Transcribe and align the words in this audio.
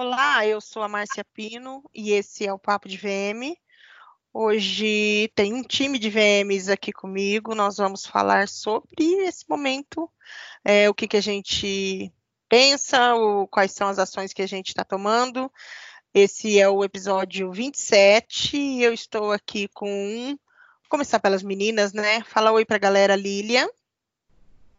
Olá, 0.00 0.46
eu 0.46 0.60
sou 0.60 0.84
a 0.84 0.88
Márcia 0.88 1.24
Pino 1.34 1.82
e 1.92 2.12
esse 2.12 2.46
é 2.46 2.52
o 2.52 2.58
Papo 2.58 2.88
de 2.88 2.96
VM. 2.96 3.58
Hoje 4.32 5.28
tem 5.34 5.52
um 5.52 5.64
time 5.64 5.98
de 5.98 6.08
VMs 6.08 6.70
aqui 6.70 6.92
comigo. 6.92 7.52
Nós 7.52 7.78
vamos 7.78 8.06
falar 8.06 8.46
sobre 8.46 9.04
esse 9.26 9.44
momento, 9.48 10.08
é, 10.64 10.88
o 10.88 10.94
que, 10.94 11.08
que 11.08 11.16
a 11.16 11.20
gente 11.20 12.12
pensa, 12.48 13.16
o, 13.16 13.48
quais 13.48 13.72
são 13.72 13.88
as 13.88 13.98
ações 13.98 14.32
que 14.32 14.40
a 14.40 14.46
gente 14.46 14.68
está 14.68 14.84
tomando. 14.84 15.50
Esse 16.14 16.60
é 16.60 16.68
o 16.68 16.84
episódio 16.84 17.50
27 17.50 18.56
e 18.56 18.84
eu 18.84 18.94
estou 18.94 19.32
aqui 19.32 19.66
com. 19.66 20.28
Vou 20.28 20.90
começar 20.90 21.18
pelas 21.18 21.42
meninas, 21.42 21.92
né? 21.92 22.22
Fala 22.22 22.52
oi 22.52 22.64
para 22.64 22.76
a 22.76 22.78
galera, 22.78 23.16
Lília. 23.16 23.68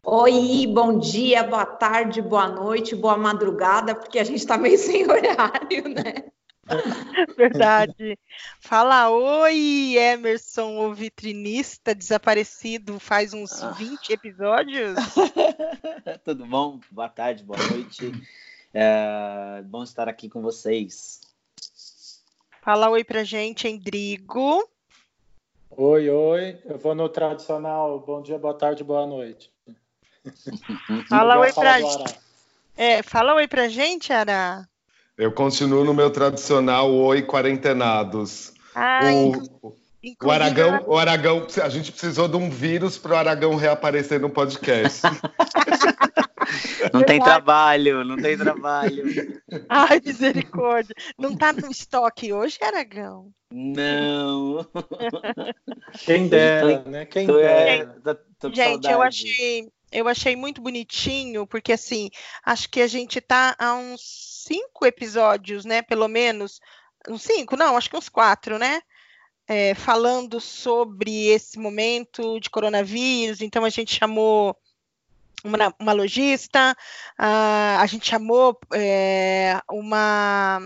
Oi, 0.04 0.66
bom 0.68 0.97
dia, 0.97 1.43
boa 1.43 1.65
tarde, 1.65 2.21
boa 2.21 2.47
noite, 2.47 2.95
boa 2.95 3.18
madrugada, 3.18 3.93
porque 3.93 4.18
a 4.18 4.23
gente 4.23 4.37
está 4.37 4.57
meio 4.57 4.78
sem 4.79 5.04
horário, 5.04 5.89
né? 5.89 6.32
Verdade. 7.36 8.18
Fala 8.59 9.09
oi, 9.09 9.96
Emerson, 9.97 10.78
o 10.78 10.93
vitrinista 10.93 11.93
desaparecido 11.93 13.00
faz 13.00 13.33
uns 13.33 13.61
20 13.78 14.00
ah. 14.09 14.14
episódios. 14.14 14.97
Tudo 16.23 16.45
bom? 16.45 16.79
Boa 16.92 17.09
tarde, 17.09 17.43
boa 17.43 17.59
noite. 17.71 18.11
É 18.73 19.61
bom 19.65 19.84
estar 19.84 20.07
aqui 20.07 20.29
com 20.29 20.42
vocês. 20.42 21.21
Fala 22.61 22.89
oi 22.89 23.04
pra 23.04 23.23
gente, 23.23 23.68
Endrigo. 23.68 24.64
Oi, 25.71 26.09
oi. 26.09 26.59
Eu 26.65 26.78
vou 26.78 26.93
no 26.93 27.09
tradicional 27.09 28.00
bom 28.00 28.21
dia, 28.21 28.37
boa 28.37 28.54
tarde, 28.54 28.84
boa 28.84 29.06
noite. 29.06 29.51
Fala 31.09 31.39
oi 31.39 31.54
pra 31.54 31.79
gente. 31.79 32.19
É, 32.75 33.03
fala 33.03 33.36
oi 33.36 33.47
pra 33.47 33.67
gente, 33.67 34.14
Ara. 34.14 34.67
Eu 35.17 35.31
continuo 35.31 35.83
no 35.83 35.94
meu 35.94 36.09
tradicional 36.09 36.92
oi 36.92 37.22
quarentenados. 37.22 38.53
Ah, 38.73 39.02
o, 39.12 39.75
o 40.23 40.31
Aragão, 40.31 40.84
o 40.88 40.97
Aragão, 40.97 41.45
a 41.62 41.70
gente 41.70 41.92
precisou 41.92 42.28
de 42.28 42.38
um 42.38 42.50
vírus 42.50 42.97
para 42.97 43.14
o 43.14 43.17
Aragão 43.17 43.56
reaparecer 43.56 44.20
no 44.20 44.30
podcast. 44.30 45.02
Não 46.94 47.03
tem 47.03 47.20
trabalho, 47.22 48.03
não 48.03 48.17
tem 48.17 48.38
trabalho. 48.38 49.03
Ai, 49.70 50.02
misericórdia. 50.03 50.95
Não 51.17 51.36
tá 51.36 51.53
no 51.53 51.70
estoque 51.70 52.34
hoje, 52.34 52.58
Aragão? 52.62 53.31
Não. 53.52 54.66
Quem 56.06 56.28
dera, 56.28 56.84
né? 56.86 57.06
Quem 57.06 57.28
dera. 57.28 57.95
É, 58.44 58.50
gente, 58.52 58.90
eu 58.90 59.02
achei, 59.02 59.70
eu 59.92 60.08
achei 60.08 60.36
muito 60.36 60.62
bonitinho, 60.62 61.48
porque 61.48 61.73
assim, 61.73 62.09
acho 62.44 62.70
que 62.70 62.82
a 62.82 62.88
gente 62.88 63.20
tá 63.20 63.56
há 63.58 63.73
uns 63.73 64.02
cinco 64.48 64.86
episódios, 64.86 65.66
né? 65.66 65.81
Pelo 65.81 66.08
menos. 66.08 66.59
Uns 67.08 67.23
cinco, 67.23 67.56
não, 67.56 67.78
acho 67.78 67.90
que 67.90 67.98
uns 67.98 68.09
quatro, 68.09 68.59
né? 68.59 68.81
É, 69.48 69.73
falando 69.73 70.40
sobre 70.40 71.28
esse 71.28 71.58
momento 71.58 72.40
de 72.40 72.50
coronavírus. 72.50 73.42
Então 73.42 73.66
a 73.66 73.70
gente 73.70 73.96
chamou 73.96 74.56
uma, 75.44 75.73
uma 75.80 75.94
lojista, 75.94 76.76
uh, 77.20 77.80
a 77.80 77.86
gente 77.88 78.08
chamou 78.08 78.59
é, 78.74 79.59
uma. 79.70 80.59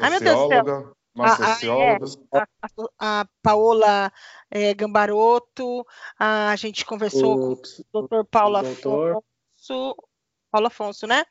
Ai, 0.00 0.10
meu 0.10 0.20
Deus 0.20 0.38
do 0.40 0.48
céu. 0.48 0.97
Uma 1.18 1.36
socióloga. 1.36 2.06
A, 2.32 2.38
a, 2.38 2.68
a, 2.98 3.20
a 3.20 3.26
Paola 3.42 4.12
é, 4.50 4.72
Gambaroto, 4.74 5.84
a 6.18 6.54
gente 6.56 6.84
conversou 6.84 7.34
o, 7.34 7.56
com 7.56 7.62
o 7.62 7.84
doutor 7.92 8.24
Paulo 8.26 8.56
Afonso, 8.56 9.96
Paulo 10.50 10.66
Afonso, 10.66 11.06
né? 11.06 11.24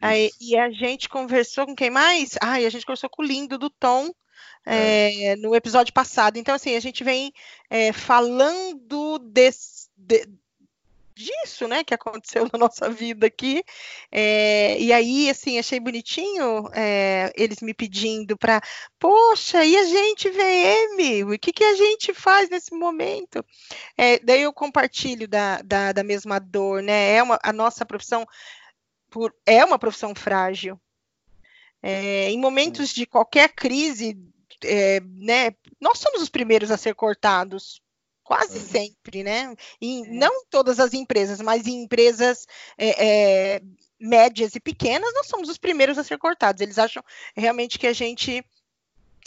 Aí, 0.00 0.30
e 0.40 0.56
a 0.56 0.70
gente 0.70 1.08
conversou 1.08 1.66
com 1.66 1.74
quem 1.74 1.90
mais? 1.90 2.36
Ah, 2.40 2.60
e 2.60 2.66
a 2.66 2.70
gente 2.70 2.86
conversou 2.86 3.10
com 3.10 3.22
o 3.22 3.26
Lindo 3.26 3.58
do 3.58 3.70
Tom 3.70 4.10
é. 4.66 5.32
É, 5.32 5.36
no 5.36 5.54
episódio 5.54 5.92
passado. 5.92 6.36
Então, 6.36 6.54
assim, 6.54 6.76
a 6.76 6.80
gente 6.80 7.02
vem 7.02 7.32
é, 7.70 7.92
falando 7.92 9.18
desse, 9.18 9.88
de, 9.96 10.28
disso, 11.18 11.66
né, 11.66 11.82
que 11.82 11.92
aconteceu 11.92 12.48
na 12.52 12.58
nossa 12.58 12.88
vida 12.88 13.26
aqui. 13.26 13.64
É, 14.10 14.78
e 14.78 14.92
aí, 14.92 15.28
assim, 15.28 15.58
achei 15.58 15.80
bonitinho 15.80 16.68
é, 16.72 17.32
eles 17.36 17.60
me 17.60 17.74
pedindo 17.74 18.36
para, 18.36 18.60
poxa, 18.98 19.64
e 19.64 19.76
a 19.76 19.84
gente 19.84 20.30
VM? 20.30 21.34
O 21.34 21.38
que, 21.38 21.52
que 21.52 21.64
a 21.64 21.74
gente 21.74 22.14
faz 22.14 22.48
nesse 22.48 22.72
momento? 22.72 23.44
É, 23.96 24.18
daí 24.20 24.42
eu 24.42 24.52
compartilho 24.52 25.26
da, 25.26 25.60
da, 25.62 25.92
da, 25.92 26.04
mesma 26.04 26.38
dor, 26.38 26.82
né? 26.82 27.14
É 27.16 27.22
uma, 27.22 27.38
a 27.42 27.52
nossa 27.52 27.84
profissão 27.84 28.24
por, 29.10 29.34
é 29.44 29.64
uma 29.64 29.78
profissão 29.78 30.14
frágil. 30.14 30.80
É, 31.82 32.30
em 32.30 32.38
momentos 32.38 32.90
de 32.90 33.06
qualquer 33.06 33.48
crise, 33.50 34.16
é, 34.64 35.00
né, 35.00 35.52
nós 35.80 35.98
somos 35.98 36.22
os 36.22 36.28
primeiros 36.28 36.70
a 36.70 36.76
ser 36.76 36.94
cortados 36.94 37.80
quase 38.28 38.60
sempre, 38.60 39.24
né? 39.24 39.54
E 39.80 40.02
é. 40.02 40.10
não 40.10 40.44
todas 40.50 40.78
as 40.78 40.92
empresas, 40.92 41.40
mas 41.40 41.66
em 41.66 41.84
empresas 41.84 42.46
é, 42.76 43.06
é, 43.56 43.62
médias 43.98 44.54
e 44.54 44.60
pequenas, 44.60 45.10
nós 45.14 45.28
somos 45.28 45.48
os 45.48 45.56
primeiros 45.56 45.96
a 45.96 46.04
ser 46.04 46.18
cortados. 46.18 46.60
Eles 46.60 46.78
acham 46.78 47.02
realmente 47.34 47.78
que 47.78 47.86
a 47.86 47.92
gente 47.94 48.44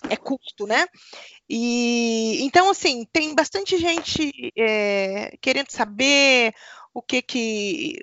é 0.08 0.16
custo, 0.16 0.68
né? 0.68 0.86
E 1.50 2.44
então, 2.44 2.70
assim, 2.70 3.04
tem 3.12 3.34
bastante 3.34 3.76
gente 3.80 4.52
é, 4.56 5.36
querendo 5.42 5.72
saber 5.72 6.54
o 6.94 7.02
que 7.02 7.24
que 7.24 7.96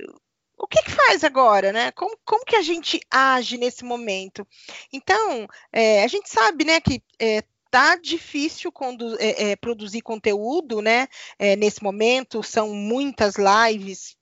o 0.59 0.67
que, 0.67 0.83
que 0.83 0.91
faz 0.91 1.23
agora, 1.23 1.73
né? 1.73 1.93
Como, 1.93 2.19
como 2.25 2.45
que 2.45 2.57
a 2.57 2.63
gente 2.63 2.99
age 3.09 3.57
nesse 3.57 3.85
momento? 3.85 4.45
Então, 4.93 5.47
é, 5.73 6.03
a 6.03 6.09
gente 6.09 6.29
sabe, 6.29 6.65
né, 6.65 6.81
que 6.81 7.01
é, 7.21 7.45
tá 7.79 7.95
difícil 7.95 8.73
é, 9.21 9.51
é, 9.51 9.57
produzir 9.57 10.01
conteúdo, 10.01 10.83
né? 10.83 11.07
É, 11.39 11.55
nesse 11.55 11.81
momento 11.81 12.43
são 12.43 12.75
muitas 12.75 13.37
lives, 13.37 14.17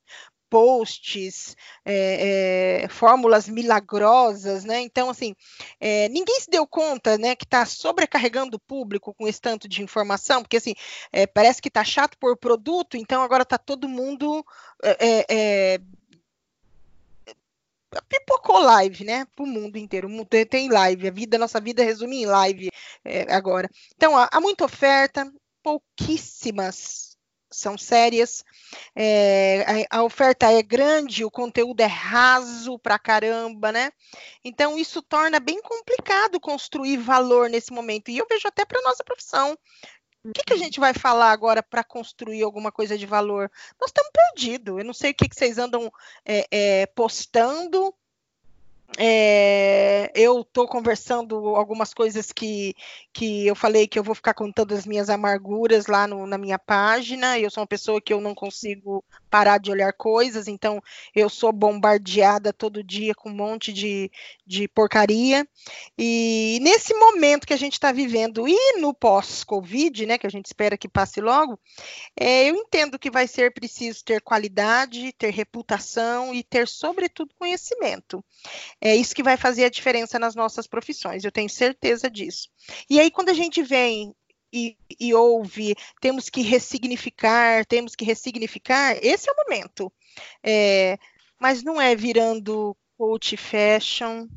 posts, 0.50 1.56
é, 1.82 2.82
é, 2.84 2.88
fórmulas 2.88 3.48
milagrosas, 3.48 4.62
né? 4.62 4.80
Então, 4.80 5.08
assim, 5.08 5.34
é, 5.80 6.06
ninguém 6.10 6.38
se 6.38 6.50
deu 6.50 6.66
conta, 6.66 7.16
né, 7.16 7.34
que 7.34 7.44
está 7.44 7.64
sobrecarregando 7.64 8.58
o 8.58 8.60
público 8.60 9.14
com 9.14 9.26
esse 9.26 9.40
tanto 9.40 9.66
de 9.66 9.82
informação, 9.82 10.42
porque 10.42 10.58
assim 10.58 10.74
parece 11.32 11.62
que 11.62 11.68
está 11.68 11.82
chato 11.82 12.16
por 12.18 12.36
produto, 12.36 12.96
então 12.98 13.22
agora 13.22 13.42
está 13.42 13.56
todo 13.56 13.88
mundo 13.88 14.44
pipocou 18.08 18.58
live, 18.58 19.04
né? 19.04 19.26
Para 19.34 19.44
o 19.44 19.48
mundo 19.48 19.76
inteiro. 19.76 20.08
Tem 20.48 20.68
live. 20.68 21.08
A 21.08 21.10
vida, 21.10 21.38
nossa 21.38 21.60
vida 21.60 21.84
resume 21.84 22.22
em 22.22 22.26
live 22.26 22.70
é, 23.04 23.32
agora. 23.32 23.68
Então, 23.94 24.16
há, 24.16 24.28
há, 24.32 24.40
muita 24.40 24.64
oferta, 24.64 25.30
pouquíssimas 25.62 27.16
são 27.50 27.78
sérias. 27.78 28.44
É, 28.94 29.86
a, 29.90 29.98
a, 29.98 30.02
oferta 30.02 30.50
é 30.50 30.62
grande, 30.62 31.24
o 31.24 31.30
conteúdo 31.30 31.80
é 31.80 31.86
raso 31.86 32.78
pra 32.78 32.98
caramba, 32.98 33.72
né? 33.72 33.90
Então, 34.44 34.78
isso 34.78 35.00
torna 35.02 35.40
bem 35.40 35.60
complicado 35.62 36.40
construir 36.40 36.98
valor 36.98 37.48
nesse 37.48 37.72
momento. 37.72 38.10
E 38.10 38.18
eu 38.18 38.26
vejo 38.28 38.46
até 38.48 38.64
para 38.64 38.82
nossa 38.82 39.04
profissão. 39.04 39.56
O 40.26 40.32
que, 40.32 40.42
que, 40.42 40.52
a 40.52 40.56
gente 40.56 40.80
vai 40.80 40.92
falar 40.92 41.30
agora 41.30 41.62
para 41.62 41.84
construir 41.84 42.42
alguma 42.42 42.72
coisa 42.72 42.98
de 42.98 43.06
valor? 43.06 43.50
Nós 43.80 43.90
estamos 43.90 44.10
perdidos. 44.12 44.78
Eu 44.78 44.84
não 44.84 44.92
sei 44.92 45.12
o 45.12 45.14
que, 45.14 45.28
que 45.28 45.36
vocês 45.36 45.56
andam 45.56 45.90
é, 46.24 46.46
é, 46.50 46.86
postando 46.86 47.94
é, 48.98 50.10
eu 50.14 50.40
estou 50.40 50.66
conversando 50.66 51.34
algumas 51.56 51.92
coisas 51.92 52.30
que, 52.30 52.74
que 53.12 53.46
eu 53.46 53.54
falei 53.54 53.86
que 53.86 53.98
eu 53.98 54.02
vou 54.02 54.14
ficar 54.14 54.32
contando 54.32 54.72
as 54.74 54.86
minhas 54.86 55.10
amarguras 55.10 55.86
lá 55.86 56.06
no, 56.06 56.26
na 56.26 56.38
minha 56.38 56.58
página. 56.58 57.38
Eu 57.38 57.50
sou 57.50 57.62
uma 57.62 57.66
pessoa 57.66 58.00
que 58.00 58.12
eu 58.12 58.20
não 58.20 58.34
consigo 58.34 59.04
parar 59.28 59.58
de 59.58 59.70
olhar 59.70 59.92
coisas, 59.92 60.48
então 60.48 60.80
eu 61.14 61.28
sou 61.28 61.52
bombardeada 61.52 62.52
todo 62.52 62.82
dia 62.82 63.14
com 63.14 63.28
um 63.28 63.34
monte 63.34 63.72
de, 63.72 64.10
de 64.46 64.68
porcaria. 64.68 65.46
E 65.98 66.58
nesse 66.62 66.94
momento 66.94 67.46
que 67.46 67.54
a 67.54 67.58
gente 67.58 67.74
está 67.74 67.92
vivendo 67.92 68.48
e 68.48 68.78
no 68.80 68.94
pós-Covid, 68.94 70.06
né, 70.06 70.16
que 70.16 70.26
a 70.26 70.30
gente 70.30 70.46
espera 70.46 70.78
que 70.78 70.88
passe 70.88 71.20
logo, 71.20 71.58
é, 72.18 72.48
eu 72.48 72.54
entendo 72.54 72.98
que 72.98 73.10
vai 73.10 73.26
ser 73.26 73.52
preciso 73.52 74.04
ter 74.04 74.22
qualidade, 74.22 75.12
ter 75.12 75.30
reputação 75.30 76.32
e 76.32 76.42
ter, 76.42 76.66
sobretudo, 76.68 77.34
conhecimento. 77.38 78.24
É 78.80 78.94
isso 78.94 79.14
que 79.14 79.22
vai 79.22 79.36
fazer 79.36 79.64
a 79.64 79.70
diferença 79.70 80.18
nas 80.18 80.34
nossas 80.34 80.66
profissões, 80.66 81.24
eu 81.24 81.32
tenho 81.32 81.48
certeza 81.48 82.10
disso. 82.10 82.48
E 82.88 83.00
aí, 83.00 83.10
quando 83.10 83.30
a 83.30 83.34
gente 83.34 83.62
vem 83.62 84.14
e, 84.52 84.76
e, 84.98 85.14
ouve, 85.14 85.74
temos 86.00 86.28
que 86.28 86.42
ressignificar, 86.42 87.64
temos 87.66 87.94
que 87.94 88.04
ressignificar, 88.04 88.96
esse 89.02 89.28
é 89.28 89.32
o 89.32 89.36
momento. 89.36 89.92
É, 90.42 90.98
mas 91.38 91.62
não 91.62 91.80
é 91.80 91.94
virando 91.94 92.76
coach 92.96 93.36
fashion, 93.36 94.28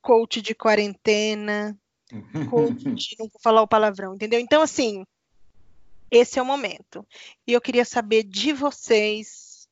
coach 0.00 0.40
de 0.40 0.54
quarentena, 0.54 1.78
coach 2.50 2.84
de 2.94 3.16
não 3.18 3.28
vou 3.28 3.40
falar 3.40 3.62
o 3.62 3.68
palavrão, 3.68 4.14
entendeu? 4.14 4.40
Então, 4.40 4.62
assim, 4.62 5.04
esse 6.10 6.38
é 6.38 6.42
o 6.42 6.46
momento. 6.46 7.06
E 7.46 7.52
eu 7.52 7.60
queria 7.60 7.84
saber 7.84 8.22
de 8.22 8.52
vocês 8.52 9.68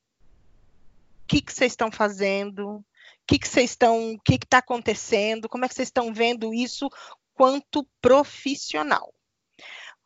o 1.22 1.26
que, 1.26 1.40
que 1.40 1.52
vocês 1.52 1.72
estão 1.72 1.90
fazendo, 1.90 2.84
que, 3.26 3.38
que 3.38 3.48
vocês 3.48 3.70
estão, 3.70 4.14
o 4.14 4.18
que 4.20 4.34
está 4.34 4.58
acontecendo, 4.58 5.48
como 5.48 5.64
é 5.64 5.68
que 5.68 5.74
vocês 5.74 5.88
estão 5.88 6.12
vendo 6.12 6.52
isso 6.52 6.88
quanto 7.34 7.86
profissional. 8.00 9.12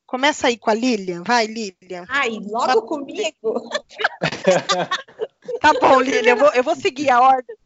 Começa 0.06 0.46
aí 0.46 0.56
com 0.56 0.70
a 0.70 0.74
Lilian, 0.74 1.22
vai, 1.22 1.46
Lilian. 1.46 2.06
Ai, 2.08 2.38
logo 2.40 2.82
comigo? 2.82 3.70
tá 5.60 5.72
bom, 5.78 6.00
Lilian, 6.00 6.32
eu 6.32 6.36
vou, 6.36 6.52
eu 6.54 6.64
vou 6.64 6.74
seguir 6.74 7.10
a 7.10 7.20
ordem. 7.20 7.56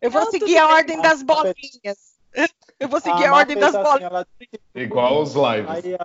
Eu 0.00 0.10
vou 0.10 0.24
Não, 0.24 0.30
seguir 0.30 0.56
a 0.56 0.66
ordem 0.66 1.00
das 1.00 1.22
bolinhas. 1.22 2.14
Eu 2.80 2.88
vou 2.88 3.00
seguir 3.00 3.26
a, 3.26 3.30
a 3.30 3.34
ordem 3.34 3.58
das 3.58 3.74
assim, 3.74 3.84
bolinhas. 3.84 4.12
Ela... 4.12 4.26
Igual 4.74 5.22
os 5.22 5.34
lives. 5.34 5.70
Aí, 5.70 5.96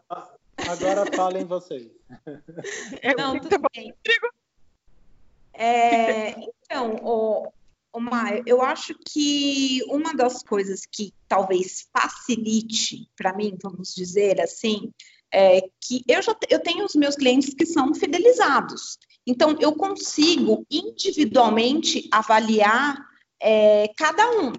agora 0.68 1.12
falem 1.16 1.46
vocês. 1.46 1.90
Não, 3.18 3.40
tudo 3.40 3.58
bem. 3.74 3.94
É, 5.54 6.30
então, 6.32 6.96
o, 7.04 7.52
Omar, 7.92 8.42
eu 8.46 8.62
acho 8.62 8.94
que 9.08 9.84
uma 9.88 10.14
das 10.14 10.44
coisas 10.44 10.82
que 10.86 11.14
talvez 11.28 11.88
facilite 11.92 13.10
para 13.16 13.36
mim, 13.36 13.58
vamos 13.62 13.94
dizer 13.96 14.40
assim, 14.40 14.92
é 15.34 15.62
que 15.82 16.04
eu 16.08 16.22
já 16.22 16.36
eu 16.50 16.60
tenho 16.60 16.86
os 16.86 16.96
meus 16.96 17.16
clientes 17.16 17.54
que 17.54 17.66
são 17.66 17.94
fidelizados. 17.94 18.98
Então, 19.26 19.56
eu 19.60 19.76
consigo 19.76 20.66
individualmente 20.70 22.08
avaliar 22.12 22.98
é, 23.42 23.88
cada 23.98 24.30
um 24.32 24.54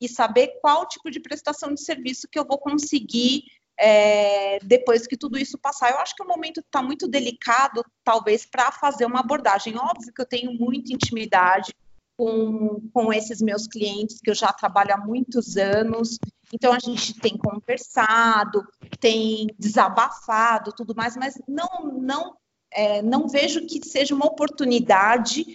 e 0.00 0.08
saber 0.08 0.58
qual 0.60 0.86
tipo 0.88 1.10
de 1.10 1.20
prestação 1.20 1.74
de 1.74 1.82
serviço 1.82 2.28
que 2.30 2.38
eu 2.38 2.46
vou 2.46 2.58
conseguir 2.58 3.44
é, 3.78 4.58
depois 4.60 5.06
que 5.06 5.16
tudo 5.16 5.38
isso 5.38 5.58
passar. 5.58 5.90
Eu 5.90 5.98
acho 5.98 6.14
que 6.14 6.22
o 6.22 6.26
momento 6.26 6.60
está 6.60 6.82
muito 6.82 7.08
delicado, 7.08 7.82
talvez, 8.04 8.44
para 8.44 8.70
fazer 8.72 9.06
uma 9.06 9.20
abordagem. 9.20 9.78
Óbvio 9.78 10.12
que 10.14 10.20
eu 10.20 10.26
tenho 10.26 10.52
muita 10.52 10.92
intimidade 10.92 11.74
com, 12.20 12.82
com 12.92 13.10
esses 13.10 13.40
meus 13.40 13.66
clientes 13.66 14.20
que 14.20 14.28
eu 14.28 14.34
já 14.34 14.52
trabalho 14.52 14.92
há 14.92 14.98
muitos 14.98 15.56
anos. 15.56 16.18
Então 16.52 16.70
a 16.70 16.78
gente 16.78 17.18
tem 17.18 17.38
conversado, 17.38 18.62
tem 18.98 19.46
desabafado, 19.58 20.74
tudo 20.76 20.94
mais, 20.94 21.16
mas 21.16 21.40
não 21.48 21.98
não 21.98 22.36
é, 22.70 23.00
não 23.00 23.26
vejo 23.26 23.66
que 23.66 23.80
seja 23.88 24.14
uma 24.14 24.26
oportunidade 24.26 25.46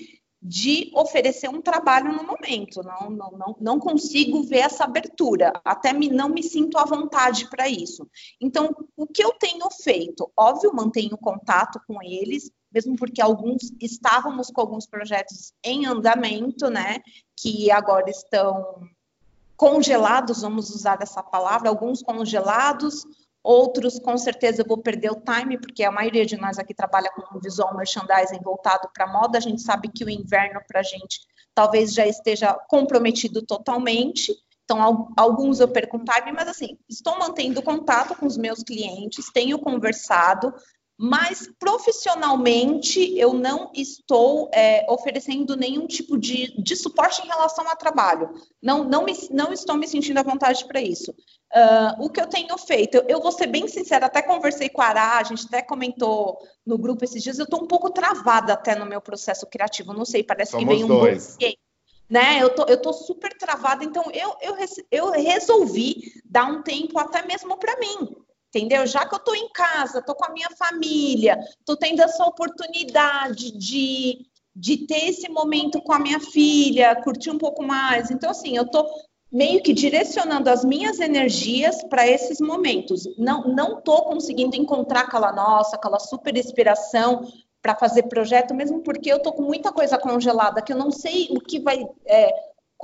de 0.41 0.91
oferecer 0.95 1.49
um 1.49 1.61
trabalho 1.61 2.11
no 2.11 2.23
momento. 2.23 2.81
Não, 2.83 3.11
não, 3.11 3.31
não, 3.31 3.55
não 3.59 3.79
consigo 3.79 4.41
ver 4.43 4.59
essa 4.59 4.85
abertura, 4.85 5.53
até 5.63 5.93
me, 5.93 6.09
não 6.09 6.29
me 6.29 6.41
sinto 6.41 6.77
à 6.77 6.83
vontade 6.83 7.47
para 7.49 7.69
isso. 7.69 8.07
Então, 8.41 8.69
o 8.97 9.05
que 9.05 9.23
eu 9.23 9.33
tenho 9.33 9.69
feito? 9.83 10.31
Óbvio, 10.37 10.73
mantenho 10.73 11.17
contato 11.17 11.79
com 11.87 12.01
eles, 12.01 12.51
mesmo 12.75 12.97
porque 12.97 13.21
alguns 13.21 13.71
estávamos 13.79 14.51
com 14.51 14.59
alguns 14.59 14.85
projetos 14.85 15.53
em 15.63 15.85
andamento, 15.85 16.69
né, 16.69 16.99
que 17.37 17.71
agora 17.71 18.09
estão 18.09 18.81
congelados, 19.55 20.41
vamos 20.41 20.69
usar 20.69 20.97
essa 21.01 21.23
palavra, 21.23 21.69
alguns 21.69 22.03
congelados, 22.03 23.05
outros 23.41 23.97
com 23.97 24.17
certeza 24.17 24.61
eu 24.61 24.67
vou 24.67 24.77
perder 24.77 25.11
o 25.11 25.21
time, 25.21 25.57
porque 25.57 25.85
a 25.85 25.91
maioria 25.91 26.25
de 26.25 26.35
nós 26.35 26.59
aqui 26.59 26.73
trabalha 26.73 27.09
com 27.11 27.39
visual 27.39 27.73
merchandising 27.77 28.41
voltado 28.43 28.89
para 28.93 29.07
moda, 29.07 29.37
a 29.37 29.41
gente 29.41 29.61
sabe 29.61 29.87
que 29.87 30.03
o 30.03 30.09
inverno 30.09 30.59
para 30.67 30.81
a 30.81 30.83
gente 30.83 31.21
talvez 31.53 31.93
já 31.93 32.05
esteja 32.05 32.53
comprometido 32.67 33.41
totalmente, 33.41 34.35
então 34.65 35.07
alguns 35.15 35.61
eu 35.61 35.69
perco 35.69 35.99
time, 35.99 36.33
mas 36.33 36.49
assim, 36.49 36.77
estou 36.89 37.17
mantendo 37.17 37.61
contato 37.61 38.15
com 38.15 38.25
os 38.25 38.35
meus 38.35 38.61
clientes, 38.63 39.31
tenho 39.31 39.57
conversado, 39.59 40.53
mas 40.97 41.49
profissionalmente 41.59 43.17
eu 43.17 43.33
não 43.33 43.69
estou 43.73 44.49
é, 44.53 44.85
oferecendo 44.89 45.55
nenhum 45.57 45.87
tipo 45.87 46.17
de, 46.17 46.55
de 46.61 46.75
suporte 46.75 47.21
em 47.21 47.27
relação 47.27 47.67
ao 47.67 47.75
trabalho. 47.75 48.33
Não, 48.61 48.83
não, 48.85 49.03
me, 49.03 49.13
não 49.31 49.51
estou 49.51 49.75
me 49.75 49.87
sentindo 49.87 50.19
à 50.19 50.23
vontade 50.23 50.65
para 50.65 50.81
isso. 50.81 51.11
Uh, 51.11 52.05
o 52.05 52.09
que 52.09 52.21
eu 52.21 52.27
tenho 52.27 52.57
feito, 52.57 52.95
eu, 52.95 53.05
eu, 53.07 53.21
vou 53.21 53.31
ser 53.31 53.47
bem 53.47 53.67
sincera, 53.67 54.05
até 54.05 54.21
conversei 54.21 54.69
com 54.69 54.81
a 54.81 54.87
Ara, 54.87 55.17
a 55.19 55.23
gente 55.23 55.45
até 55.45 55.61
comentou 55.61 56.37
no 56.65 56.77
grupo 56.77 57.03
esses 57.03 57.21
dias, 57.21 57.39
eu 57.39 57.45
estou 57.45 57.63
um 57.63 57.67
pouco 57.67 57.89
travada 57.91 58.53
até 58.53 58.75
no 58.75 58.85
meu 58.85 58.99
processo 58.99 59.45
criativo, 59.47 59.93
não 59.93 60.05
sei, 60.05 60.23
parece 60.23 60.51
Somos 60.51 60.65
que 60.65 60.73
vem 60.73 60.83
um 60.83 60.87
dois. 60.87 61.37
né? 62.09 62.41
Eu 62.41 62.49
tô, 62.53 62.63
eu 62.65 62.81
tô 62.81 62.91
super 62.93 63.37
travada, 63.37 63.83
então 63.83 64.03
eu, 64.11 64.35
eu, 64.41 64.55
eu 64.91 65.11
resolvi 65.11 66.13
dar 66.25 66.45
um 66.45 66.61
tempo 66.61 66.99
até 66.99 67.25
mesmo 67.25 67.57
para 67.57 67.79
mim 67.79 68.24
entendeu? 68.55 68.87
Já 68.87 69.05
que 69.05 69.13
eu 69.13 69.19
estou 69.19 69.35
em 69.35 69.49
casa, 69.49 69.99
estou 69.99 70.15
com 70.15 70.25
a 70.25 70.31
minha 70.31 70.49
família, 70.51 71.37
estou 71.59 71.75
tendo 71.75 72.01
essa 72.01 72.23
oportunidade 72.25 73.51
de, 73.57 74.25
de 74.55 74.77
ter 74.87 75.09
esse 75.09 75.29
momento 75.29 75.81
com 75.81 75.91
a 75.91 75.99
minha 75.99 76.19
filha, 76.19 76.95
curtir 77.03 77.31
um 77.31 77.37
pouco 77.37 77.61
mais. 77.61 78.09
Então, 78.09 78.29
assim, 78.29 78.55
eu 78.55 78.63
estou 78.63 78.87
meio 79.29 79.61
que 79.61 79.73
direcionando 79.73 80.49
as 80.49 80.63
minhas 80.63 80.99
energias 80.99 81.83
para 81.83 82.07
esses 82.07 82.39
momentos. 82.39 83.03
Não 83.17 83.43
não 83.43 83.79
estou 83.79 84.03
conseguindo 84.03 84.55
encontrar 84.55 85.01
aquela 85.01 85.33
nossa, 85.33 85.75
aquela 85.75 85.99
super 85.99 86.35
inspiração 86.37 87.27
para 87.61 87.75
fazer 87.75 88.03
projeto, 88.03 88.53
mesmo 88.53 88.81
porque 88.81 89.11
eu 89.11 89.17
estou 89.17 89.33
com 89.33 89.41
muita 89.41 89.71
coisa 89.71 89.97
congelada 89.97 90.61
que 90.61 90.71
eu 90.71 90.77
não 90.77 90.91
sei 90.91 91.27
o 91.31 91.41
que 91.41 91.59
vai 91.59 91.85
é, 92.05 92.31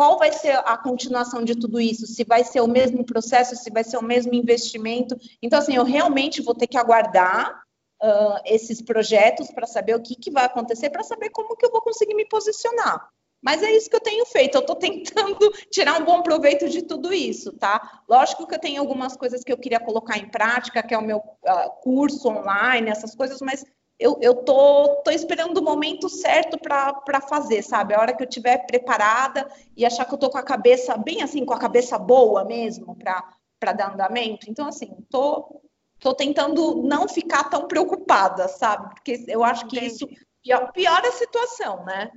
qual 0.01 0.17
vai 0.17 0.33
ser 0.33 0.57
a 0.65 0.75
continuação 0.75 1.43
de 1.43 1.53
tudo 1.53 1.79
isso? 1.79 2.07
Se 2.07 2.23
vai 2.23 2.43
ser 2.43 2.59
o 2.59 2.67
mesmo 2.67 3.05
processo, 3.05 3.55
se 3.55 3.69
vai 3.69 3.83
ser 3.83 3.97
o 3.97 4.03
mesmo 4.03 4.33
investimento. 4.33 5.15
Então, 5.39 5.59
assim, 5.59 5.75
eu 5.75 5.83
realmente 5.83 6.41
vou 6.41 6.55
ter 6.55 6.65
que 6.65 6.75
aguardar 6.75 7.61
uh, 8.01 8.41
esses 8.43 8.81
projetos 8.81 9.51
para 9.51 9.67
saber 9.67 9.95
o 9.95 10.01
que, 10.01 10.15
que 10.15 10.31
vai 10.31 10.43
acontecer, 10.43 10.89
para 10.89 11.03
saber 11.03 11.29
como 11.29 11.55
que 11.55 11.63
eu 11.63 11.69
vou 11.69 11.83
conseguir 11.83 12.15
me 12.15 12.25
posicionar. 12.25 13.09
Mas 13.43 13.61
é 13.61 13.71
isso 13.73 13.91
que 13.91 13.95
eu 13.95 14.01
tenho 14.01 14.25
feito, 14.25 14.55
eu 14.55 14.61
estou 14.61 14.75
tentando 14.75 15.37
tirar 15.69 16.01
um 16.01 16.03
bom 16.03 16.23
proveito 16.23 16.67
de 16.67 16.81
tudo 16.81 17.13
isso, 17.13 17.53
tá? 17.53 18.01
Lógico 18.09 18.47
que 18.47 18.55
eu 18.55 18.59
tenho 18.59 18.81
algumas 18.81 19.15
coisas 19.15 19.43
que 19.43 19.53
eu 19.53 19.57
queria 19.57 19.79
colocar 19.79 20.17
em 20.17 20.31
prática, 20.31 20.81
que 20.81 20.95
é 20.95 20.97
o 20.97 21.05
meu 21.05 21.17
uh, 21.17 21.69
curso 21.83 22.27
online, 22.27 22.89
essas 22.89 23.13
coisas, 23.13 23.39
mas 23.39 23.63
eu, 24.01 24.17
eu 24.19 24.33
tô, 24.33 24.95
tô 25.03 25.11
esperando 25.11 25.59
o 25.59 25.63
momento 25.63 26.09
certo 26.09 26.57
para 26.57 27.21
fazer, 27.21 27.61
sabe? 27.61 27.93
A 27.93 27.99
hora 27.99 28.15
que 28.15 28.23
eu 28.23 28.27
estiver 28.27 28.65
preparada 28.65 29.47
e 29.77 29.85
achar 29.85 30.05
que 30.05 30.13
eu 30.15 30.17
tô 30.17 30.27
com 30.27 30.39
a 30.39 30.43
cabeça, 30.43 30.97
bem 30.97 31.21
assim, 31.21 31.45
com 31.45 31.53
a 31.53 31.59
cabeça 31.59 31.99
boa 31.99 32.43
mesmo 32.43 32.95
para 32.95 33.73
dar 33.73 33.93
andamento. 33.93 34.49
Então, 34.49 34.67
assim, 34.67 34.91
tô, 35.07 35.61
tô 35.99 36.15
tentando 36.15 36.81
não 36.81 37.07
ficar 37.07 37.43
tão 37.43 37.67
preocupada, 37.67 38.47
sabe? 38.47 38.95
Porque 38.95 39.23
eu 39.27 39.43
acho 39.43 39.67
que 39.67 39.77
Entendi. 39.77 39.93
isso 39.93 40.09
piora, 40.41 40.71
piora 40.71 41.07
a 41.07 41.11
situação, 41.11 41.85
né? 41.85 42.11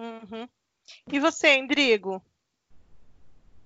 Uhum. 0.00 0.48
E 1.12 1.20
você, 1.20 1.58
Endrigo? 1.58 2.22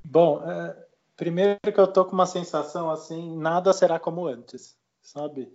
Bom, 0.03 0.43
é, 0.51 0.77
primeiro 1.17 1.61
que 1.63 1.79
eu 1.79 1.87
tô 1.87 2.05
com 2.05 2.13
uma 2.13 2.27
sensação 2.27 2.91
assim, 2.91 3.37
nada 3.37 3.73
será 3.73 4.01
como 4.01 4.27
antes, 4.27 4.77
sabe? 5.01 5.49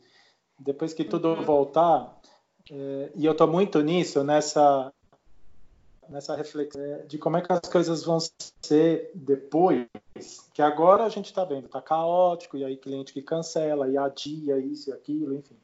Depois 0.59 0.93
que 0.93 1.03
tudo 1.03 1.29
uhum. 1.29 1.43
voltar, 1.43 2.19
é, 2.71 3.11
e 3.15 3.25
eu 3.25 3.33
estou 3.33 3.47
muito 3.47 3.81
nisso, 3.81 4.23
nessa, 4.23 4.93
nessa 6.09 6.35
reflexão 6.35 6.81
é, 6.81 6.99
de 6.99 7.17
como 7.17 7.37
é 7.37 7.41
que 7.41 7.51
as 7.51 7.59
coisas 7.61 8.03
vão 8.03 8.17
ser 8.61 9.11
depois, 9.13 9.87
que 10.53 10.61
agora 10.61 11.03
a 11.03 11.09
gente 11.09 11.25
está 11.25 11.43
vendo, 11.43 11.65
está 11.65 11.81
caótico, 11.81 12.57
e 12.57 12.63
aí 12.63 12.77
cliente 12.77 13.13
que 13.13 13.21
cancela, 13.21 13.89
e 13.89 13.97
adia 13.97 14.57
isso 14.57 14.89
e 14.89 14.93
aquilo, 14.93 15.33
enfim. 15.33 15.55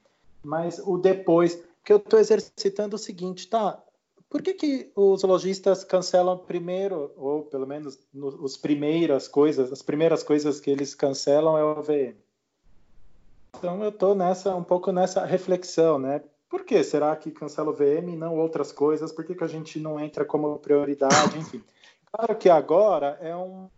Mas 0.44 0.80
o 0.80 0.98
depois, 0.98 1.62
que 1.84 1.94
eu 1.94 1.98
estou 1.98 2.20
exercitando 2.20 2.96
o 2.96 3.00
seguinte, 3.00 3.48
tá? 3.48 3.82
Por 4.30 4.44
que, 4.44 4.54
que 4.54 4.92
os 4.96 5.24
lojistas 5.24 5.84
cancelam 5.84 6.38
primeiro, 6.38 7.12
ou 7.18 7.44
pelo 7.44 7.66
menos 7.66 7.98
no, 8.14 8.46
as 8.46 8.56
primeiras 8.56 9.28
coisas, 9.28 9.72
as 9.72 9.82
primeiras 9.82 10.22
coisas 10.22 10.60
que 10.60 10.70
eles 10.70 10.94
cancelam 10.94 11.58
é 11.58 11.64
o 11.64 11.82
VM? 11.82 12.16
Então 13.60 13.84
eu 13.84 13.90
estou 13.90 14.16
nessa 14.16 14.56
um 14.56 14.64
pouco 14.64 14.92
nessa 14.92 15.26
reflexão, 15.26 16.00
né? 16.00 16.24
Por 16.50 16.64
que 16.64 16.82
será 16.84 17.16
que 17.16 17.30
cancela 17.30 17.70
o 17.70 17.74
VM 17.74 18.14
e 18.14 18.16
não 18.16 18.36
outras 18.38 18.72
coisas? 18.72 19.12
Por 19.12 19.26
que, 19.26 19.36
que 19.36 19.44
a 19.44 19.48
gente 19.48 19.80
não 19.80 20.00
entra 20.00 20.26
como 20.26 20.58
prioridade? 20.58 21.38
Enfim, 21.38 21.62
claro 22.12 22.36
que 22.36 22.50
agora 22.50 23.18
é 23.22 23.36
um, 23.36 23.70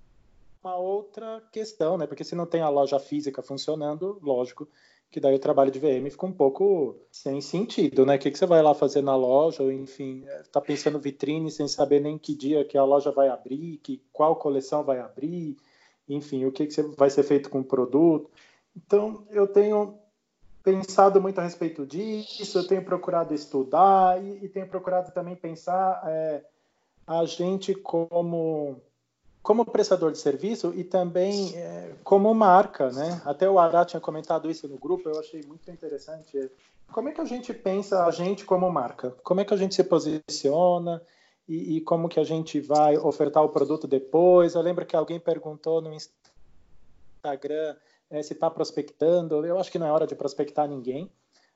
uma 0.63 0.75
outra 0.77 1.43
questão, 1.51 1.97
né? 1.97 2.05
Porque 2.07 2.23
se 2.23 2.35
não 2.35 2.45
tem 2.45 2.61
a 2.61 2.69
loja 2.69 2.99
física 2.99 3.41
funcionando, 3.41 4.19
lógico 4.21 4.67
que 5.09 5.19
daí 5.19 5.35
o 5.35 5.39
trabalho 5.39 5.69
de 5.69 5.79
VM 5.79 6.09
fica 6.09 6.25
um 6.25 6.31
pouco 6.31 6.95
sem 7.11 7.41
sentido, 7.41 8.05
né? 8.05 8.15
O 8.15 8.19
que, 8.19 8.31
que 8.31 8.37
você 8.37 8.45
vai 8.45 8.61
lá 8.61 8.73
fazer 8.73 9.01
na 9.01 9.15
loja, 9.15 9.61
enfim, 9.73 10.23
está 10.39 10.61
pensando 10.61 10.99
vitrine 10.99 11.51
sem 11.51 11.67
saber 11.67 11.99
nem 11.99 12.17
que 12.17 12.33
dia 12.33 12.63
que 12.63 12.77
a 12.77 12.85
loja 12.85 13.11
vai 13.11 13.27
abrir, 13.27 13.77
que 13.83 14.01
qual 14.13 14.37
coleção 14.37 14.83
vai 14.85 14.99
abrir, 14.99 15.57
enfim, 16.07 16.45
o 16.45 16.51
que, 16.51 16.67
que 16.67 16.81
vai 16.97 17.09
ser 17.09 17.23
feito 17.23 17.49
com 17.49 17.59
o 17.59 17.63
produto. 17.63 18.31
Então, 18.75 19.25
eu 19.29 19.47
tenho 19.47 19.97
pensado 20.63 21.19
muito 21.19 21.39
a 21.39 21.43
respeito 21.43 21.85
disso, 21.85 22.57
eu 22.57 22.67
tenho 22.67 22.83
procurado 22.83 23.33
estudar 23.33 24.23
e, 24.23 24.45
e 24.45 24.49
tenho 24.49 24.67
procurado 24.67 25.11
também 25.11 25.35
pensar 25.35 26.01
é, 26.05 26.43
a 27.07 27.25
gente 27.25 27.73
como 27.73 28.79
como 29.41 29.65
prestador 29.65 30.11
de 30.11 30.19
serviço 30.19 30.71
e 30.75 30.83
também 30.83 31.55
é, 31.55 31.95
como 32.03 32.31
marca, 32.31 32.91
né? 32.91 33.19
Até 33.25 33.49
o 33.49 33.57
Ará 33.57 33.83
tinha 33.83 33.99
comentado 33.99 34.51
isso 34.51 34.67
no 34.67 34.77
grupo, 34.77 35.09
eu 35.09 35.19
achei 35.19 35.41
muito 35.47 35.69
interessante. 35.71 36.51
Como 36.91 37.09
é 37.09 37.11
que 37.11 37.21
a 37.21 37.25
gente 37.25 37.51
pensa 37.51 38.05
a 38.05 38.11
gente 38.11 38.45
como 38.45 38.69
marca? 38.69 39.15
Como 39.23 39.41
é 39.41 39.45
que 39.45 39.53
a 39.53 39.57
gente 39.57 39.73
se 39.73 39.83
posiciona? 39.83 41.01
e, 41.51 41.77
e, 41.77 41.81
como 41.81 42.07
que 42.07 42.19
a 42.19 42.23
gente 42.23 42.61
vai 42.61 42.97
ofertar 42.97 43.43
o 43.43 43.49
produto 43.49 43.85
depois. 43.85 44.55
Eu 44.55 44.61
lembro 44.61 44.85
que 44.85 44.95
alguém 44.95 45.19
perguntou 45.19 45.81
no 45.81 45.93
Instagram 45.93 47.75
é, 48.11 48.21
se 48.21 48.33
está 48.33 48.49
prospectando. 48.49 49.45
Eu 49.45 49.57
acho 49.57 49.71
que 49.71 49.79
não 49.79 49.87
é 49.87 49.91
hora 49.91 50.05
de 50.05 50.15
prospectar 50.15 50.67
ninguém, 50.67 51.09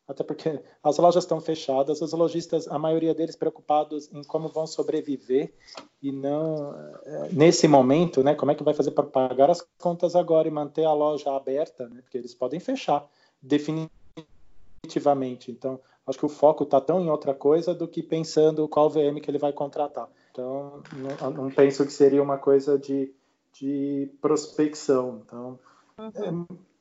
até 0.08 0.24
porque 0.24 0.60
as 0.82 0.98
lojas 0.98 1.24
estão 1.24 1.42
fechadas, 1.42 2.02
os 2.02 2.14
lojistas, 2.14 2.68
a 2.68 2.80
maioria 2.80 3.14
deles 3.14 3.36
preocupados 3.36 4.12
em 4.12 4.24
como 4.24 4.48
vão 4.48 4.66
sobreviver 4.66 5.54
e 6.02 6.12
não 6.12 6.74
é, 7.04 7.30
nesse 7.32 7.68
momento, 7.68 8.24
né? 8.24 8.34
Como 8.34 8.52
é 8.52 8.56
que 8.56 8.64
vai 8.64 8.74
fazer 8.74 8.92
para 8.92 9.04
pagar 9.04 9.52
as 9.52 9.62
contas 9.78 10.16
agora 10.16 10.48
e 10.48 10.52
manter 10.52 10.86
a 10.86 10.94
loja 10.94 11.36
aberta, 11.36 11.88
né? 11.90 12.02
Porque 12.02 12.18
eles 12.18 12.34
podem 12.34 12.60
fechar 12.60 13.06
definitivamente. 13.42 15.52
Então, 15.52 15.80
acho 16.08 16.18
que 16.18 16.26
o 16.26 16.30
foco 16.30 16.64
está 16.64 16.80
tão 16.80 17.02
em 17.02 17.10
outra 17.10 17.34
coisa 17.34 17.74
do 17.74 17.88
que 17.88 18.02
pensando 18.02 18.68
qual 18.68 18.90
VM 18.90 19.20
que 19.22 19.30
ele 19.30 19.38
vai 19.38 19.52
contratar. 19.52 20.08
Então, 20.32 20.82
não, 21.22 21.32
não 21.32 21.50
penso 21.50 21.86
que 21.86 21.94
seria 21.94 22.22
uma 22.22 22.38
coisa 22.38 22.78
de, 22.78 23.14
de 23.54 24.10
prospecção. 24.22 25.22
Então, 25.26 25.58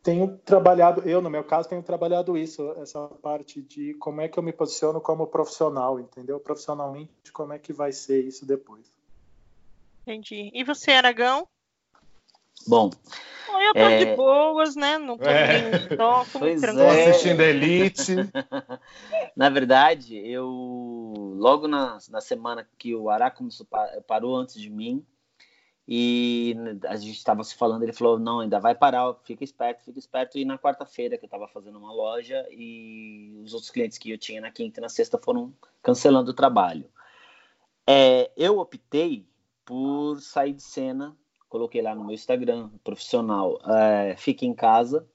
tenho 0.02 0.38
trabalhado, 0.44 1.02
eu 1.08 1.22
no 1.22 1.30
meu 1.30 1.42
caso, 1.42 1.68
tenho 1.68 1.82
trabalhado 1.82 2.36
isso, 2.36 2.72
essa 2.72 3.08
parte 3.22 3.62
de 3.62 3.94
como 3.94 4.20
é 4.20 4.28
que 4.28 4.38
eu 4.38 4.42
me 4.42 4.52
posiciono 4.52 5.00
como 5.00 5.26
profissional, 5.26 5.98
entendeu? 5.98 6.38
Profissionalmente, 6.38 7.32
como 7.32 7.52
é 7.52 7.58
que 7.58 7.72
vai 7.72 7.92
ser 7.92 8.22
isso 8.22 8.44
depois. 8.44 8.84
Entendi. 10.02 10.50
E 10.52 10.62
você, 10.62 10.92
Aragão? 10.92 11.48
Bom, 12.66 12.90
eu 13.48 13.72
tô 13.72 13.80
é... 13.80 13.98
de 13.98 14.16
boas, 14.16 14.76
né? 14.76 14.98
Não 14.98 15.16
tô 15.16 15.24
é... 15.24 15.88
toco, 15.96 16.38
pois 16.38 16.60
tranquilo. 16.60 16.86
É. 16.86 17.10
assistindo 17.10 17.40
Elite. 17.40 18.12
na 19.34 19.48
verdade, 19.48 20.16
eu 20.18 20.46
logo 21.36 21.66
na, 21.66 21.98
na 22.10 22.20
semana 22.20 22.68
que 22.78 22.94
o 22.94 23.08
Ará 23.08 23.30
começou, 23.30 23.66
parou 24.06 24.36
antes 24.36 24.60
de 24.60 24.68
mim 24.68 25.04
e 25.86 26.56
a 26.86 26.96
gente 26.96 27.16
estava 27.16 27.44
se 27.44 27.54
falando, 27.54 27.82
ele 27.82 27.92
falou, 27.92 28.18
não, 28.18 28.40
ainda 28.40 28.58
vai 28.58 28.74
parar, 28.74 29.14
fica 29.24 29.44
esperto, 29.44 29.84
fica 29.84 29.98
esperto. 29.98 30.38
E 30.38 30.44
na 30.44 30.58
quarta-feira 30.58 31.18
que 31.18 31.24
eu 31.24 31.28
estava 31.28 31.46
fazendo 31.48 31.78
uma 31.78 31.92
loja 31.92 32.46
e 32.50 33.40
os 33.44 33.52
outros 33.52 33.70
clientes 33.70 33.98
que 33.98 34.10
eu 34.10 34.18
tinha 34.18 34.40
na 34.40 34.50
quinta 34.50 34.80
e 34.80 34.82
na 34.82 34.88
sexta 34.88 35.18
foram 35.18 35.52
cancelando 35.82 36.30
o 36.30 36.34
trabalho. 36.34 36.86
É, 37.86 38.30
eu 38.36 38.58
optei 38.58 39.26
por 39.64 40.18
sair 40.20 40.54
de 40.54 40.62
cena 40.62 41.16
coloquei 41.54 41.80
lá 41.80 41.94
no 41.94 42.02
meu 42.02 42.12
Instagram 42.12 42.68
profissional, 42.82 43.60
é, 43.64 44.16
fique 44.18 44.44
em 44.44 44.52
casa. 44.52 45.06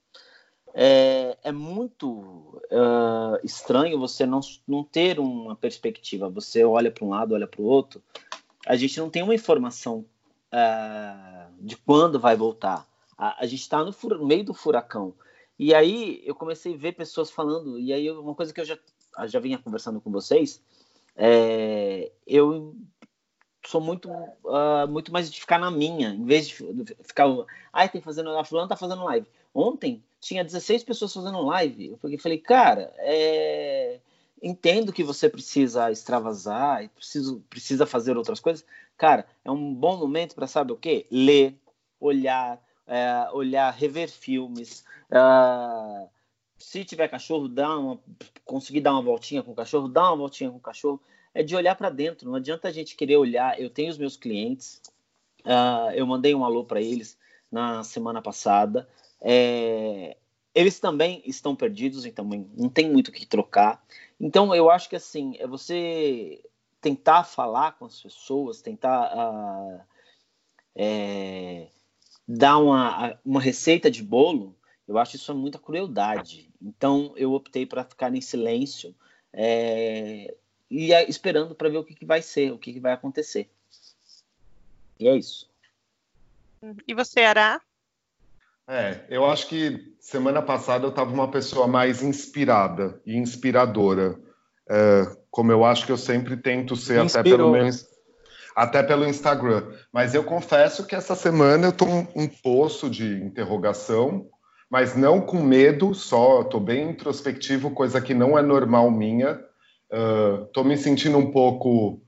É, 0.74 1.38
é 1.44 1.52
muito 1.52 2.08
uh, 2.08 3.38
estranho 3.44 4.00
você 4.00 4.26
não, 4.26 4.40
não 4.66 4.82
ter 4.82 5.20
uma 5.20 5.54
perspectiva. 5.54 6.30
Você 6.30 6.64
olha 6.64 6.90
para 6.90 7.04
um 7.04 7.10
lado, 7.10 7.34
olha 7.34 7.46
para 7.46 7.62
o 7.62 7.66
outro. 7.66 8.02
A 8.66 8.78
gente 8.78 8.98
não 9.02 9.10
tem 9.10 9.22
uma 9.22 9.36
informação 9.36 10.06
uh, 10.54 11.54
de 11.60 11.78
quando 11.78 12.20
vai 12.20 12.36
voltar. 12.36 12.86
A, 13.18 13.44
a 13.44 13.46
gente 13.46 13.62
está 13.62 13.84
no, 13.84 13.94
meio 14.26 14.44
do 14.44 14.54
furacão. 14.54 15.14
E 15.58 15.74
aí 15.74 16.22
eu 16.26 16.34
comecei 16.34 16.74
a 16.74 16.78
ver 16.78 16.94
pessoas 16.94 17.30
falando. 17.30 17.80
E 17.80 17.92
aí 17.92 18.10
uma 18.12 18.36
coisa 18.36 18.54
que 18.54 18.62
eu 18.62 18.66
já, 18.66 18.78
já 19.26 19.40
vinha 19.40 19.58
conversando 19.58 20.00
com 20.00 20.12
vocês, 20.12 20.62
é, 21.16 22.12
eu 22.26 22.76
sou 23.66 23.82
muito 23.82 24.10
uh, 24.10 24.88
muito 24.90 25.12
mais 25.12 25.30
de 25.30 25.40
ficar 25.40 25.60
na 25.60 25.70
minha, 25.70 26.10
em 26.10 26.26
vez 26.26 26.48
de 26.48 26.56
ficar, 27.04 27.28
ai, 27.74 27.90
tem 27.90 28.02
fazendo, 28.02 28.30
a 28.38 28.44
fulano 28.44 28.70
tá 28.70 28.76
fazendo 28.76 29.04
live. 29.04 29.28
Ontem 29.54 30.04
tinha 30.20 30.44
16 30.44 30.84
pessoas 30.84 31.14
fazendo 31.14 31.42
live. 31.42 31.98
Eu 32.02 32.20
falei, 32.20 32.38
cara, 32.38 32.94
é... 32.98 34.00
entendo 34.42 34.94
que 34.94 35.04
você 35.04 35.30
precisa 35.30 35.92
extravasar 35.92 36.90
preciso, 36.90 37.44
precisa 37.50 37.86
fazer 37.86 38.18
outras 38.18 38.40
coisas. 38.40 38.66
Cara, 39.00 39.26
é 39.46 39.50
um 39.50 39.74
bom 39.74 39.98
momento 39.98 40.36
para 40.36 40.46
sabe 40.46 40.74
o 40.74 40.78
quê? 40.78 41.08
Ler, 41.10 41.58
olhar, 42.02 42.62
é, 42.86 43.30
olhar, 43.32 43.72
rever 43.72 44.12
filmes. 44.12 44.84
Uh, 45.10 46.10
se 46.58 46.84
tiver 46.84 47.08
cachorro, 47.08 47.48
dá 47.48 47.78
uma, 47.78 47.98
conseguir 48.44 48.82
dar 48.82 48.92
uma 48.92 49.02
voltinha 49.02 49.42
com 49.42 49.54
o 49.54 49.56
cachorro, 49.56 49.88
dá 49.88 50.10
uma 50.10 50.18
voltinha 50.18 50.52
com 50.52 50.58
o 50.58 50.62
cachorro 50.62 51.02
é 51.34 51.42
de 51.42 51.56
olhar 51.56 51.76
para 51.76 51.90
dentro. 51.90 52.28
Não 52.28 52.36
adianta 52.36 52.68
a 52.68 52.72
gente 52.74 52.98
querer 52.98 53.16
olhar. 53.16 53.58
Eu 53.58 53.70
tenho 53.70 53.90
os 53.90 53.98
meus 53.98 54.18
clientes, 54.18 54.82
uh, 55.46 55.92
eu 55.94 56.06
mandei 56.06 56.36
um 56.36 56.44
alô 56.44 56.66
para 56.66 56.82
eles 56.82 57.18
na 57.50 57.82
semana 57.86 58.22
passada. 58.22 58.86
É, 59.22 60.18
eles 60.54 60.78
também 60.78 61.24
estão 61.26 61.56
perdidos, 61.56 62.06
então 62.06 62.26
não 62.26 62.68
tem 62.68 62.92
muito 62.92 63.08
o 63.08 63.12
que 63.14 63.26
trocar. 63.26 63.82
Então 64.20 64.54
eu 64.54 64.70
acho 64.70 64.90
que 64.90 64.98
assim 64.98 65.38
é 65.40 65.48
você 65.48 66.44
tentar 66.82 67.24
falar 67.24 67.74
com 67.74 67.86
as 67.86 68.02
pessoas, 68.02 68.62
tentar 68.62 69.12
uh, 69.16 69.82
é, 70.76 71.68
dar 72.28 72.58
uma, 72.58 73.20
uma 73.24 73.42
receita 73.42 73.90
de 73.90 74.04
bolo. 74.04 74.56
Eu 74.88 74.98
acho 74.98 75.16
isso 75.16 75.34
muita 75.36 75.60
crueldade. 75.60 76.50
Então 76.62 77.14
eu 77.16 77.34
optei 77.34 77.66
para 77.66 77.84
ficar 77.84 78.14
em 78.14 78.22
silêncio. 78.22 78.96
É, 79.32 80.36
e 80.70 80.92
esperando 81.08 81.56
para 81.56 81.70
ver 81.70 81.78
o 81.78 81.84
que, 81.84 81.96
que, 81.96 82.06
vai 82.06 82.22
ser, 82.22 82.52
o 82.52 82.58
que, 82.58 82.74
que 82.74 82.80
vai 82.80 82.94
acontecer. 82.94 83.50
E 85.00 85.08
é 85.08 85.16
isso. 85.16 85.50
E 86.88 86.94
você, 86.94 87.22
Ará? 87.22 87.62
É, 88.68 89.04
eu 89.10 89.26
acho 89.26 89.48
que 89.48 89.96
semana 90.00 90.42
passada 90.44 90.86
eu 90.86 90.92
estava 90.92 91.12
uma 91.12 91.32
pessoa 91.32 91.68
mais 91.68 92.04
inspirada 92.04 93.02
e 93.04 93.18
inspiradora, 93.18 94.20
é, 94.70 95.18
como 95.30 95.52
eu 95.52 95.64
acho 95.64 95.86
que 95.86 95.92
eu 95.92 95.98
sempre 95.98 96.38
tento 96.38 96.76
ser 96.76 97.00
até 97.00 97.24
pelo 97.24 97.52
menos 97.52 97.88
até 98.56 98.84
pelo 98.84 99.08
Instagram. 99.08 99.64
Mas 99.92 100.14
eu 100.14 100.24
confesso 100.24 100.86
que 100.86 100.94
essa 100.94 101.16
semana 101.16 101.68
eu 101.68 101.70
estou 101.70 101.88
um, 101.88 102.06
um 102.14 102.28
poço 102.28 102.90
de 102.90 103.24
interrogação, 103.24 104.28
mas 104.70 104.98
não 104.98 105.22
com 105.22 105.42
medo, 105.42 105.94
só 105.96 106.42
estou 106.42 106.60
bem 106.60 106.90
introspectivo, 106.90 107.72
coisa 107.72 108.02
que 108.02 108.14
não 108.14 108.38
é 108.38 108.42
normal 108.42 108.92
minha. 108.92 109.40
Estou 110.46 110.64
uh, 110.64 110.68
me 110.68 110.78
sentindo 110.78 111.18
um 111.18 111.32
pouco. 111.32 112.02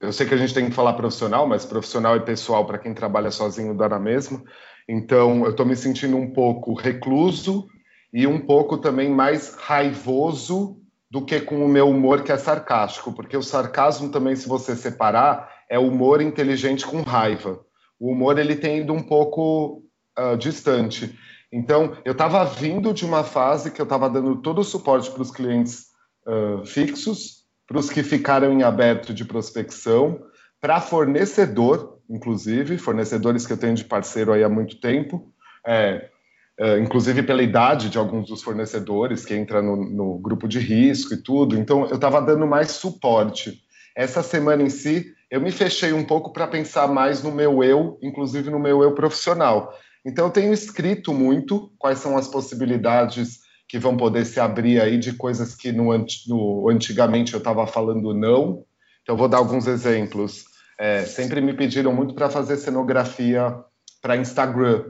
Eu 0.00 0.10
sei 0.10 0.26
que 0.26 0.32
a 0.32 0.38
gente 0.38 0.54
tem 0.54 0.70
que 0.70 0.74
falar 0.74 0.94
profissional, 0.94 1.46
mas 1.46 1.66
profissional 1.66 2.16
e 2.16 2.20
pessoal, 2.20 2.64
para 2.66 2.78
quem 2.78 2.94
trabalha 2.94 3.30
sozinho, 3.30 3.76
dá 3.76 3.88
na 3.88 3.98
mesma. 3.98 4.42
Então, 4.88 5.44
eu 5.44 5.50
estou 5.50 5.66
me 5.66 5.76
sentindo 5.76 6.16
um 6.16 6.30
pouco 6.30 6.72
recluso 6.74 7.68
e 8.12 8.26
um 8.26 8.40
pouco 8.40 8.78
também 8.78 9.10
mais 9.10 9.54
raivoso 9.54 10.78
do 11.14 11.24
que 11.24 11.40
com 11.40 11.64
o 11.64 11.68
meu 11.68 11.88
humor 11.88 12.24
que 12.24 12.32
é 12.32 12.36
sarcástico, 12.36 13.12
porque 13.12 13.36
o 13.36 13.42
sarcasmo 13.42 14.08
também, 14.08 14.34
se 14.34 14.48
você 14.48 14.74
separar, 14.74 15.48
é 15.70 15.78
humor 15.78 16.20
inteligente 16.20 16.84
com 16.84 17.02
raiva. 17.02 17.64
O 18.00 18.10
humor 18.10 18.36
ele 18.36 18.56
tem 18.56 18.78
ido 18.78 18.92
um 18.92 19.00
pouco 19.00 19.84
uh, 20.18 20.36
distante. 20.36 21.16
Então, 21.52 21.96
eu 22.04 22.10
estava 22.10 22.44
vindo 22.44 22.92
de 22.92 23.04
uma 23.04 23.22
fase 23.22 23.70
que 23.70 23.80
eu 23.80 23.84
estava 23.84 24.10
dando 24.10 24.42
todo 24.42 24.58
o 24.58 24.64
suporte 24.64 25.08
para 25.08 25.22
os 25.22 25.30
clientes 25.30 25.84
uh, 26.26 26.66
fixos, 26.66 27.44
para 27.64 27.78
os 27.78 27.88
que 27.88 28.02
ficaram 28.02 28.52
em 28.52 28.64
aberto 28.64 29.14
de 29.14 29.24
prospecção, 29.24 30.20
para 30.60 30.80
fornecedor, 30.80 32.00
inclusive, 32.10 32.76
fornecedores 32.76 33.46
que 33.46 33.52
eu 33.52 33.56
tenho 33.56 33.76
de 33.76 33.84
parceiro 33.84 34.32
aí 34.32 34.42
há 34.42 34.48
muito 34.48 34.80
tempo, 34.80 35.32
é, 35.64 36.10
é, 36.58 36.78
inclusive 36.78 37.22
pela 37.22 37.42
idade 37.42 37.90
de 37.90 37.98
alguns 37.98 38.28
dos 38.28 38.42
fornecedores 38.42 39.24
que 39.24 39.34
entra 39.34 39.60
no, 39.60 39.76
no 39.76 40.18
grupo 40.18 40.46
de 40.46 40.58
risco 40.58 41.14
e 41.14 41.16
tudo. 41.16 41.56
Então, 41.56 41.86
eu 41.86 41.96
estava 41.96 42.20
dando 42.20 42.46
mais 42.46 42.70
suporte. 42.72 43.60
Essa 43.96 44.22
semana 44.22 44.62
em 44.62 44.70
si, 44.70 45.12
eu 45.30 45.40
me 45.40 45.50
fechei 45.50 45.92
um 45.92 46.04
pouco 46.04 46.32
para 46.32 46.46
pensar 46.46 46.86
mais 46.86 47.22
no 47.22 47.32
meu 47.32 47.62
eu, 47.62 47.98
inclusive 48.02 48.50
no 48.50 48.58
meu 48.58 48.82
eu 48.82 48.94
profissional. 48.94 49.74
Então, 50.06 50.26
eu 50.26 50.30
tenho 50.30 50.52
escrito 50.52 51.12
muito 51.12 51.72
quais 51.78 51.98
são 51.98 52.16
as 52.16 52.28
possibilidades 52.28 53.40
que 53.68 53.78
vão 53.78 53.96
poder 53.96 54.24
se 54.24 54.38
abrir 54.38 54.80
aí 54.80 54.98
de 54.98 55.14
coisas 55.14 55.54
que 55.56 55.72
no, 55.72 55.90
no 56.28 56.68
antigamente 56.68 57.32
eu 57.32 57.38
estava 57.38 57.66
falando 57.66 58.14
não. 58.14 58.64
Então, 59.02 59.16
vou 59.16 59.28
dar 59.28 59.38
alguns 59.38 59.66
exemplos. 59.66 60.44
É, 60.78 61.04
sempre 61.04 61.40
me 61.40 61.54
pediram 61.54 61.92
muito 61.92 62.14
para 62.14 62.30
fazer 62.30 62.56
cenografia 62.56 63.56
para 64.00 64.16
Instagram. 64.16 64.84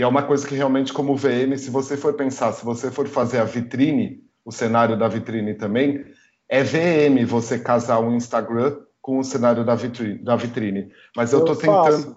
E 0.00 0.02
é 0.02 0.06
uma 0.06 0.22
coisa 0.22 0.48
que 0.48 0.54
realmente, 0.54 0.94
como 0.94 1.14
VM, 1.14 1.58
se 1.58 1.68
você 1.68 1.94
for 1.94 2.14
pensar, 2.14 2.52
se 2.52 2.64
você 2.64 2.90
for 2.90 3.06
fazer 3.06 3.36
a 3.36 3.44
vitrine, 3.44 4.24
o 4.42 4.50
cenário 4.50 4.98
da 4.98 5.06
vitrine 5.06 5.52
também, 5.52 6.06
é 6.48 6.62
VM 6.62 7.22
você 7.26 7.58
casar 7.58 8.00
um 8.00 8.16
Instagram 8.16 8.78
com 9.02 9.18
o 9.18 9.22
cenário 9.22 9.62
da 9.62 9.74
vitrine. 9.74 10.14
Da 10.14 10.36
vitrine. 10.36 10.90
Mas 11.14 11.34
eu 11.34 11.40
estou 11.40 11.54
tentando. 11.54 12.16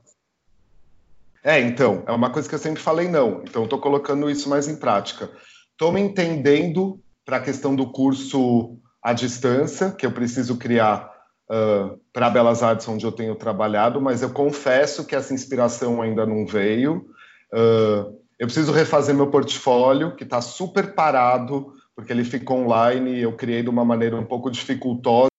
É, 1.44 1.60
então, 1.60 2.04
é 2.08 2.14
uma 2.14 2.30
coisa 2.30 2.48
que 2.48 2.56
eu 2.56 2.60
sempre 2.60 2.82
falei 2.82 3.10
não. 3.10 3.42
Então, 3.44 3.66
estou 3.66 3.82
colocando 3.82 4.30
isso 4.30 4.48
mais 4.48 4.70
em 4.70 4.78
prática. 4.78 5.30
Estou 5.74 5.92
me 5.92 6.00
entendendo 6.00 7.02
para 7.26 7.36
a 7.36 7.42
questão 7.42 7.76
do 7.76 7.92
curso 7.92 8.78
à 9.02 9.12
distância, 9.12 9.92
que 9.92 10.06
eu 10.06 10.12
preciso 10.14 10.56
criar 10.56 11.12
uh, 11.52 12.00
para 12.14 12.30
Belas 12.30 12.64
Artes, 12.64 12.88
onde 12.88 13.06
eu 13.06 13.12
tenho 13.12 13.36
trabalhado, 13.36 14.00
mas 14.00 14.22
eu 14.22 14.30
confesso 14.30 15.04
que 15.04 15.18
essa 15.18 15.34
inspiração 15.34 16.02
ainda 16.02 16.26
não 16.26 16.46
veio. 16.46 17.10
Uh, 17.54 18.20
eu 18.40 18.48
preciso 18.48 18.72
refazer 18.72 19.16
meu 19.16 19.30
portfólio, 19.30 20.16
que 20.16 20.24
está 20.24 20.42
super 20.42 20.96
parado, 20.96 21.72
porque 21.96 22.12
ele 22.12 22.26
fica 22.26 22.52
online 22.52 23.14
e 23.14 23.22
eu 23.22 23.38
criei 23.38 23.62
de 23.62 23.70
uma 23.70 23.86
maneira 23.86 24.18
um 24.18 24.26
pouco 24.26 24.50
dificultosa. 24.50 25.30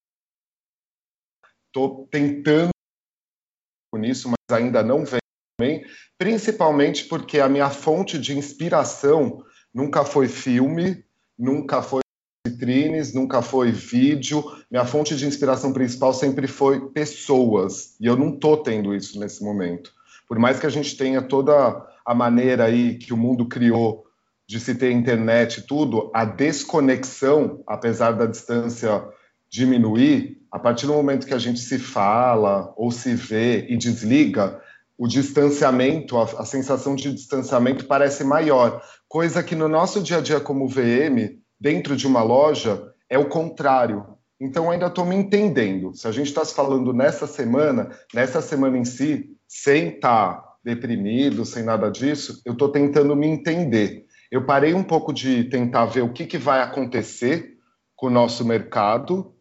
Estou 1.66 2.06
tentando 2.08 2.70
com 3.92 4.04
isso, 4.04 4.28
mas 4.28 4.56
ainda 4.56 4.82
não 4.82 5.04
vem 5.04 5.84
principalmente 6.18 7.04
porque 7.04 7.40
a 7.40 7.48
minha 7.48 7.70
fonte 7.70 8.18
de 8.18 8.36
inspiração 8.36 9.44
nunca 9.72 10.04
foi 10.04 10.28
filme, 10.28 11.04
nunca 11.38 11.82
foi 11.82 12.00
vitrines, 12.46 13.12
nunca 13.12 13.42
foi 13.42 13.72
vídeo. 13.72 14.44
Minha 14.70 14.84
fonte 14.84 15.16
de 15.16 15.26
inspiração 15.26 15.72
principal 15.72 16.12
sempre 16.12 16.46
foi 16.46 16.90
pessoas, 16.90 17.96
e 18.00 18.06
eu 18.06 18.16
não 18.16 18.34
estou 18.34 18.62
tendo 18.62 18.94
isso 18.94 19.18
nesse 19.18 19.42
momento. 19.42 19.92
Por 20.28 20.38
mais 20.38 20.58
que 20.58 20.66
a 20.66 20.70
gente 20.70 20.96
tenha 20.96 21.20
toda 21.20 21.93
a 22.04 22.14
maneira 22.14 22.64
aí 22.64 22.96
que 22.98 23.12
o 23.12 23.16
mundo 23.16 23.46
criou 23.46 24.04
de 24.46 24.60
se 24.60 24.74
ter 24.74 24.92
internet 24.92 25.58
e 25.58 25.62
tudo, 25.62 26.10
a 26.14 26.24
desconexão, 26.24 27.62
apesar 27.66 28.12
da 28.12 28.26
distância 28.26 29.02
diminuir, 29.48 30.38
a 30.50 30.58
partir 30.58 30.86
do 30.86 30.92
momento 30.92 31.26
que 31.26 31.34
a 31.34 31.38
gente 31.38 31.60
se 31.60 31.78
fala 31.78 32.72
ou 32.76 32.90
se 32.90 33.14
vê 33.14 33.66
e 33.68 33.76
desliga, 33.76 34.60
o 34.98 35.08
distanciamento, 35.08 36.16
a, 36.18 36.24
a, 36.24 36.44
sensação 36.44 36.94
de 36.94 37.12
distanciamento 37.12 37.86
parece 37.86 38.22
maior, 38.22 38.82
coisa 39.08 39.42
que 39.42 39.54
no 39.54 39.68
nosso 39.68 40.02
dia 40.02 40.18
a 40.18 40.20
dia 40.20 40.40
como 40.40 40.68
VM, 40.68 41.38
dentro 41.58 41.96
de 41.96 42.06
uma 42.06 42.22
loja, 42.22 42.92
é 43.08 43.18
o 43.18 43.28
contrário. 43.28 44.06
Então 44.40 44.70
ainda 44.70 44.86
estou 44.86 45.04
me 45.04 45.16
entendendo. 45.16 45.94
Se 45.94 46.06
a 46.06 46.12
gente 46.12 46.28
está 46.28 46.44
falando 46.44 46.92
nessa 46.92 47.26
semana, 47.26 47.90
nessa 48.12 48.40
semana 48.40 48.76
em 48.76 48.84
si, 48.84 49.30
sem 49.48 49.88
estar 49.88 50.34
tá 50.34 50.43
deprimido, 50.64 51.44
sem 51.44 51.62
nada 51.62 51.90
disso, 51.90 52.40
eu 52.44 52.54
estou 52.54 52.70
tentando 52.70 53.14
me 53.14 53.26
entender. 53.26 54.06
Eu 54.30 54.46
parei 54.46 54.74
um 54.74 54.82
pouco 54.82 55.12
de 55.12 55.44
tentar 55.44 55.84
ver 55.86 56.02
o 56.02 56.12
que, 56.12 56.26
que 56.26 56.38
vai 56.38 56.60
acontecer 56.60 57.58
com 57.94 58.06
o 58.06 58.10
nosso 58.10 58.44
mercado 58.44 59.34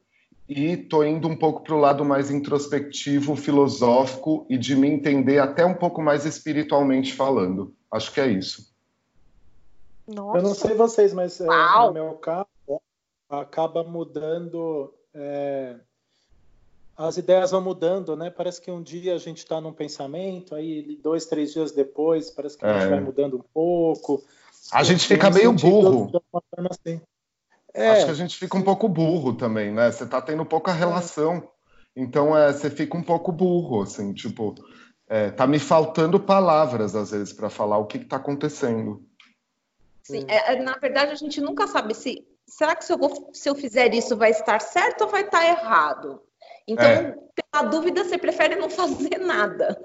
e 0.47 0.73
estou 0.73 1.05
indo 1.05 1.27
um 1.27 1.35
pouco 1.35 1.63
para 1.63 1.73
o 1.73 1.79
lado 1.79 2.03
mais 2.03 2.29
introspectivo, 2.29 3.35
filosófico 3.35 4.45
e 4.49 4.57
de 4.57 4.75
me 4.75 4.89
entender 4.89 5.39
até 5.39 5.65
um 5.65 5.73
pouco 5.73 6.01
mais 6.01 6.25
espiritualmente 6.25 7.13
falando. 7.13 7.73
Acho 7.91 8.11
que 8.11 8.19
é 8.19 8.27
isso. 8.27 8.73
Nossa. 10.05 10.37
Eu 10.37 10.43
não 10.43 10.53
sei 10.53 10.75
vocês, 10.75 11.13
mas 11.13 11.39
é, 11.39 11.45
no 11.45 11.93
meu 11.93 12.13
caso 12.15 12.47
acaba 13.29 13.83
mudando. 13.83 14.93
É, 15.13 15.77
as 16.95 17.17
ideias 17.17 17.51
vão 17.51 17.61
mudando, 17.61 18.15
né? 18.15 18.29
Parece 18.29 18.61
que 18.61 18.69
um 18.69 18.81
dia 18.81 19.15
a 19.15 19.17
gente 19.17 19.39
está 19.39 19.59
num 19.59 19.73
pensamento, 19.73 20.53
aí 20.53 20.97
dois, 21.01 21.25
três 21.25 21.51
dias 21.51 21.71
depois 21.71 22.29
parece 22.29 22.57
que 22.57 22.65
a 22.65 22.73
gente 22.73 22.85
é. 22.85 22.89
vai 22.89 22.99
mudando 22.99 23.37
um 23.37 23.43
pouco. 23.53 24.23
A 24.71 24.83
gente 24.83 25.07
fica 25.07 25.29
meio 25.29 25.51
burro. 25.53 26.11
Assim. 26.69 27.01
É. 27.73 27.89
Acho 27.89 28.05
que 28.05 28.11
a 28.11 28.15
gente 28.15 28.37
fica 28.37 28.57
um 28.57 28.61
pouco 28.61 28.87
burro 28.87 29.33
também, 29.33 29.71
né? 29.71 29.91
Você 29.91 30.05
tá 30.05 30.21
tendo 30.21 30.45
pouca 30.45 30.71
relação. 30.71 31.49
Então, 31.95 32.37
é, 32.37 32.51
você 32.51 32.69
fica 32.69 32.97
um 32.97 33.03
pouco 33.03 33.31
burro, 33.31 33.83
assim, 33.83 34.13
tipo, 34.13 34.55
é, 35.07 35.29
tá 35.29 35.45
me 35.45 35.59
faltando 35.59 36.19
palavras, 36.19 36.95
às 36.95 37.11
vezes, 37.11 37.31
para 37.31 37.49
falar 37.49 37.77
o 37.77 37.85
que, 37.85 37.99
que 37.99 38.05
tá 38.05 38.15
acontecendo. 38.15 39.03
Sim, 40.03 40.25
é, 40.27 40.53
é, 40.53 40.61
na 40.61 40.75
verdade, 40.77 41.11
a 41.11 41.15
gente 41.15 41.39
nunca 41.39 41.67
sabe 41.67 41.93
se. 41.93 42.27
Será 42.47 42.75
que 42.75 42.83
se 42.83 42.91
eu, 42.91 42.97
vou, 42.97 43.29
se 43.33 43.49
eu 43.49 43.55
fizer 43.55 43.93
isso 43.93 44.17
vai 44.17 44.31
estar 44.31 44.59
certo 44.59 45.05
ou 45.05 45.09
vai 45.09 45.21
estar 45.21 45.45
errado? 45.45 46.21
Então, 46.67 46.85
é. 46.85 47.15
pela 47.51 47.63
dúvida, 47.63 48.03
você 48.03 48.17
prefere 48.17 48.55
não 48.55 48.69
fazer 48.71 49.17
nada. 49.19 49.79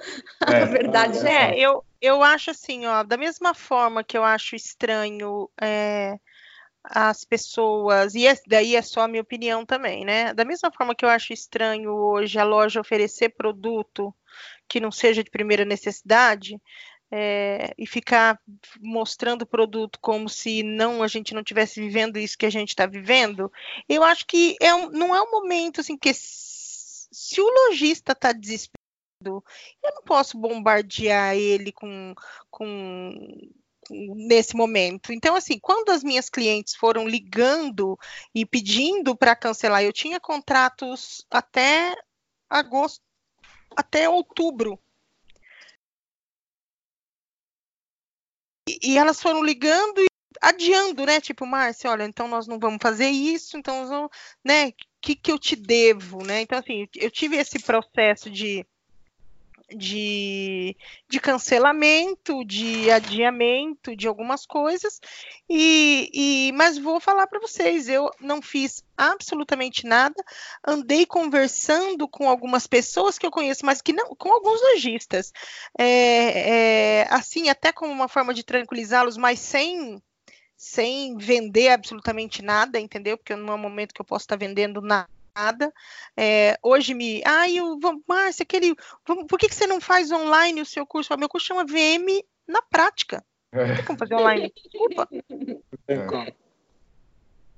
É. 0.46 0.62
A 0.62 0.64
verdade 0.64 1.26
é. 1.26 1.58
é. 1.58 1.58
eu, 1.58 1.84
eu 2.00 2.22
acho 2.22 2.50
assim, 2.50 2.86
ó, 2.86 3.02
da 3.02 3.16
mesma 3.16 3.54
forma 3.54 4.04
que 4.04 4.16
eu 4.16 4.24
acho 4.24 4.54
estranho 4.54 5.48
é, 5.60 6.18
as 6.84 7.24
pessoas, 7.24 8.14
e 8.14 8.26
daí 8.46 8.76
é 8.76 8.82
só 8.82 9.02
a 9.02 9.08
minha 9.08 9.22
opinião 9.22 9.64
também, 9.64 10.04
né? 10.04 10.32
Da 10.32 10.44
mesma 10.44 10.70
forma 10.70 10.94
que 10.94 11.04
eu 11.04 11.08
acho 11.08 11.32
estranho 11.32 11.92
hoje 11.92 12.38
a 12.38 12.44
loja 12.44 12.80
oferecer 12.80 13.30
produto 13.30 14.14
que 14.68 14.80
não 14.80 14.90
seja 14.90 15.24
de 15.24 15.30
primeira 15.30 15.64
necessidade, 15.64 16.60
é, 17.10 17.72
e 17.78 17.86
ficar 17.86 18.38
mostrando 18.80 19.42
o 19.42 19.46
produto 19.46 19.98
como 20.00 20.28
se 20.28 20.62
não 20.62 21.02
a 21.02 21.08
gente 21.08 21.34
não 21.34 21.42
tivesse 21.42 21.80
vivendo 21.80 22.18
isso 22.18 22.36
que 22.36 22.46
a 22.46 22.50
gente 22.50 22.70
está 22.70 22.86
vivendo, 22.86 23.50
eu 23.88 24.04
acho 24.04 24.26
que 24.26 24.56
é 24.60 24.74
um, 24.74 24.90
não 24.90 25.14
é 25.14 25.22
um 25.22 25.30
momento 25.30 25.80
assim 25.80 25.96
que 25.96 26.10
se 27.28 27.40
o 27.42 27.48
lojista 27.48 28.12
está 28.12 28.32
desesperado, 28.32 28.78
eu 29.22 29.94
não 29.94 30.02
posso 30.02 30.38
bombardear 30.38 31.36
ele 31.36 31.72
com, 31.72 32.14
com 32.50 33.50
nesse 33.90 34.56
momento. 34.56 35.12
Então, 35.12 35.36
assim, 35.36 35.58
quando 35.58 35.90
as 35.90 36.02
minhas 36.02 36.30
clientes 36.30 36.74
foram 36.74 37.06
ligando 37.06 37.98
e 38.34 38.46
pedindo 38.46 39.14
para 39.14 39.36
cancelar, 39.36 39.82
eu 39.82 39.92
tinha 39.92 40.18
contratos 40.18 41.26
até 41.30 41.94
agosto, 42.48 43.02
até 43.76 44.08
outubro. 44.08 44.78
E, 48.82 48.96
elas 48.96 49.20
foram 49.20 49.42
ligando 49.42 50.00
e 50.00 50.06
adiando, 50.40 51.04
né? 51.04 51.20
Tipo, 51.20 51.44
Márcia, 51.46 51.90
olha, 51.90 52.04
então 52.04 52.26
nós 52.26 52.46
não 52.46 52.58
vamos 52.58 52.78
fazer 52.80 53.08
isso, 53.08 53.56
então 53.58 53.86
vamos, 53.86 54.10
né? 54.44 54.72
Que, 55.00 55.14
que 55.14 55.30
eu 55.30 55.38
te 55.38 55.54
devo, 55.54 56.24
né? 56.24 56.42
Então, 56.42 56.58
assim, 56.58 56.88
eu 56.96 57.10
tive 57.10 57.36
esse 57.36 57.60
processo 57.60 58.30
de 58.30 58.66
de, 59.70 60.76
de 61.08 61.20
cancelamento, 61.20 62.44
de 62.44 62.90
adiamento 62.90 63.94
de 63.94 64.08
algumas 64.08 64.46
coisas, 64.46 65.00
e, 65.48 66.10
e 66.12 66.52
mas 66.52 66.78
vou 66.78 66.98
falar 67.00 67.26
para 67.26 67.40
vocês, 67.40 67.88
eu 67.88 68.10
não 68.20 68.40
fiz 68.40 68.82
absolutamente 68.96 69.86
nada, 69.86 70.14
andei 70.66 71.04
conversando 71.04 72.08
com 72.08 72.28
algumas 72.28 72.66
pessoas 72.66 73.18
que 73.18 73.26
eu 73.26 73.30
conheço, 73.30 73.66
mas 73.66 73.82
que 73.82 73.92
não, 73.92 74.14
com 74.16 74.32
alguns 74.32 74.60
lojistas, 74.62 75.32
é, 75.78 77.00
é, 77.02 77.06
assim, 77.10 77.48
até 77.48 77.70
como 77.70 77.92
uma 77.92 78.08
forma 78.08 78.32
de 78.32 78.42
tranquilizá-los, 78.42 79.16
mas 79.16 79.38
sem 79.38 80.02
sem 80.58 81.16
vender 81.16 81.68
absolutamente 81.68 82.42
nada, 82.42 82.80
entendeu? 82.80 83.16
Porque 83.16 83.36
não 83.36 83.52
é 83.52 83.56
um 83.56 83.58
momento 83.58 83.94
que 83.94 84.00
eu 84.00 84.04
posso 84.04 84.24
estar 84.24 84.36
vendendo 84.36 84.82
nada. 84.82 85.72
É, 86.16 86.58
hoje 86.60 86.94
me. 86.94 87.22
Ah, 87.24 87.48
eu. 87.48 87.78
Márcia, 88.08 88.42
aquele. 88.42 88.74
Por 89.04 89.38
que, 89.38 89.48
que 89.48 89.54
você 89.54 89.68
não 89.68 89.80
faz 89.80 90.10
online 90.10 90.60
o 90.60 90.66
seu 90.66 90.84
curso? 90.84 91.16
Meu 91.16 91.28
curso 91.28 91.46
chama 91.46 91.64
VM 91.64 92.24
na 92.44 92.60
prática. 92.60 93.24
Não 93.52 93.76
tem 93.76 93.84
como 93.84 93.98
fazer 93.98 94.16
online. 94.16 94.52
Desculpa. 94.52 95.08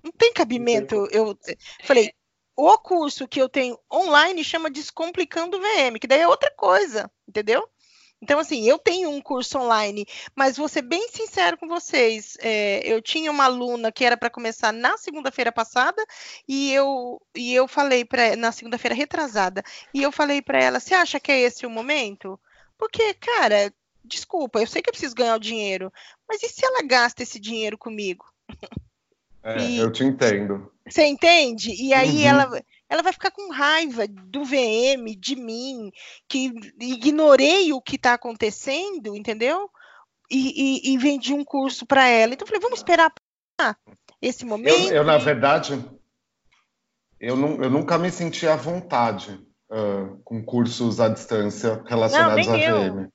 Não 0.03 0.13
tem 0.13 0.33
cabimento. 0.35 1.09
Eu 1.11 1.39
falei, 1.85 2.13
o 2.55 2.79
curso 2.79 3.27
que 3.27 3.41
eu 3.41 3.49
tenho 3.49 3.79
online 3.91 4.45
chama 4.45 4.71
Descomplicando 4.71 5.59
VM, 5.59 5.99
que 5.99 6.07
daí 6.07 6.21
é 6.21 6.29
outra 6.29 6.51
coisa, 6.55 7.11
entendeu? 7.27 7.67
Então, 8.23 8.39
assim, 8.39 8.69
eu 8.69 8.79
tenho 8.79 9.09
um 9.09 9.21
curso 9.21 9.59
online, 9.59 10.05
mas 10.35 10.57
vou 10.57 10.69
ser 10.69 10.83
bem 10.83 11.09
sincero 11.09 11.57
com 11.57 11.67
vocês. 11.67 12.37
É, 12.41 12.83
eu 12.85 13.01
tinha 13.01 13.31
uma 13.31 13.45
aluna 13.45 13.91
que 13.91 14.05
era 14.05 14.17
para 14.17 14.29
começar 14.29 14.73
na 14.73 14.99
segunda-feira 14.99 15.51
passada, 15.51 16.05
e 16.47 16.73
eu, 16.73 17.21
e 17.35 17.55
eu 17.55 17.67
falei 17.67 18.05
para 18.05 18.37
na 18.37 18.53
segunda-feira 18.53 18.95
retrasada, 18.95 19.63
e 19.95 20.03
eu 20.03 20.13
falei 20.13 20.43
para 20.43 20.63
ela: 20.63 20.81
você 20.81 20.95
acha 20.95 21.19
que 21.19 21.33
é 21.33 21.41
esse 21.41 21.65
o 21.65 21.71
momento? 21.71 22.39
Porque, 22.77 23.15
cara, 23.15 23.73
desculpa, 24.05 24.61
eu 24.61 24.67
sei 24.67 24.83
que 24.83 24.91
eu 24.91 24.93
preciso 24.93 25.15
ganhar 25.15 25.37
o 25.37 25.41
dinheiro, 25.41 25.91
mas 26.29 26.43
e 26.43 26.49
se 26.49 26.65
ela 26.65 26.83
gasta 26.83 27.23
esse 27.23 27.41
dinheiro 27.41 27.79
comigo? 27.79 28.25
É, 29.43 29.59
e, 29.59 29.79
eu 29.79 29.91
te 29.91 30.05
entendo. 30.05 30.71
Você 30.87 31.05
entende? 31.07 31.73
E 31.73 31.95
aí 31.95 32.17
uhum. 32.17 32.29
ela 32.29 32.63
ela 32.90 33.03
vai 33.03 33.12
ficar 33.12 33.31
com 33.31 33.53
raiva 33.53 34.05
do 34.09 34.44
VM, 34.44 35.16
de 35.16 35.37
mim, 35.37 35.92
que 36.29 36.53
ignorei 36.81 37.72
o 37.72 37.81
que 37.81 37.94
está 37.94 38.14
acontecendo, 38.14 39.14
entendeu? 39.14 39.70
E, 40.29 40.90
e, 40.90 40.92
e, 40.92 40.98
vendi 40.98 41.33
um 41.33 41.44
curso 41.44 41.87
para 41.87 42.09
ela. 42.09 42.33
Então, 42.35 42.44
eu 42.44 42.48
falei, 42.48 42.61
vamos 42.61 42.81
esperar 42.81 43.12
esse 44.20 44.44
momento. 44.44 44.88
Eu, 44.88 44.96
eu, 44.96 45.05
na 45.05 45.18
verdade, 45.18 45.85
eu, 47.20 47.37
não, 47.37 47.62
eu 47.62 47.70
nunca 47.70 47.96
me 47.96 48.11
senti 48.11 48.46
à 48.46 48.57
vontade 48.57 49.40
uh, 49.70 50.20
com 50.24 50.44
cursos 50.44 51.00
à 51.00 51.09
distância 51.09 51.83
relacionados 51.87 52.46
não, 52.46 52.55
à 52.55 52.90
VM. 52.90 53.09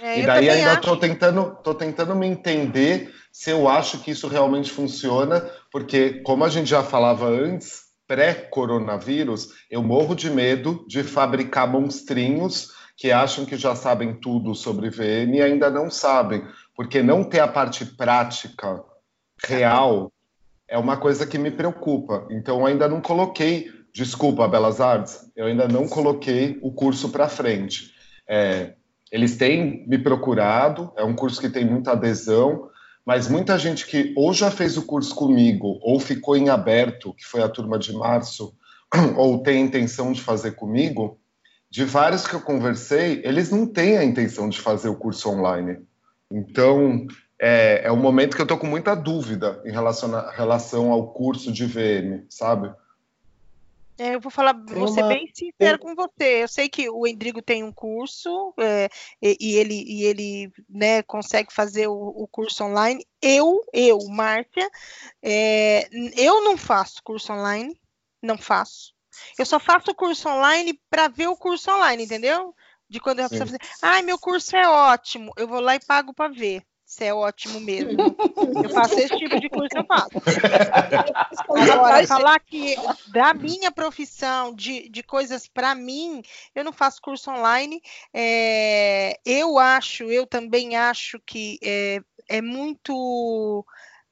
É, 0.00 0.20
e 0.20 0.26
daí 0.26 0.48
ainda 0.48 0.74
estou 0.74 0.96
tentando, 0.96 1.56
tô 1.62 1.74
tentando 1.74 2.14
me 2.14 2.26
entender 2.26 3.12
se 3.30 3.50
eu 3.50 3.68
acho 3.68 3.98
que 4.00 4.10
isso 4.10 4.28
realmente 4.28 4.70
funciona, 4.70 5.40
porque 5.70 6.20
como 6.22 6.44
a 6.44 6.48
gente 6.48 6.68
já 6.68 6.82
falava 6.82 7.26
antes, 7.26 7.81
pré-coronavírus, 8.12 9.54
eu 9.70 9.82
morro 9.82 10.14
de 10.14 10.28
medo 10.28 10.84
de 10.86 11.02
fabricar 11.02 11.66
monstrinhos 11.66 12.68
que 12.94 13.10
acham 13.10 13.46
que 13.46 13.56
já 13.56 13.74
sabem 13.74 14.12
tudo 14.12 14.54
sobre 14.54 14.90
VM 14.90 15.36
e 15.36 15.40
ainda 15.40 15.70
não 15.70 15.90
sabem, 15.90 16.44
porque 16.76 17.02
não 17.02 17.24
ter 17.24 17.40
a 17.40 17.48
parte 17.48 17.86
prática 17.86 18.84
real 19.42 20.12
é 20.68 20.76
uma 20.76 20.98
coisa 20.98 21.26
que 21.26 21.38
me 21.38 21.50
preocupa. 21.50 22.26
Então, 22.30 22.66
ainda 22.66 22.86
não 22.86 23.00
coloquei, 23.00 23.70
desculpa, 23.94 24.46
Belas 24.46 24.78
Artes, 24.78 25.30
eu 25.34 25.46
ainda 25.46 25.66
não 25.66 25.88
coloquei 25.88 26.58
o 26.60 26.70
curso 26.70 27.08
para 27.08 27.30
frente. 27.30 27.94
É, 28.28 28.74
eles 29.10 29.38
têm 29.38 29.86
me 29.88 29.96
procurado, 29.96 30.92
é 30.98 31.02
um 31.02 31.14
curso 31.14 31.40
que 31.40 31.48
tem 31.48 31.64
muita 31.64 31.92
adesão, 31.92 32.68
mas 33.04 33.28
muita 33.28 33.58
gente 33.58 33.86
que 33.86 34.12
ou 34.16 34.32
já 34.32 34.50
fez 34.50 34.76
o 34.76 34.82
curso 34.82 35.14
comigo, 35.14 35.78
ou 35.82 35.98
ficou 35.98 36.36
em 36.36 36.48
aberto, 36.48 37.12
que 37.14 37.24
foi 37.24 37.42
a 37.42 37.48
turma 37.48 37.78
de 37.78 37.92
março, 37.92 38.54
ou 39.16 39.42
tem 39.42 39.64
intenção 39.64 40.12
de 40.12 40.20
fazer 40.20 40.52
comigo, 40.52 41.18
de 41.70 41.84
vários 41.84 42.26
que 42.26 42.34
eu 42.34 42.40
conversei, 42.40 43.22
eles 43.24 43.50
não 43.50 43.66
têm 43.66 43.96
a 43.96 44.04
intenção 44.04 44.48
de 44.48 44.60
fazer 44.60 44.88
o 44.88 44.96
curso 44.96 45.30
online. 45.30 45.78
Então, 46.30 47.06
é, 47.40 47.82
é 47.84 47.90
um 47.92 47.96
momento 47.96 48.36
que 48.36 48.42
eu 48.42 48.44
estou 48.44 48.58
com 48.58 48.66
muita 48.66 48.94
dúvida 48.94 49.60
em 49.64 49.72
relação, 49.72 50.14
a, 50.14 50.30
relação 50.30 50.92
ao 50.92 51.12
curso 51.12 51.50
de 51.50 51.66
VM, 51.66 52.24
sabe? 52.28 52.72
É, 54.02 54.16
eu 54.16 54.20
vou 54.20 54.32
falar, 54.32 54.52
vou 54.52 54.88
ser 54.88 55.06
bem 55.06 55.30
sincero 55.32 55.78
com 55.78 55.94
você. 55.94 56.42
Eu 56.42 56.48
sei 56.48 56.68
que 56.68 56.90
o 56.90 57.06
Endrigo 57.06 57.40
tem 57.40 57.62
um 57.62 57.70
curso 57.70 58.52
é, 58.58 58.88
e, 59.22 59.36
e, 59.40 59.54
ele, 59.54 59.84
e 59.86 60.02
ele 60.02 60.52
né, 60.68 61.04
consegue 61.04 61.52
fazer 61.52 61.86
o, 61.86 61.94
o, 61.94 62.26
curso 62.26 62.64
online. 62.64 63.06
Eu, 63.22 63.64
eu, 63.72 63.98
Márcia, 64.08 64.68
é, 65.22 65.88
eu 66.16 66.42
não 66.42 66.56
faço 66.56 67.00
curso 67.04 67.32
online, 67.32 67.80
não 68.20 68.36
faço. 68.36 68.92
Eu 69.38 69.46
só 69.46 69.60
faço 69.60 69.94
curso 69.94 70.28
online 70.28 70.76
para 70.90 71.06
ver 71.06 71.28
o 71.28 71.36
curso 71.36 71.70
online, 71.70 72.02
entendeu? 72.02 72.52
De 72.88 72.98
quando 72.98 73.20
eu 73.20 73.28
preciso 73.28 73.52
fazer. 73.52 73.72
Ai, 73.82 74.02
meu 74.02 74.18
curso 74.18 74.56
é 74.56 74.68
ótimo. 74.68 75.32
Eu 75.36 75.46
vou 75.46 75.60
lá 75.60 75.76
e 75.76 75.86
pago 75.86 76.12
para 76.12 76.32
ver. 76.32 76.66
Isso 76.92 77.04
é 77.04 77.14
ótimo 77.14 77.58
mesmo. 77.58 77.96
Eu 78.62 78.68
faço 78.68 78.98
esse 78.98 79.16
tipo 79.16 79.40
de 79.40 79.48
curso, 79.48 79.70
eu 79.74 79.84
faço. 79.86 80.10
Agora, 81.72 82.06
falar 82.06 82.38
que 82.40 82.76
da 83.08 83.32
minha 83.32 83.72
profissão, 83.72 84.54
de, 84.54 84.90
de 84.90 85.02
coisas 85.02 85.48
para 85.48 85.74
mim, 85.74 86.22
eu 86.54 86.62
não 86.62 86.72
faço 86.72 87.00
curso 87.00 87.30
online. 87.30 87.80
É, 88.12 89.18
eu 89.24 89.58
acho, 89.58 90.04
eu 90.04 90.26
também 90.26 90.76
acho 90.76 91.18
que 91.24 91.58
é, 91.62 92.02
é 92.28 92.42
muito 92.42 93.64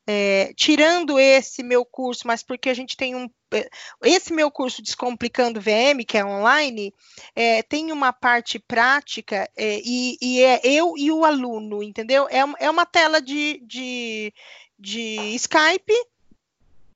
é, 0.07 0.53
tirando 0.57 1.19
esse 1.19 1.63
meu 1.63 1.85
curso, 1.85 2.27
mas 2.27 2.43
porque 2.43 2.69
a 2.69 2.75
gente 2.75 2.97
tem 2.97 3.15
um. 3.15 3.29
É, 3.53 3.69
esse 4.05 4.33
meu 4.33 4.51
curso 4.51 4.83
Descomplicando 4.83 5.61
VM, 5.61 6.05
que 6.07 6.17
é 6.17 6.25
online, 6.25 6.95
é, 7.35 7.63
tem 7.63 7.93
uma 7.93 8.13
parte 8.13 8.59
prática 8.59 9.49
é, 9.57 9.81
e, 9.85 10.17
e, 10.21 10.43
é 10.43 10.61
eu 10.65 10.95
e 10.97 11.11
o 11.11 11.25
aluno, 11.25 11.83
entendeu? 11.83 12.29
É, 12.29 12.41
é 12.59 12.71
uma 12.71 12.87
tela 12.87 13.21
de, 13.21 13.61
de, 13.67 14.33
de 14.79 15.35
Skype 15.35 15.95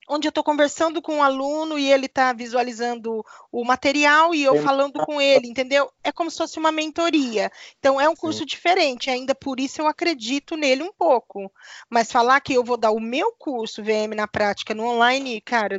onde 0.08 0.26
eu 0.26 0.30
estou 0.30 0.44
conversando 0.44 1.00
com 1.00 1.16
um 1.16 1.22
aluno 1.22 1.78
e 1.78 1.90
ele 1.90 2.06
está 2.06 2.32
visualizando 2.32 3.24
o 3.50 3.64
material 3.64 4.34
e 4.34 4.42
eu 4.42 4.62
falando 4.62 5.04
com 5.04 5.20
ele, 5.20 5.48
entendeu? 5.48 5.90
É 6.02 6.12
como 6.12 6.30
se 6.30 6.38
fosse 6.38 6.58
uma 6.58 6.70
mentoria. 6.70 7.50
Então 7.78 8.00
é 8.00 8.08
um 8.08 8.16
curso 8.16 8.40
Sim. 8.40 8.46
diferente, 8.46 9.10
ainda 9.10 9.34
por 9.34 9.58
isso 9.58 9.80
eu 9.80 9.86
acredito 9.86 10.56
nele 10.56 10.82
um 10.82 10.92
pouco. 10.92 11.50
Mas 11.88 12.12
falar 12.12 12.40
que 12.40 12.52
eu 12.52 12.64
vou 12.64 12.76
dar 12.76 12.90
o 12.90 13.00
meu 13.00 13.32
curso 13.32 13.82
VM 13.82 14.14
na 14.14 14.28
prática 14.28 14.74
no 14.74 14.84
online, 14.84 15.40
cara, 15.40 15.78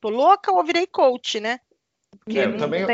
tô 0.00 0.08
louca 0.08 0.52
ou 0.52 0.64
virei 0.64 0.86
coach, 0.86 1.40
né? 1.40 1.60
É, 2.26 2.44
eu 2.44 2.58
também 2.58 2.86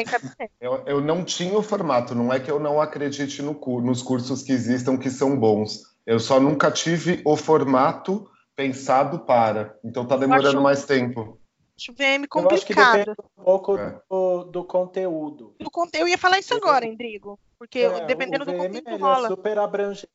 eu, 0.60 0.82
eu, 0.86 1.00
não 1.00 1.24
tinha 1.24 1.56
o 1.56 1.62
formato, 1.62 2.14
não 2.14 2.32
é 2.32 2.38
que 2.38 2.50
eu 2.50 2.60
não 2.60 2.80
acredite 2.80 3.42
no, 3.42 3.54
nos 3.80 4.02
cursos 4.02 4.42
que 4.42 4.52
existam 4.52 4.96
que 4.96 5.10
são 5.10 5.38
bons. 5.38 5.94
Eu 6.06 6.20
só 6.20 6.38
nunca 6.38 6.70
tive 6.70 7.20
o 7.24 7.36
formato 7.36 8.28
pensado 8.54 9.20
para. 9.20 9.78
Então 9.84 10.06
tá 10.06 10.16
demorando 10.16 10.48
acho, 10.48 10.62
mais 10.62 10.84
tempo. 10.84 11.38
Acho 11.76 11.92
VM 11.92 12.26
complicado. 12.28 12.50
Eu 12.50 12.54
acho 12.54 12.66
que 12.66 12.74
depende 12.74 13.10
um 13.10 13.44
pouco 13.44 13.78
é. 13.78 14.00
do, 14.08 14.44
do, 14.44 14.64
conteúdo. 14.64 15.54
Do, 15.58 15.70
eu 15.94 16.08
ia 16.08 16.18
falar 16.18 16.38
isso 16.38 16.54
agora, 16.54 16.86
Endrigo, 16.86 17.38
porque 17.58 17.80
é, 17.80 18.06
dependendo 18.06 18.44
do 18.44 18.52
conteúdo 18.52 18.88
ele 18.88 18.98
rola. 18.98 19.26
É 19.26 19.30
super 19.30 19.58
abrangente, 19.58 20.08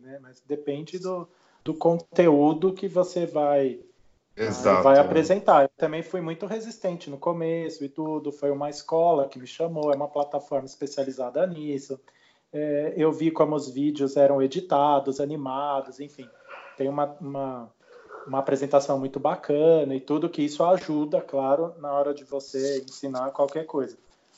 né? 0.00 0.18
Mas 0.20 0.40
depende 0.40 0.98
do, 0.98 1.28
do 1.62 1.74
conteúdo 1.74 2.72
que 2.72 2.88
você 2.88 3.26
vai 3.26 3.80
Exato. 4.36 4.82
vai 4.82 4.98
apresentar. 4.98 5.64
Eu 5.64 5.70
também 5.76 6.02
fui 6.02 6.20
muito 6.20 6.46
resistente 6.46 7.10
no 7.10 7.18
começo 7.18 7.84
e 7.84 7.88
tudo. 7.88 8.32
Foi 8.32 8.50
uma 8.50 8.70
escola 8.70 9.28
que 9.28 9.38
me 9.38 9.46
chamou, 9.46 9.92
é 9.92 9.96
uma 9.96 10.08
plataforma 10.08 10.66
especializada 10.66 11.46
nisso. 11.46 12.00
É, 12.52 12.94
eu 12.96 13.12
vi 13.12 13.30
como 13.30 13.54
os 13.54 13.68
vídeos 13.68 14.16
eram 14.16 14.42
editados, 14.42 15.20
animados, 15.20 16.00
enfim. 16.00 16.28
Tem 16.76 16.88
uma, 16.88 17.16
uma, 17.20 17.74
uma 18.26 18.38
apresentação 18.38 18.98
muito 18.98 19.18
bacana 19.18 19.94
e 19.94 20.00
tudo 20.00 20.28
que 20.28 20.42
isso 20.42 20.64
ajuda, 20.64 21.20
claro, 21.20 21.74
na 21.78 21.92
hora 21.92 22.14
de 22.14 22.24
você 22.24 22.82
ensinar 22.82 23.30
qualquer 23.30 23.66
coisa. 23.66 23.96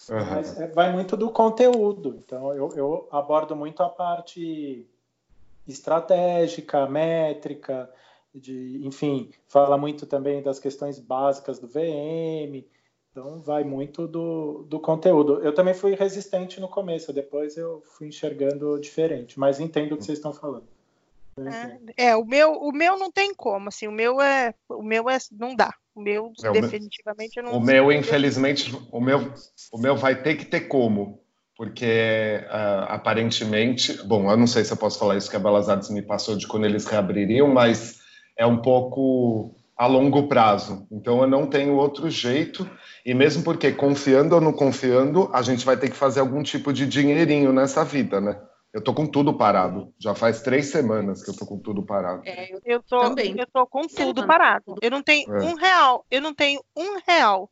Uhum. 0.09 0.25
Mas 0.31 0.61
é, 0.61 0.67
vai 0.69 0.93
muito 0.93 1.17
do 1.17 1.31
conteúdo. 1.31 2.17
Então, 2.25 2.53
eu, 2.55 2.73
eu 2.77 3.09
abordo 3.11 3.55
muito 3.55 3.83
a 3.83 3.89
parte 3.89 4.87
estratégica, 5.67 6.87
métrica, 6.87 7.91
de, 8.35 8.85
enfim, 8.85 9.31
fala 9.47 9.79
muito 9.79 10.07
também 10.07 10.43
das 10.43 10.59
questões 10.59 10.99
básicas 10.99 11.59
do 11.59 11.69
VM. 11.69 12.65
Então, 13.11 13.41
vai 13.41 13.63
muito 13.63 14.09
do, 14.09 14.65
do 14.65 14.81
conteúdo. 14.81 15.41
Eu 15.41 15.55
também 15.55 15.73
fui 15.73 15.95
resistente 15.95 16.61
no 16.61 16.69
começo, 16.69 17.13
depois 17.13 17.57
eu 17.57 17.81
fui 17.85 18.09
enxergando 18.09 18.79
diferente, 18.81 19.39
mas 19.39 19.61
entendo 19.61 19.93
o 19.93 19.97
que 19.97 20.05
vocês 20.05 20.19
estão 20.19 20.33
falando. 20.33 20.74
É, 21.97 22.09
é, 22.11 22.17
o 22.17 22.25
meu, 22.25 22.53
o 22.53 22.73
meu 22.73 22.99
não 22.99 23.11
tem 23.11 23.35
como, 23.35 23.69
assim, 23.69 23.89
o 23.89 23.93
meu 23.93 24.21
é, 24.21 24.55
o 24.69 24.83
meu 24.83 25.09
é, 25.11 25.19
não 25.33 25.55
dá. 25.55 25.73
O 25.95 26.01
meu 26.01 26.33
é, 26.43 26.51
definitivamente 26.51 27.39
o 27.41 27.43
não. 27.43 27.53
O 27.53 27.61
meu, 27.61 27.93
infelizmente, 27.93 28.77
o 28.91 29.01
meu, 29.01 29.33
o 29.73 29.79
meu 29.79 29.97
vai 29.97 30.21
ter 30.21 30.35
que 30.37 30.45
ter 30.45 30.63
como, 30.63 31.21
porque 31.57 32.41
uh, 32.47 32.87
aparentemente, 32.89 34.03
bom, 34.05 34.29
eu 34.31 34.37
não 34.37 34.47
sei 34.47 34.65
se 34.65 34.73
eu 34.73 34.77
posso 34.77 34.99
falar 34.99 35.17
isso 35.17 35.31
que 35.31 35.37
a 35.37 35.41
Belas 35.41 35.69
Artes 35.69 35.91
me 35.91 36.03
passou 36.03 36.37
de 36.37 36.49
quando 36.49 36.65
eles 36.65 36.87
reabririam, 36.87 37.49
mas 37.49 38.01
é 38.37 38.45
um 38.45 38.61
pouco 38.61 39.55
a 39.77 39.87
longo 39.87 40.27
prazo. 40.29 40.87
Então 40.91 41.21
eu 41.21 41.29
não 41.29 41.47
tenho 41.47 41.77
outro 41.77 42.11
jeito, 42.11 42.69
e 43.05 43.15
mesmo 43.15 43.43
porque 43.43 43.71
confiando 43.73 44.35
ou 44.35 44.41
não 44.41 44.53
confiando, 44.53 45.31
a 45.33 45.43
gente 45.43 45.65
vai 45.65 45.77
ter 45.77 45.91
que 45.91 45.97
fazer 45.97 46.21
algum 46.21 46.43
tipo 46.43 46.73
de 46.73 46.87
dinheirinho 46.87 47.53
nessa 47.53 47.85
vida, 47.85 48.21
né? 48.21 48.37
Eu 48.75 48.83
tô 48.83 48.93
com 48.93 49.07
tudo 49.07 49.33
parado. 49.33 49.95
Já 50.01 50.17
faz 50.17 50.43
três 50.43 50.67
semanas 50.67 51.23
que 51.23 51.31
eu 51.31 51.37
tô 51.37 51.47
com 51.47 51.57
tudo 51.61 51.81
parado. 51.85 52.23
É, 52.25 52.53
eu, 52.53 52.61
eu, 52.65 52.83
tô, 52.83 52.99
também. 52.99 53.39
eu 53.39 53.47
tô 53.47 53.65
com 53.69 53.87
tudo 53.87 54.27
parado. 54.27 54.75
Eu 54.83 54.91
não 54.91 55.01
tenho 55.01 55.33
é. 55.33 55.43
um 55.45 55.55
real. 55.55 56.05
Eu 56.11 56.21
não 56.21 56.35
tenho 56.35 56.61
um 56.77 56.99
real 57.07 57.49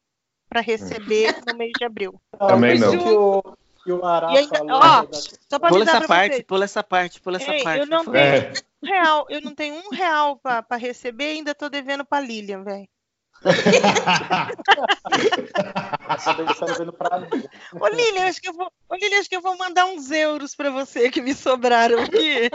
para 0.48 0.60
receber 0.60 1.26
é. 1.26 1.52
no 1.52 1.56
mês 1.56 1.70
de 1.78 1.84
abril. 1.84 2.20
Também 2.36 2.76
não. 2.76 3.38
O, 3.38 3.56
que 3.84 3.92
o 3.92 4.04
Ará 4.04 4.30
ainda, 4.30 4.58
falou, 4.58 4.80
ó, 4.82 5.06
só 5.12 5.58
pula 5.60 5.84
essa 5.84 6.06
parte, 6.08 6.32
vocês. 6.34 6.44
pula 6.44 6.64
essa 6.64 6.82
parte, 6.82 7.20
pula 7.20 7.36
essa 7.36 7.52
Ei, 7.52 7.62
parte. 7.62 7.80
Eu 7.80 7.86
não 7.86 8.04
tenho 8.04 8.16
é. 8.16 8.52
um 8.82 8.86
real. 8.86 9.26
Eu 9.30 9.40
não 9.42 9.54
tenho 9.54 9.74
um 9.76 9.90
real 9.90 10.36
para 10.36 10.76
receber. 10.76 11.26
Ainda 11.26 11.54
tô 11.54 11.68
devendo 11.68 12.04
para 12.04 12.20
Lilian, 12.24 12.64
velho. 12.64 12.88
Ô 17.80 17.88
Lilian, 17.88 18.26
acho 18.26 18.40
que 18.40 18.48
eu 18.48 18.52
vou, 18.52 18.72
ô, 18.88 18.94
Lilian, 18.94 19.18
acho 19.18 19.28
que 19.28 19.36
eu 19.36 19.42
vou 19.42 19.56
mandar 19.56 19.86
uns 19.86 20.10
euros 20.10 20.54
para 20.54 20.70
você 20.70 21.10
que 21.10 21.20
me 21.20 21.34
sobraram 21.34 22.00
aqui. 22.00 22.48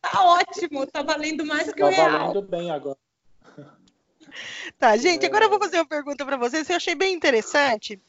tá 0.00 0.24
ótimo, 0.24 0.86
tá 0.86 1.02
valendo 1.02 1.46
mais 1.46 1.72
que 1.72 1.80
tá 1.80 1.86
o 1.86 1.88
real. 1.90 2.10
Tá 2.10 2.18
valendo 2.18 2.42
bem 2.42 2.70
agora. 2.70 2.98
Tá, 4.78 4.96
gente, 4.96 5.24
agora 5.24 5.44
eu 5.44 5.50
vou 5.50 5.58
fazer 5.58 5.78
uma 5.78 5.86
pergunta 5.86 6.24
para 6.24 6.36
vocês. 6.36 6.68
Eu 6.68 6.76
achei 6.76 6.94
bem 6.94 7.14
interessante. 7.14 8.00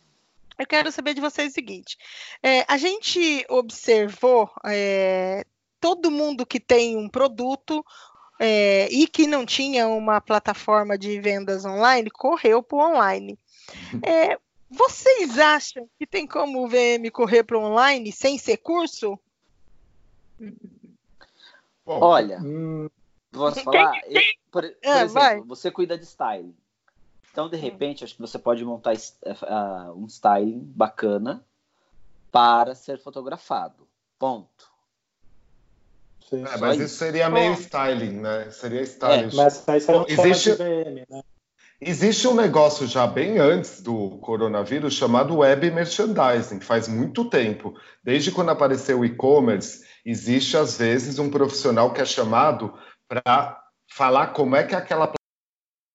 Eu 0.58 0.65
quero 0.65 0.91
saber 0.91 1.13
de 1.13 1.21
vocês 1.21 1.51
o 1.51 1.53
seguinte: 1.53 1.97
é, 2.41 2.65
a 2.67 2.77
gente 2.77 3.45
observou 3.49 4.49
é, 4.65 5.45
todo 5.79 6.12
mundo 6.12 6.45
que 6.45 6.60
tem 6.60 6.97
um 6.97 7.10
produto 7.10 7.86
é, 8.39 8.87
e 8.91 9.07
que 9.07 9.27
não 9.27 9.45
tinha 9.45 9.87
uma 9.87 10.19
plataforma 10.19 10.97
de 10.97 11.19
vendas 11.19 11.65
online, 11.65 12.09
correu 12.09 12.61
para 12.61 12.77
o 12.77 12.91
online. 12.91 13.39
É, 14.03 14.37
vocês 14.69 15.39
acham 15.39 15.89
que 15.97 16.05
tem 16.05 16.27
como 16.27 16.63
o 16.63 16.67
VM 16.67 17.09
correr 17.11 17.43
para 17.43 17.57
o 17.57 17.63
online 17.63 18.11
sem 18.11 18.37
ser 18.37 18.57
curso? 18.57 19.17
Bom, 21.85 21.99
Olha, 22.01 22.39
hum... 22.41 22.89
posso 23.31 23.61
falar? 23.63 24.01
Eu, 24.07 24.21
por, 24.51 24.63
por 24.63 24.63
é, 24.81 25.03
exemplo, 25.03 25.13
vai. 25.13 25.41
você 25.41 25.71
cuida 25.71 25.97
de 25.97 26.03
styling. 26.03 26.55
Então, 27.31 27.49
de 27.49 27.57
repente, 27.57 28.03
acho 28.03 28.15
que 28.15 28.21
você 28.21 28.39
pode 28.39 28.63
montar 28.63 28.93
uh, 28.93 29.93
um 29.93 30.05
styling 30.05 30.59
bacana 30.59 31.45
para 32.31 32.73
ser 32.73 32.97
fotografado. 32.97 33.87
Ponto. 34.17 34.74
Sim, 36.29 36.43
é, 36.43 36.57
mas 36.57 36.79
isso 36.79 36.97
seria 36.97 37.29
meio 37.29 37.53
styling, 37.53 38.19
né? 38.19 38.49
Seria 38.49 38.81
styling. 38.81 39.29
É, 39.31 39.35
mas 39.35 39.67
aí 39.67 39.79
você 39.79 39.91
não 39.91 40.05
existe, 40.07 40.51
VM, 40.53 41.05
né? 41.09 41.21
Existe 41.79 42.27
um 42.27 42.33
negócio 42.33 42.88
já 42.88 43.05
bem 43.05 43.38
antes 43.38 43.81
do 43.81 44.17
coronavírus 44.19 44.93
chamado 44.93 45.38
web 45.38 45.69
merchandising, 45.69 46.61
faz 46.61 46.88
muito 46.88 47.29
tempo. 47.29 47.75
Desde 48.03 48.31
quando 48.31 48.49
apareceu 48.49 49.01
o 49.01 49.05
e-commerce, 49.05 49.83
existe 50.05 50.57
às 50.57 50.77
vezes 50.77 51.19
um 51.19 51.29
profissional 51.29 51.93
que 51.93 52.01
é 52.01 52.05
chamado 52.05 52.73
para 53.07 53.61
falar 53.91 54.27
como 54.27 54.55
é 54.55 54.63
que 54.63 54.73
aquela 54.73 55.11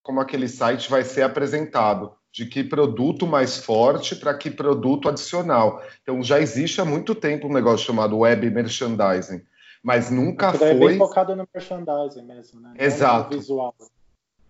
como 0.03 0.21
aquele 0.21 0.49
site 0.49 0.90
vai 0.90 1.03
ser 1.03 1.23
apresentado, 1.23 2.14
de 2.33 2.47
que 2.47 2.64
produto 2.64 3.27
mais 3.27 3.59
forte 3.59 4.16
para 4.16 4.35
que 4.35 4.51
produto 4.51 5.09
adicional. 5.09 5.83
Então 6.03 6.23
já 6.23 6.40
existe 6.40 6.81
há 6.81 6.85
muito 6.85 7.14
tempo 7.14 7.49
um 7.49 7.53
negócio 7.53 7.87
chamado 7.87 8.19
web 8.19 8.49
merchandising 8.51 9.43
mas 9.83 10.11
nunca 10.11 10.53
foi. 10.53 10.69
É 10.69 10.75
bem 10.75 10.99
focado 10.99 11.35
no 11.35 11.47
merchandising 11.55 12.23
mesmo, 12.23 12.61
né? 12.61 12.75
Exato. 12.79 13.37
visual. 13.37 13.75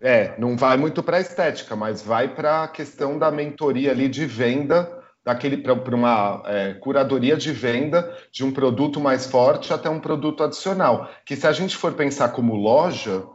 É, 0.00 0.38
não 0.38 0.56
vai 0.56 0.76
muito 0.76 1.02
para 1.02 1.18
a 1.18 1.20
estética, 1.20 1.76
mas 1.76 2.02
vai 2.02 2.34
para 2.34 2.64
a 2.64 2.68
questão 2.68 3.18
da 3.18 3.30
mentoria 3.30 3.90
ali 3.90 4.08
de 4.08 4.24
venda 4.24 4.98
daquele 5.22 5.58
para 5.58 5.94
uma 5.94 6.42
é, 6.46 6.74
curadoria 6.74 7.36
de 7.36 7.52
venda 7.52 8.16
de 8.32 8.42
um 8.42 8.50
produto 8.50 8.98
mais 8.98 9.26
forte 9.26 9.72
até 9.72 9.90
um 9.90 10.00
produto 10.00 10.42
adicional. 10.42 11.10
Que 11.24 11.36
se 11.36 11.46
a 11.46 11.52
gente 11.52 11.76
for 11.76 11.92
pensar 11.92 12.30
como 12.30 12.56
loja, 12.56 13.26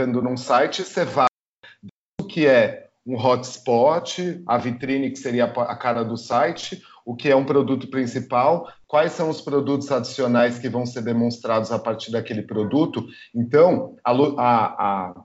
num 0.00 0.36
site, 0.36 0.82
você 0.82 1.04
vai 1.04 1.26
o 2.20 2.24
que 2.24 2.46
é 2.46 2.90
um 3.06 3.16
hotspot, 3.16 4.42
a 4.46 4.56
vitrine 4.56 5.10
que 5.10 5.18
seria 5.18 5.44
a 5.44 5.76
cara 5.76 6.02
do 6.02 6.16
site, 6.16 6.82
o 7.04 7.14
que 7.14 7.28
é 7.28 7.36
um 7.36 7.44
produto 7.44 7.88
principal, 7.88 8.66
quais 8.86 9.12
são 9.12 9.28
os 9.28 9.40
produtos 9.40 9.90
adicionais 9.92 10.58
que 10.58 10.68
vão 10.68 10.86
ser 10.86 11.02
demonstrados 11.02 11.70
a 11.70 11.78
partir 11.78 12.10
daquele 12.10 12.42
produto. 12.42 13.04
Então, 13.34 13.96
a, 14.04 14.12
a, 14.12 14.64
a, 14.64 15.24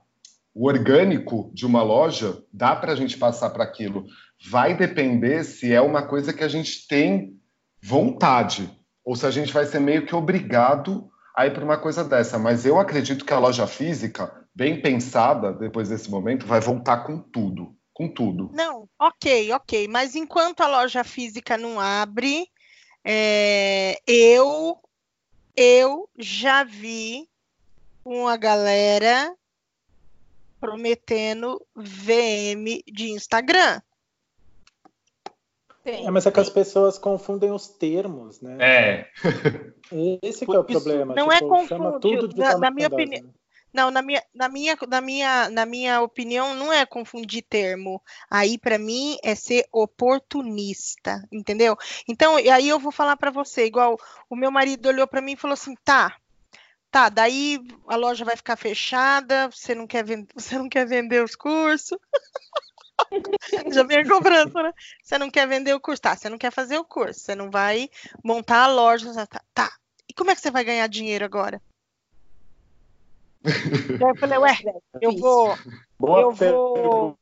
o 0.54 0.66
orgânico 0.66 1.50
de 1.54 1.64
uma 1.64 1.82
loja 1.82 2.42
dá 2.52 2.76
para 2.76 2.92
a 2.92 2.96
gente 2.96 3.16
passar 3.16 3.50
para 3.50 3.64
aquilo. 3.64 4.04
Vai 4.50 4.76
depender 4.76 5.44
se 5.44 5.72
é 5.72 5.80
uma 5.80 6.02
coisa 6.02 6.32
que 6.32 6.44
a 6.44 6.48
gente 6.48 6.86
tem 6.86 7.38
vontade 7.82 8.70
ou 9.04 9.16
se 9.16 9.26
a 9.26 9.30
gente 9.30 9.52
vai 9.52 9.64
ser 9.64 9.80
meio 9.80 10.04
que 10.04 10.14
obrigado 10.14 11.08
a 11.36 11.46
ir 11.46 11.52
para 11.52 11.64
uma 11.64 11.78
coisa 11.78 12.04
dessa. 12.04 12.38
Mas 12.38 12.66
eu 12.66 12.78
acredito 12.78 13.24
que 13.24 13.32
a 13.32 13.38
loja 13.38 13.66
física, 13.66 14.30
bem 14.54 14.82
pensada, 14.82 15.52
depois 15.52 15.88
desse 15.88 16.10
momento, 16.10 16.46
vai 16.46 16.60
voltar 16.60 16.98
com 17.04 17.18
tudo. 17.18 17.74
Com 18.00 18.08
tudo. 18.08 18.50
Não, 18.54 18.88
ok, 18.98 19.52
ok. 19.52 19.86
Mas 19.86 20.16
enquanto 20.16 20.62
a 20.62 20.68
loja 20.68 21.04
física 21.04 21.58
não 21.58 21.78
abre, 21.78 22.48
é, 23.04 24.00
eu, 24.06 24.78
eu 25.54 26.08
já 26.16 26.64
vi 26.64 27.28
uma 28.02 28.38
galera 28.38 29.36
prometendo 30.58 31.60
VM 31.76 32.80
de 32.90 33.10
Instagram. 33.10 33.82
É, 35.84 36.10
mas 36.10 36.24
é 36.24 36.30
que 36.30 36.40
as 36.40 36.48
pessoas 36.48 36.96
confundem 36.96 37.50
os 37.50 37.68
termos, 37.68 38.40
né? 38.40 38.56
É. 38.60 39.10
Esse 40.22 40.46
que 40.46 40.56
é 40.56 40.58
o 40.58 40.64
problema. 40.64 41.14
Não 41.14 41.28
tipo, 41.28 41.44
é 41.44 41.48
confundir. 41.48 42.34
Na, 42.34 42.56
na 42.56 42.70
minha 42.70 42.88
opinião. 42.88 43.30
Não, 43.72 43.90
na 43.90 44.02
minha, 44.02 44.22
na, 44.34 44.48
minha, 44.48 44.76
na, 44.88 45.00
minha, 45.00 45.50
na 45.50 45.66
minha 45.66 46.00
opinião, 46.00 46.54
não 46.54 46.72
é 46.72 46.84
confundir 46.84 47.42
termo. 47.42 48.02
Aí, 48.30 48.58
para 48.58 48.78
mim, 48.78 49.16
é 49.22 49.34
ser 49.34 49.66
oportunista, 49.72 51.22
entendeu? 51.30 51.76
Então, 52.08 52.36
aí 52.36 52.68
eu 52.68 52.78
vou 52.78 52.90
falar 52.90 53.16
para 53.16 53.30
você, 53.30 53.66
igual 53.66 53.96
o 54.28 54.36
meu 54.36 54.50
marido 54.50 54.88
olhou 54.88 55.06
para 55.06 55.20
mim 55.20 55.32
e 55.32 55.36
falou 55.36 55.54
assim: 55.54 55.74
tá, 55.84 56.16
tá, 56.90 57.08
daí 57.08 57.60
a 57.86 57.96
loja 57.96 58.24
vai 58.24 58.36
ficar 58.36 58.56
fechada, 58.56 59.48
você 59.48 59.74
não 59.74 59.86
quer, 59.86 60.04
vend 60.04 60.26
você 60.34 60.58
não 60.58 60.68
quer 60.68 60.86
vender 60.86 61.22
os 61.22 61.36
cursos. 61.36 61.98
Já 63.72 63.82
vem 63.84 63.98
a 63.98 64.08
cobrança, 64.08 64.62
né? 64.62 64.72
Você 65.02 65.16
não 65.16 65.30
quer 65.30 65.46
vender 65.46 65.74
o 65.74 65.80
curso, 65.80 66.02
tá? 66.02 66.16
Você 66.16 66.28
não 66.28 66.38
quer 66.38 66.50
fazer 66.50 66.78
o 66.78 66.84
curso, 66.84 67.20
você 67.20 67.34
não 67.34 67.50
vai 67.50 67.88
montar 68.22 68.64
a 68.64 68.68
loja, 68.68 69.12
tá? 69.26 69.40
tá. 69.54 69.70
E 70.08 70.12
como 70.12 70.30
é 70.30 70.34
que 70.34 70.40
você 70.40 70.50
vai 70.50 70.64
ganhar 70.64 70.86
dinheiro 70.88 71.24
agora? 71.24 71.62
Eu 73.44 74.16
falei, 74.16 74.38
ué, 74.38 74.56
eu 75.00 75.16
vou. 75.16 75.56
Boa 75.98 76.20
eu 76.20 76.32
vou. 76.32 77.18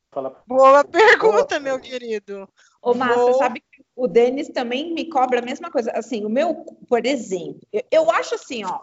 Boa 0.47 0.83
pergunta, 0.83 1.59
meu 1.59 1.79
querido. 1.79 2.47
Ô, 2.81 2.93
Márcia, 2.93 3.17
vou... 3.17 3.33
sabe 3.35 3.59
que 3.59 3.83
o 3.95 4.07
Denis 4.07 4.49
também 4.49 4.93
me 4.93 5.05
cobra 5.05 5.39
a 5.39 5.45
mesma 5.45 5.69
coisa. 5.69 5.91
Assim, 5.91 6.25
o 6.25 6.29
meu, 6.29 6.55
por 6.87 7.05
exemplo, 7.05 7.59
eu, 7.71 7.83
eu 7.91 8.11
acho 8.11 8.35
assim, 8.35 8.63
ó, 8.63 8.79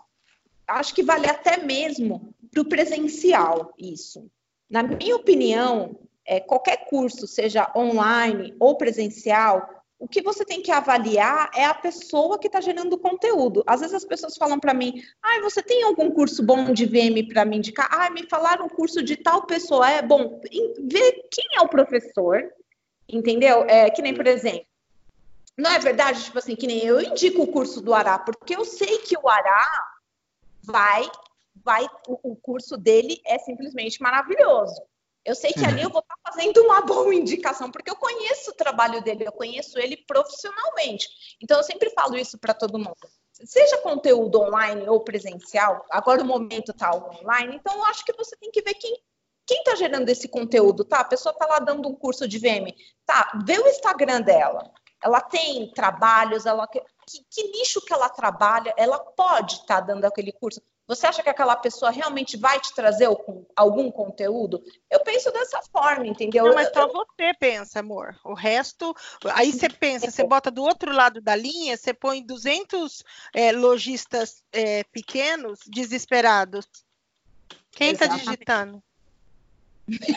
acho 0.67 0.95
que 0.95 1.03
vale 1.03 1.29
até 1.29 1.57
mesmo 1.59 2.35
para 2.51 2.61
o 2.61 2.69
presencial 2.69 3.73
isso. 3.79 4.31
Na 4.69 4.83
minha 4.83 5.17
opinião, 5.17 5.99
é, 6.25 6.41
qualquer 6.41 6.87
curso, 6.89 7.27
seja 7.27 7.71
online 7.75 8.55
ou 8.59 8.77
presencial, 8.77 9.76
o 9.99 10.07
que 10.07 10.21
você 10.21 10.45
tem 10.45 10.61
que 10.61 10.71
avaliar 10.71 11.51
é 11.55 11.65
a 11.65 11.75
pessoa 11.75 12.39
que 12.39 12.49
está 12.49 12.61
gerando 12.61 12.99
conteúdo. 12.99 13.63
Às 13.67 13.81
vezes 13.81 13.95
as 13.95 14.05
pessoas 14.05 14.37
falam 14.37 14.61
para 14.61 14.75
mim, 14.75 15.03
ah, 15.23 15.41
você 15.41 15.63
tem 15.63 15.83
algum 15.83 16.11
curso 16.11 16.43
bom 16.43 16.73
de 16.73 16.85
VM 16.85 17.27
para 17.29 17.45
me 17.45 17.57
indicar? 17.57 17.89
Ah, 17.91 18.11
me 18.11 18.29
falaram 18.29 18.67
um 18.67 18.69
curso 18.69 19.03
de 19.03 19.17
tal 19.17 19.47
pessoa. 19.47 19.91
É 19.91 20.03
bom, 20.03 20.41
ver 20.43 21.29
quem 21.31 21.47
é 21.55 21.63
o 21.63 21.69
professor, 21.69 22.43
entendeu? 23.09 23.65
É, 23.65 23.91
que 23.91 24.03
nem, 24.03 24.15
por 24.15 24.27
exemplo, 24.27 24.67
não 25.57 25.71
é 25.71 25.79
verdade, 25.79 26.25
tipo 26.25 26.39
assim, 26.39 26.55
que 26.55 26.67
nem 26.67 26.85
eu 26.85 27.01
indico 27.01 27.43
o 27.43 27.51
curso 27.51 27.81
do 27.81 27.95
Ará, 27.95 28.19
porque 28.19 28.55
eu 28.55 28.65
sei 28.67 28.99
que 28.99 29.17
o 29.17 29.29
Ará 29.29 29.67
vai, 30.63 31.11
vai, 31.65 31.87
o, 32.07 32.33
o 32.33 32.37
curso 32.37 32.77
dele 32.77 33.19
é 33.25 33.39
simplesmente 33.39 34.03
maravilhoso. 34.03 34.83
Eu 35.27 35.35
sei 35.35 35.53
que 35.53 35.65
ali 35.65 35.83
eu 35.83 35.91
vou 35.91 36.01
estar 36.01 36.15
fazendo 36.25 36.63
uma 36.63 36.83
boa 36.83 37.13
indicação, 37.13 37.69
porque 37.69 37.91
eu 37.91 37.97
conheço 37.97 38.53
o 38.53 38.55
trabalho 38.55 39.03
dele, 39.03 39.27
eu 39.27 39.33
conheço 39.33 39.77
ele 39.77 39.97
profissionalmente. 40.07 41.09
Então, 41.43 41.57
eu 41.59 41.65
sempre 41.65 41.91
falo 41.91 42.17
isso 42.17 42.39
para 42.39 42.55
todo 42.55 42.79
mundo. 42.79 42.97
Seja 43.33 43.79
conteúdo 43.79 44.41
online 44.41 44.89
ou 44.89 45.01
presencial, 45.01 45.85
agora 45.91 46.23
o 46.23 46.25
momento 46.25 46.71
está 46.71 46.95
online, 46.95 47.57
então 47.57 47.77
eu 47.77 47.85
acho 47.87 48.05
que 48.05 48.13
você 48.13 48.37
tem 48.37 48.51
que 48.53 48.63
ver 48.63 48.75
quem 48.75 48.97
quem 49.47 49.59
está 49.59 49.77
gerando 49.77 50.09
esse 50.09 50.27
conteúdo, 50.27 50.85
tá? 50.85 51.01
A 51.01 51.05
pessoa 51.05 51.33
está 51.33 51.47
lá 51.47 51.61
dando 51.61 51.89
um 51.89 51.95
curso 51.95 52.27
de 52.27 52.37
VM, 52.37 52.75
tá? 53.07 53.31
Vê 53.47 53.57
o 53.57 53.69
Instagram 53.69 54.21
dela. 54.21 54.73
Ela 55.01 55.21
tem 55.21 55.71
trabalhos, 55.71 56.47
ela 56.47 56.67
que, 56.67 56.83
que 57.31 57.49
nicho 57.53 57.81
que 57.81 57.93
ela 57.93 58.09
trabalha, 58.09 58.75
ela 58.77 58.99
pode 58.99 59.55
estar 59.55 59.77
tá 59.77 59.81
dando 59.81 60.05
aquele 60.05 60.33
curso. 60.33 60.61
Você 60.87 61.07
acha 61.07 61.23
que 61.23 61.29
aquela 61.29 61.57
pessoa 61.57 61.91
realmente 61.91 62.37
vai 62.37 62.61
te 62.61 62.73
trazer 62.73 63.09
algum 63.57 63.91
conteúdo? 63.91 64.63
Eu 64.89 65.01
penso 65.01 65.33
dessa 65.33 65.61
forma, 65.73 66.07
entendeu? 66.07 66.45
Não, 66.45 66.55
mas 66.55 66.71
só 66.73 66.87
você 66.87 67.33
pensa, 67.39 67.81
amor. 67.81 68.15
O 68.25 68.35
resto, 68.35 68.95
aí 69.35 69.53
você 69.53 69.69
pensa, 69.69 70.11
você 70.11 70.25
bota 70.25 70.51
do 70.51 70.63
outro 70.63 70.93
lado 70.93 71.21
da 71.21 71.35
linha, 71.35 71.77
você 71.77 71.93
põe 71.93 72.25
200 72.25 73.03
é, 73.35 73.51
lojistas 73.51 74.45
é, 74.53 74.85
pequenos 74.85 75.59
desesperados. 75.67 76.67
Quem 77.73 77.93
está 77.93 78.07
digitando? 78.07 78.81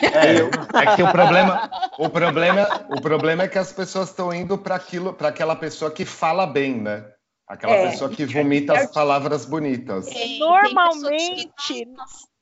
É, 0.02 0.82
é, 0.82 0.96
que 0.96 1.02
o 1.02 1.12
problema, 1.12 1.70
o 1.98 2.08
problema, 2.08 2.86
o 2.90 3.00
problema 3.00 3.42
é 3.44 3.48
que 3.48 3.58
as 3.58 3.72
pessoas 3.72 4.08
estão 4.08 4.32
indo 4.34 4.58
para 4.58 4.74
aquilo, 4.74 5.14
para 5.14 5.28
aquela 5.28 5.54
pessoa 5.54 5.90
que 5.90 6.04
fala 6.04 6.46
bem, 6.46 6.80
né? 6.80 7.04
Aquela 7.50 7.74
é, 7.74 7.90
pessoa 7.90 8.08
que 8.08 8.24
vomita 8.24 8.74
as 8.74 8.92
palavras 8.92 9.44
bonitas. 9.44 10.06
É, 10.06 10.38
normalmente. 10.38 11.84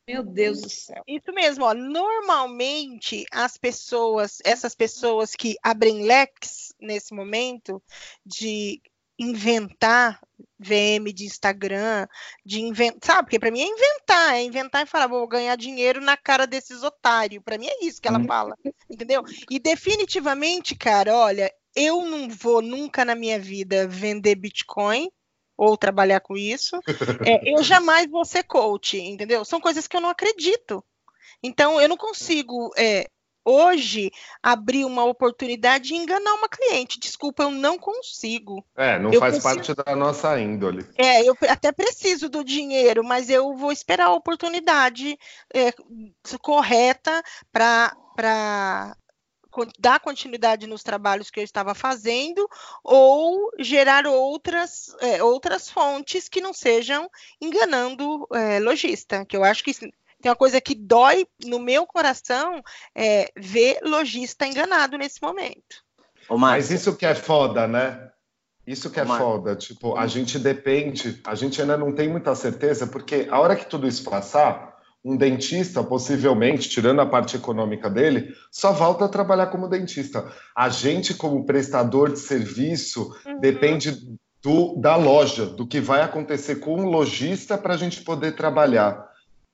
Meu 0.07 0.23
Deus 0.23 0.61
do 0.61 0.69
céu. 0.69 1.03
Isso 1.07 1.33
mesmo, 1.33 1.65
ó. 1.65 1.73
Normalmente 1.73 3.25
as 3.33 3.57
pessoas, 3.57 4.37
essas 4.45 4.75
pessoas 4.75 5.35
que 5.35 5.57
abrem 5.63 6.03
leques 6.03 6.75
nesse 6.79 7.15
momento 7.15 7.83
de 8.25 8.83
inventar 9.19 10.21
VM 10.59 11.11
de 11.13 11.25
Instagram, 11.25 12.07
de 12.45 12.61
inventar, 12.61 13.15
sabe? 13.15 13.23
Porque 13.23 13.39
para 13.39 13.51
mim 13.51 13.61
é 13.61 13.67
inventar, 13.67 14.35
é 14.35 14.43
inventar 14.43 14.83
e 14.83 14.87
falar, 14.87 15.07
vou 15.07 15.27
ganhar 15.27 15.57
dinheiro 15.57 16.03
na 16.03 16.19
cara 16.19 16.47
desses 16.47 16.83
otários. 16.83 17.43
Para 17.43 17.57
mim 17.57 17.67
é 17.67 17.85
isso 17.85 18.01
que 18.01 18.09
ela 18.09 18.19
hum. 18.19 18.27
fala, 18.27 18.55
entendeu? 18.91 19.25
E 19.51 19.59
definitivamente, 19.59 20.77
cara, 20.77 21.17
olha, 21.17 21.51
eu 21.75 22.05
não 22.05 22.29
vou 22.29 22.61
nunca 22.63 23.05
na 23.05 23.15
minha 23.15 23.39
vida 23.39 23.87
vender 23.87 24.35
Bitcoin 24.35 25.11
ou 25.57 25.77
trabalhar 25.77 26.21
com 26.21 26.37
isso. 26.37 26.79
É, 27.27 27.41
eu 27.53 27.63
jamais 27.63 28.09
vou 28.09 28.25
ser 28.25 28.45
coach, 28.45 28.99
entendeu? 28.99 29.45
São 29.45 29.61
coisas 29.61 29.87
que 29.87 29.97
eu 29.97 30.01
não 30.01 30.11
acredito. 30.11 30.85
Então, 31.43 31.81
eu 31.81 31.89
não 31.89 31.97
consigo 31.97 32.73
é, 32.77 33.09
hoje 33.45 34.11
abrir 34.43 34.85
uma 34.85 35.05
oportunidade 35.05 35.95
e 35.95 35.97
enganar 35.97 36.35
uma 36.35 36.49
cliente. 36.49 37.01
Desculpa, 37.01 37.45
eu 37.45 37.51
não 37.51 37.79
consigo. 37.79 38.65
É, 38.77 38.99
não 38.99 39.13
eu 39.13 39.19
faz 39.19 39.43
parte 39.43 39.75
da 39.75 39.97
nossa 39.97 40.39
índole. 40.39 40.87
É, 40.97 41.23
eu 41.23 41.37
até 41.49 41.73
preciso 41.73 42.29
do 42.29 42.45
dinheiro, 42.45 43.03
mas 43.03 43.31
eu 43.31 43.57
vou 43.57 43.73
esperar 43.73 44.07
a 44.07 44.15
oportunidade 44.15 45.19
é, 45.55 45.73
correta 46.43 47.23
para 47.51 48.95
dar 49.79 50.01
continuidade 50.01 50.67
nos 50.67 50.83
trabalhos 50.83 51.31
que 51.31 51.41
eu 51.41 51.45
estava 51.45 51.75
fazendo 51.75 52.49
ou 52.83 53.51
gerar 53.59 54.07
outras, 54.07 54.95
é, 55.01 55.23
outras 55.23 55.69
fontes 55.69 56.29
que 56.29 56.41
não 56.41 56.53
sejam 56.53 57.11
enganando 57.41 58.27
é, 58.33 58.59
lojista, 58.61 59.25
que 59.25 59.37
eu 59.37 59.45
acho 59.45 59.65
que 59.65 59.73
tem 60.21 60.31
uma 60.31 60.37
coisa 60.37 60.61
que 60.61 60.75
dói 60.75 61.27
no 61.45 61.59
meu 61.59 61.87
coração 61.87 62.63
é 62.95 63.31
ver 63.37 63.79
lojista 63.83 64.47
enganado 64.47 64.99
nesse 64.99 65.23
momento. 65.23 65.85
Mas 66.29 66.71
isso 66.71 66.97
que 66.97 67.07
é 67.07 67.15
foda, 67.15 67.67
né? 67.67 68.11
Isso 68.67 68.91
que 68.91 69.01
é 69.01 69.07
foda. 69.07 69.57
Tipo, 69.57 69.97
a 69.97 70.07
gente 70.07 70.39
depende, 70.39 71.23
a 71.25 71.35
gente 71.35 71.61
ainda 71.61 71.77
não 71.77 71.91
tem 71.91 72.07
muita 72.07 72.35
certeza, 72.35 72.87
porque 72.87 73.27
a 73.31 73.41
hora 73.41 73.57
que 73.57 73.65
tudo 73.65 73.89
isso 73.89 74.05
passar, 74.05 74.68
um 75.09 75.17
dentista, 75.17 75.83
possivelmente, 75.83 76.69
tirando 76.69 77.01
a 77.01 77.07
parte 77.07 77.37
econômica 77.37 77.89
dele, 77.89 78.35
só 78.53 78.73
volta 78.73 79.07
a 79.07 79.09
trabalhar 79.09 79.47
como 79.47 79.67
dentista. 79.67 80.31
A 80.55 80.69
gente, 80.69 81.15
como 81.15 81.47
prestador 81.47 82.13
de 82.13 82.19
serviço, 82.19 83.17
uhum. 83.25 83.41
depende 83.41 84.19
do, 84.43 84.77
da 84.77 84.97
loja, 84.97 85.47
do 85.47 85.67
que 85.67 85.81
vai 85.81 86.03
acontecer 86.03 86.57
com 86.57 86.75
o 86.75 86.91
lojista 86.91 87.57
para 87.57 87.73
a 87.73 87.77
gente 87.79 88.03
poder 88.03 88.37
trabalhar. 88.37 89.09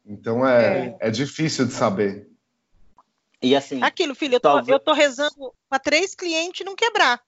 Então 0.05 0.47
é, 0.47 0.97
é, 1.01 1.09
é 1.09 1.11
difícil 1.11 1.67
de 1.67 1.73
saber. 1.73 2.27
E 3.41 3.55
assim. 3.55 3.81
Aquilo, 3.81 4.15
filho, 4.15 4.35
eu 4.35 4.41
tô, 4.41 4.49
talvez... 4.49 4.69
eu 4.69 4.81
tô 4.81 4.93
rezando 4.93 5.55
para 5.69 5.79
três 5.79 6.17
clientes 6.17 6.67
não 6.67 6.75
quebrar. 6.75 7.21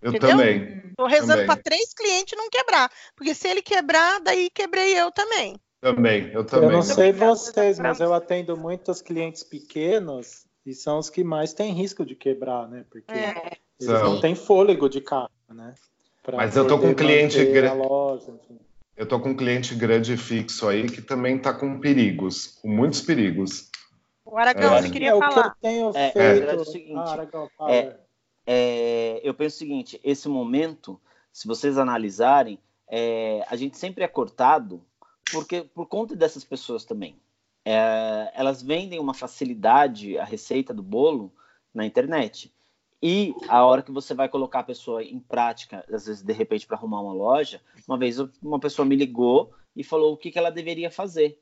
Eu 0.00 0.10
entendeu? 0.10 0.30
também. 0.30 0.92
Tô 0.96 1.06
rezando 1.06 1.44
para 1.46 1.60
três 1.60 1.92
clientes 1.92 2.38
não 2.38 2.48
quebrar. 2.48 2.90
Porque 3.16 3.34
se 3.34 3.48
ele 3.48 3.60
quebrar, 3.60 4.20
daí 4.20 4.50
quebrei 4.50 4.96
eu 4.96 5.10
também. 5.10 5.58
Também, 5.80 6.30
eu 6.32 6.44
também. 6.44 6.70
Eu 6.70 6.72
não 6.76 6.82
sei 6.82 7.12
vocês, 7.12 7.78
mas 7.78 8.00
eu 8.00 8.12
atendo 8.14 8.56
muitos 8.56 9.02
clientes 9.02 9.42
pequenos 9.42 10.46
e 10.64 10.74
são 10.74 10.98
os 10.98 11.08
que 11.08 11.22
mais 11.22 11.52
têm 11.52 11.72
risco 11.72 12.04
de 12.04 12.14
quebrar, 12.14 12.68
né? 12.68 12.84
Porque 12.90 13.12
é. 13.12 13.58
eles 13.80 14.02
não 14.02 14.20
têm 14.20 14.34
fôlego 14.34 14.88
de 14.88 15.00
carro, 15.00 15.30
né? 15.48 15.74
Mas 16.34 16.56
eu 16.56 16.66
tô 16.66 16.78
com 16.78 16.88
um 16.88 16.94
cliente 16.94 17.44
grande. 17.44 17.82
Eu 18.96 19.06
tô 19.06 19.20
com 19.20 19.30
um 19.30 19.36
cliente 19.36 19.74
grande 19.74 20.16
fixo 20.16 20.66
aí 20.66 20.88
que 20.88 21.02
também 21.02 21.38
tá 21.38 21.52
com 21.52 21.78
perigos, 21.78 22.58
com 22.62 22.68
muitos 22.68 23.00
perigos. 23.02 23.70
O 24.24 24.36
Aragão, 24.36 24.74
é. 24.74 24.82
você 24.82 24.90
queria 24.90 25.10
é, 25.10 25.18
falar? 25.18 25.28
O 25.28 25.32
que 25.34 25.38
eu 25.38 25.54
tenho 25.60 25.90
é, 25.94 26.10
feito... 26.10 26.50
é, 26.50 26.54
o 26.56 26.64
seguinte, 26.64 26.96
ah, 26.96 27.12
Aragão, 27.12 27.50
é, 27.68 27.96
é, 28.46 29.20
eu 29.22 29.34
penso 29.34 29.56
o 29.56 29.58
seguinte, 29.58 30.00
esse 30.02 30.28
momento, 30.28 31.00
se 31.32 31.46
vocês 31.46 31.78
analisarem, 31.78 32.58
é, 32.88 33.44
a 33.48 33.54
gente 33.54 33.76
sempre 33.76 34.02
é 34.02 34.08
cortado 34.08 34.82
porque 35.30 35.62
por 35.62 35.86
conta 35.86 36.14
dessas 36.14 36.44
pessoas 36.44 36.84
também. 36.84 37.16
É, 37.64 38.30
elas 38.34 38.62
vendem 38.62 39.00
uma 39.00 39.12
facilidade 39.14 40.16
a 40.18 40.24
receita 40.24 40.72
do 40.72 40.82
bolo 40.82 41.32
na 41.74 41.84
internet. 41.84 42.52
E 43.02 43.34
a 43.48 43.64
hora 43.64 43.82
que 43.82 43.92
você 43.92 44.14
vai 44.14 44.28
colocar 44.28 44.60
a 44.60 44.64
pessoa 44.64 45.02
em 45.02 45.18
prática, 45.18 45.84
às 45.92 46.06
vezes 46.06 46.22
de 46.22 46.32
repente 46.32 46.66
para 46.66 46.76
arrumar 46.76 47.00
uma 47.00 47.12
loja, 47.12 47.60
uma 47.86 47.98
vez 47.98 48.18
uma 48.42 48.58
pessoa 48.58 48.86
me 48.86 48.96
ligou 48.96 49.52
e 49.74 49.84
falou 49.84 50.14
o 50.14 50.16
que, 50.16 50.30
que 50.30 50.38
ela 50.38 50.50
deveria 50.50 50.90
fazer. 50.90 51.38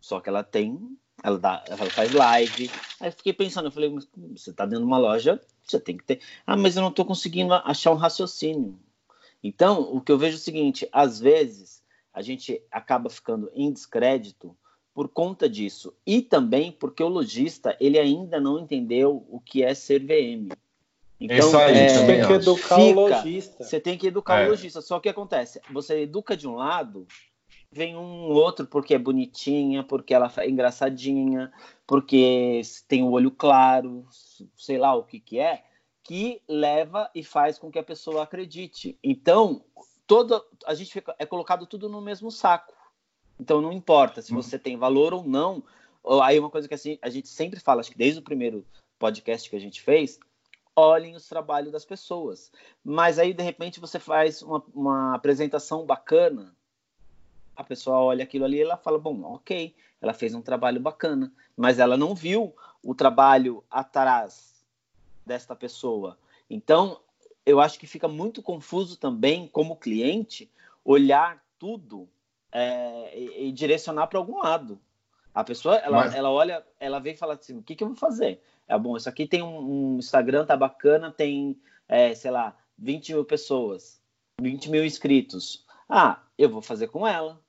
Só 0.00 0.20
que 0.20 0.28
ela 0.28 0.42
tem, 0.42 0.96
ela, 1.22 1.38
dá, 1.38 1.64
ela 1.68 1.90
faz 1.90 2.12
live. 2.12 2.70
Aí 3.00 3.08
eu 3.08 3.12
fiquei 3.12 3.32
pensando, 3.32 3.66
eu 3.66 3.72
falei, 3.72 3.90
você 3.90 4.50
está 4.50 4.64
dentro 4.64 4.80
de 4.80 4.86
uma 4.86 4.98
loja, 4.98 5.40
você 5.62 5.78
tem 5.78 5.96
que 5.96 6.04
ter. 6.04 6.20
Ah, 6.46 6.56
mas 6.56 6.76
eu 6.76 6.82
não 6.82 6.90
estou 6.90 7.04
conseguindo 7.04 7.52
achar 7.52 7.90
um 7.90 7.96
raciocínio. 7.96 8.78
Então, 9.42 9.82
o 9.94 10.00
que 10.00 10.10
eu 10.10 10.18
vejo 10.18 10.36
é 10.36 10.40
o 10.40 10.42
seguinte: 10.42 10.88
às 10.90 11.20
vezes 11.20 11.83
a 12.14 12.22
gente 12.22 12.62
acaba 12.70 13.10
ficando 13.10 13.50
em 13.54 13.72
descrédito 13.72 14.56
por 14.94 15.08
conta 15.08 15.48
disso 15.48 15.92
e 16.06 16.22
também 16.22 16.70
porque 16.70 17.02
o 17.02 17.08
lojista 17.08 17.76
ele 17.80 17.98
ainda 17.98 18.40
não 18.40 18.60
entendeu 18.60 19.26
o 19.28 19.40
que 19.40 19.64
é 19.64 19.74
ser 19.74 19.98
VM. 19.98 20.54
Então, 21.18 21.36
Isso 21.36 21.56
aí, 21.56 21.76
é, 21.76 22.06
tem 22.06 22.26
que 22.26 22.32
educar 22.32 22.76
fica, 22.76 23.00
o 23.00 23.08
lojista. 23.08 23.64
Você 23.64 23.80
tem 23.80 23.98
que 23.98 24.06
educar 24.06 24.40
é. 24.40 24.46
o 24.46 24.50
lojista. 24.50 24.80
Só 24.80 25.00
que 25.00 25.08
acontece, 25.08 25.60
você 25.72 26.02
educa 26.02 26.36
de 26.36 26.46
um 26.46 26.54
lado, 26.54 27.06
vem 27.72 27.96
um 27.96 28.30
outro 28.30 28.66
porque 28.66 28.94
é 28.94 28.98
bonitinha, 28.98 29.82
porque 29.82 30.14
ela 30.14 30.32
é 30.36 30.48
engraçadinha, 30.48 31.52
porque 31.86 32.60
tem 32.86 33.02
o 33.02 33.10
olho 33.10 33.30
claro, 33.30 34.06
sei 34.56 34.78
lá 34.78 34.94
o 34.94 35.02
que 35.02 35.18
que 35.18 35.38
é, 35.38 35.64
que 36.02 36.40
leva 36.46 37.10
e 37.14 37.24
faz 37.24 37.58
com 37.58 37.70
que 37.70 37.78
a 37.78 37.82
pessoa 37.82 38.22
acredite. 38.22 38.98
Então, 39.02 39.64
todo 40.06 40.44
a 40.66 40.74
gente 40.74 40.92
fica, 40.92 41.14
é 41.18 41.26
colocado 41.26 41.66
tudo 41.66 41.88
no 41.88 42.00
mesmo 42.00 42.30
saco. 42.30 42.74
Então 43.38 43.60
não 43.60 43.72
importa 43.72 44.22
se 44.22 44.32
você 44.32 44.58
tem 44.58 44.76
valor 44.76 45.12
ou 45.12 45.24
não. 45.24 45.62
Aí 46.22 46.38
uma 46.38 46.50
coisa 46.50 46.68
que 46.68 46.74
assim, 46.74 46.98
a 47.02 47.08
gente 47.08 47.28
sempre 47.28 47.58
fala, 47.58 47.80
acho 47.80 47.90
que 47.90 47.98
desde 47.98 48.20
o 48.20 48.24
primeiro 48.24 48.64
podcast 48.98 49.48
que 49.48 49.56
a 49.56 49.60
gente 49.60 49.80
fez, 49.80 50.18
olhem 50.76 51.14
os 51.14 51.28
trabalhos 51.28 51.72
das 51.72 51.84
pessoas. 51.84 52.52
Mas 52.84 53.18
aí 53.18 53.32
de 53.32 53.42
repente 53.42 53.80
você 53.80 53.98
faz 53.98 54.42
uma, 54.42 54.62
uma 54.74 55.14
apresentação 55.14 55.84
bacana, 55.84 56.54
a 57.56 57.64
pessoa 57.64 57.98
olha 57.98 58.24
aquilo 58.24 58.44
ali 58.44 58.58
e 58.58 58.62
ela 58.62 58.76
fala, 58.76 58.98
bom, 58.98 59.22
ok, 59.22 59.74
ela 60.00 60.12
fez 60.12 60.34
um 60.34 60.42
trabalho 60.42 60.80
bacana, 60.80 61.32
mas 61.56 61.78
ela 61.78 61.96
não 61.96 62.14
viu 62.14 62.54
o 62.82 62.94
trabalho 62.94 63.64
atrás 63.70 64.64
desta 65.24 65.56
pessoa. 65.56 66.18
Então 66.50 67.00
eu 67.46 67.60
acho 67.60 67.78
que 67.78 67.86
fica 67.86 68.08
muito 68.08 68.42
confuso 68.42 68.96
também, 68.96 69.46
como 69.46 69.76
cliente, 69.76 70.50
olhar 70.84 71.42
tudo 71.58 72.08
é, 72.52 73.18
e, 73.18 73.48
e, 73.48 73.52
direcionar 73.52 74.06
para 74.06 74.18
algum 74.18 74.38
lado. 74.38 74.78
A 75.34 75.42
pessoa, 75.42 75.76
ela, 75.76 76.04
Mas... 76.04 76.14
ela 76.14 76.30
olha, 76.30 76.64
ela 76.78 77.00
vem 77.00 77.14
e 77.14 77.16
fala 77.16 77.34
assim, 77.34 77.58
o 77.58 77.62
que, 77.62 77.74
que 77.74 77.82
eu 77.82 77.88
vou 77.88 77.96
fazer? 77.96 78.40
É 78.68 78.78
bom, 78.78 78.96
isso 78.96 79.08
aqui 79.08 79.26
tem 79.26 79.42
um, 79.42 79.94
um 79.94 79.98
Instagram, 79.98 80.46
tá 80.46 80.56
bacana, 80.56 81.10
tem, 81.10 81.58
é, 81.88 82.14
sei 82.14 82.30
lá, 82.30 82.56
20 82.78 83.14
mil 83.14 83.24
pessoas, 83.24 84.00
20 84.40 84.70
mil 84.70 84.84
inscritos. 84.84 85.66
Ah, 85.88 86.22
eu 86.38 86.48
vou 86.48 86.62
fazer 86.62 86.88
com 86.88 87.06
ela. 87.06 87.40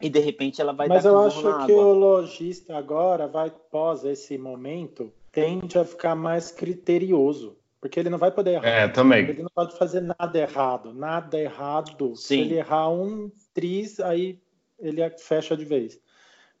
E 0.00 0.08
de 0.08 0.20
repente 0.20 0.60
ela 0.60 0.72
vai 0.72 0.86
Mas 0.86 1.02
dar 1.02 1.10
eu 1.10 1.18
acho 1.18 1.42
que 1.42 1.48
água. 1.48 1.84
o 1.86 1.92
lojista 1.92 2.76
agora 2.76 3.26
vai, 3.26 3.50
pós 3.50 4.04
esse 4.04 4.38
momento, 4.38 5.12
tende 5.32 5.76
a 5.76 5.84
ficar 5.84 6.14
mais 6.14 6.50
criterioso. 6.52 7.57
Porque 7.80 8.00
ele 8.00 8.10
não 8.10 8.18
vai 8.18 8.30
poder 8.30 8.54
errar. 8.54 8.66
É, 8.66 8.88
também. 8.88 9.28
Ele 9.28 9.42
não 9.42 9.50
pode 9.54 9.76
fazer 9.76 10.00
nada 10.00 10.38
errado. 10.38 10.92
Nada 10.92 11.38
errado. 11.38 12.16
Sim. 12.16 12.22
Se 12.22 12.40
ele 12.40 12.54
errar 12.56 12.90
um 12.90 13.30
tris, 13.54 14.00
aí 14.00 14.40
ele 14.78 15.08
fecha 15.18 15.56
de 15.56 15.64
vez. 15.64 15.98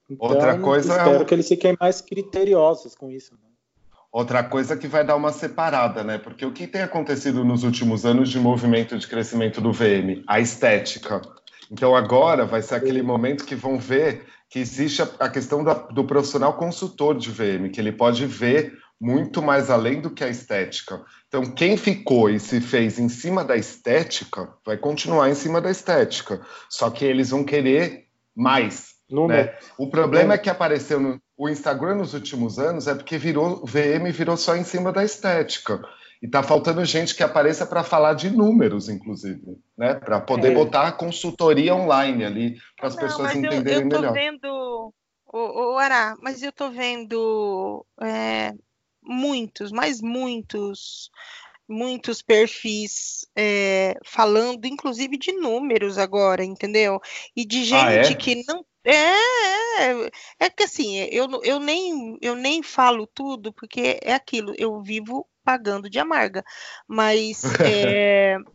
Então, 0.08 0.28
Outra 0.28 0.58
coisa 0.58 0.92
é 0.92 0.96
espero 0.96 1.22
é... 1.22 1.24
que 1.24 1.34
eles 1.34 1.48
fiquem 1.48 1.76
mais 1.78 2.00
criteriosos 2.00 2.94
com 2.94 3.10
isso. 3.10 3.34
Né? 3.34 3.48
Outra 4.10 4.42
coisa 4.42 4.76
que 4.76 4.88
vai 4.88 5.04
dar 5.04 5.16
uma 5.16 5.32
separada, 5.32 6.02
né? 6.02 6.18
Porque 6.18 6.46
o 6.46 6.52
que 6.52 6.66
tem 6.66 6.82
acontecido 6.82 7.44
nos 7.44 7.62
últimos 7.62 8.06
anos 8.06 8.30
de 8.30 8.38
movimento 8.38 8.96
de 8.96 9.06
crescimento 9.06 9.60
do 9.60 9.72
VM? 9.72 10.24
A 10.26 10.40
estética. 10.40 11.20
Então 11.70 11.94
agora 11.94 12.46
vai 12.46 12.62
ser 12.62 12.76
aquele 12.76 13.02
momento 13.02 13.44
que 13.44 13.54
vão 13.54 13.78
ver 13.78 14.24
que 14.48 14.58
existe 14.58 15.02
a, 15.02 15.28
questão 15.28 15.62
do 15.92 16.04
profissional 16.04 16.54
consultor 16.54 17.14
de 17.14 17.30
VM, 17.30 17.70
que 17.70 17.78
ele 17.78 17.92
pode 17.92 18.24
ver 18.24 18.78
muito 19.00 19.40
mais 19.40 19.70
além 19.70 20.00
do 20.00 20.10
que 20.10 20.24
a 20.24 20.28
estética. 20.28 21.02
Então, 21.28 21.54
quem 21.54 21.76
ficou 21.76 22.28
e 22.28 22.40
se 22.40 22.60
fez 22.60 22.98
em 22.98 23.08
cima 23.08 23.44
da 23.44 23.56
estética, 23.56 24.52
vai 24.64 24.76
continuar 24.76 25.30
em 25.30 25.34
cima 25.34 25.60
da 25.60 25.70
estética. 25.70 26.40
Só 26.68 26.90
que 26.90 27.04
eles 27.04 27.30
vão 27.30 27.44
querer 27.44 28.06
mais. 28.34 28.94
Né? 29.10 29.54
O 29.78 29.88
problema 29.88 30.34
é 30.34 30.38
que 30.38 30.50
apareceu 30.50 31.00
no 31.00 31.20
o 31.38 31.48
Instagram 31.48 31.94
nos 31.94 32.14
últimos 32.14 32.58
anos 32.58 32.88
é 32.88 32.94
porque 32.96 33.16
virou 33.16 33.64
VM 33.64 34.10
virou 34.12 34.36
só 34.36 34.56
em 34.56 34.64
cima 34.64 34.92
da 34.92 35.04
estética. 35.04 35.80
E 36.20 36.26
tá 36.26 36.42
faltando 36.42 36.84
gente 36.84 37.14
que 37.14 37.22
apareça 37.22 37.64
para 37.64 37.84
falar 37.84 38.14
de 38.14 38.28
números, 38.28 38.88
inclusive, 38.88 39.56
né? 39.76 39.94
Para 39.94 40.20
poder 40.20 40.50
é. 40.50 40.54
botar 40.54 40.88
a 40.88 40.92
consultoria 40.92 41.76
online 41.76 42.24
ali 42.24 42.56
para 42.76 42.88
as 42.88 42.96
pessoas 42.96 43.36
entenderem 43.36 43.74
eu, 43.74 43.82
eu 43.82 43.88
tô 43.88 44.00
melhor. 44.00 44.12
Vendo, 44.12 44.92
o, 45.32 45.74
o 45.74 45.78
Ará, 45.78 46.16
mas 46.20 46.42
eu 46.42 46.50
tô 46.50 46.70
vendo 46.70 47.86
é, 48.02 48.52
muitos, 49.18 49.72
mas 49.72 50.00
muitos, 50.00 51.10
muitos 51.68 52.22
perfis 52.22 53.26
é, 53.36 53.94
falando, 54.04 54.64
inclusive, 54.64 55.18
de 55.18 55.32
números 55.32 55.98
agora, 55.98 56.44
entendeu? 56.44 57.00
E 57.36 57.44
de 57.44 57.64
gente 57.64 57.84
ah, 57.84 57.92
é? 57.92 58.14
que 58.14 58.44
não. 58.46 58.64
É, 58.84 58.94
é, 59.82 60.10
é 60.40 60.50
que 60.50 60.62
assim, 60.62 60.98
eu, 61.10 61.28
eu, 61.42 61.60
nem, 61.60 62.16
eu 62.22 62.34
nem 62.34 62.62
falo 62.62 63.06
tudo, 63.06 63.52
porque 63.52 63.98
é 64.02 64.14
aquilo, 64.14 64.54
eu 64.56 64.80
vivo 64.80 65.26
pagando 65.44 65.90
de 65.90 65.98
amarga, 65.98 66.44
mas. 66.86 67.42
É, 67.60 68.36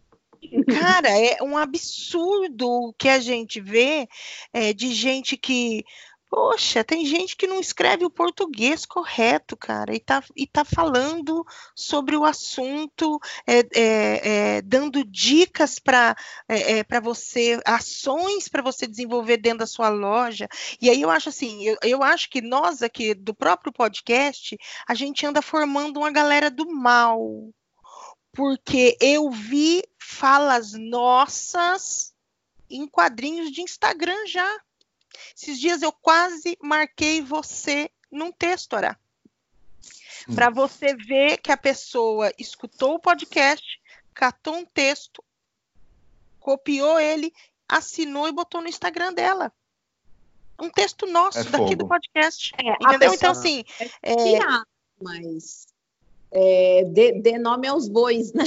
Cara, 0.67 1.09
é 1.09 1.41
um 1.41 1.57
absurdo 1.57 2.93
que 2.97 3.07
a 3.07 3.19
gente 3.19 3.61
vê 3.61 4.07
é, 4.51 4.73
de 4.73 4.93
gente 4.93 5.37
que 5.37 5.85
Poxa, 6.35 6.83
tem 6.83 7.05
gente 7.05 7.37
que 7.37 7.45
não 7.45 7.59
escreve 7.59 8.05
o 8.05 8.09
português 8.09 8.87
correto, 8.87 9.55
cara, 9.55 9.93
e 9.93 9.99
tá, 9.99 10.23
e 10.35 10.47
tá 10.47 10.65
falando 10.65 11.45
sobre 11.75 12.17
o 12.17 12.25
assunto, 12.25 13.19
é, 13.45 13.59
é, 13.59 14.55
é, 14.55 14.61
dando 14.63 15.05
dicas 15.05 15.77
para 15.77 16.15
é, 16.49 16.79
é, 16.79 17.01
você, 17.01 17.61
ações 17.63 18.47
para 18.47 18.63
você 18.63 18.87
desenvolver 18.87 19.37
dentro 19.37 19.59
da 19.59 19.67
sua 19.67 19.89
loja. 19.89 20.49
E 20.81 20.89
aí 20.89 21.03
eu 21.03 21.11
acho 21.11 21.29
assim, 21.29 21.65
eu, 21.65 21.77
eu 21.83 22.01
acho 22.01 22.27
que 22.31 22.41
nós 22.41 22.81
aqui 22.81 23.13
do 23.13 23.35
próprio 23.35 23.71
podcast, 23.71 24.57
a 24.87 24.95
gente 24.95 25.23
anda 25.27 25.39
formando 25.39 25.97
uma 25.97 26.11
galera 26.11 26.49
do 26.49 26.65
mal. 26.65 27.21
Porque 28.31 28.97
eu 28.99 29.29
vi 29.29 29.83
falas 29.99 30.73
nossas 30.73 32.11
em 32.67 32.87
quadrinhos 32.87 33.51
de 33.51 33.61
Instagram 33.61 34.25
já. 34.25 34.59
Esses 35.35 35.59
dias 35.59 35.81
eu 35.81 35.91
quase 35.91 36.57
marquei 36.61 37.21
você 37.21 37.89
num 38.11 38.31
texto, 38.31 38.73
Ará. 38.75 38.97
Hum. 40.27 40.35
Para 40.35 40.49
você 40.49 40.95
ver 40.95 41.37
que 41.37 41.51
a 41.51 41.57
pessoa 41.57 42.31
escutou 42.37 42.95
o 42.95 42.99
podcast, 42.99 43.81
catou 44.13 44.55
um 44.55 44.65
texto, 44.65 45.23
copiou 46.39 46.99
ele, 46.99 47.33
assinou 47.67 48.27
e 48.27 48.31
botou 48.31 48.61
no 48.61 48.67
Instagram 48.67 49.13
dela. 49.13 49.51
Um 50.61 50.69
texto 50.69 51.05
nosso 51.05 51.39
é 51.39 51.43
daqui 51.43 51.75
do 51.75 51.87
podcast. 51.87 52.53
É, 52.57 52.73
entendeu? 52.73 53.13
Então, 53.13 53.31
assim. 53.31 53.63
É, 54.01 54.13
é... 54.13 54.39
Mas 55.01 55.67
é, 56.31 56.83
dê, 56.85 57.11
dê 57.11 57.37
nome 57.37 57.67
aos 57.67 57.87
bois, 57.87 58.33
né? 58.33 58.43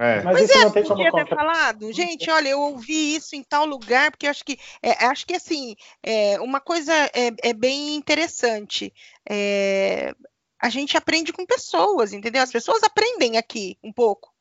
É. 0.00 0.22
Mas 0.22 0.42
isso 0.42 0.56
é, 0.56 0.62
não 0.62 0.70
tem 0.70 0.84
como 0.84 1.12
ter 1.12 1.28
falado. 1.28 1.92
Gente, 1.92 2.30
olha, 2.30 2.50
eu 2.50 2.60
ouvi 2.60 3.16
isso 3.16 3.34
em 3.34 3.42
tal 3.42 3.66
lugar, 3.66 4.12
porque 4.12 4.28
acho 4.28 4.44
que 4.44 4.56
é, 4.80 4.92
acho 5.06 5.26
que 5.26 5.34
assim, 5.34 5.74
é, 6.00 6.40
uma 6.40 6.60
coisa 6.60 6.92
é, 6.92 7.32
é 7.42 7.52
bem 7.52 7.96
interessante. 7.96 8.94
É, 9.28 10.14
a 10.56 10.68
gente 10.68 10.96
aprende 10.96 11.32
com 11.32 11.44
pessoas, 11.44 12.12
entendeu? 12.12 12.42
As 12.42 12.52
pessoas 12.52 12.84
aprendem 12.84 13.36
aqui 13.36 13.76
um 13.82 13.92
pouco. 13.92 14.32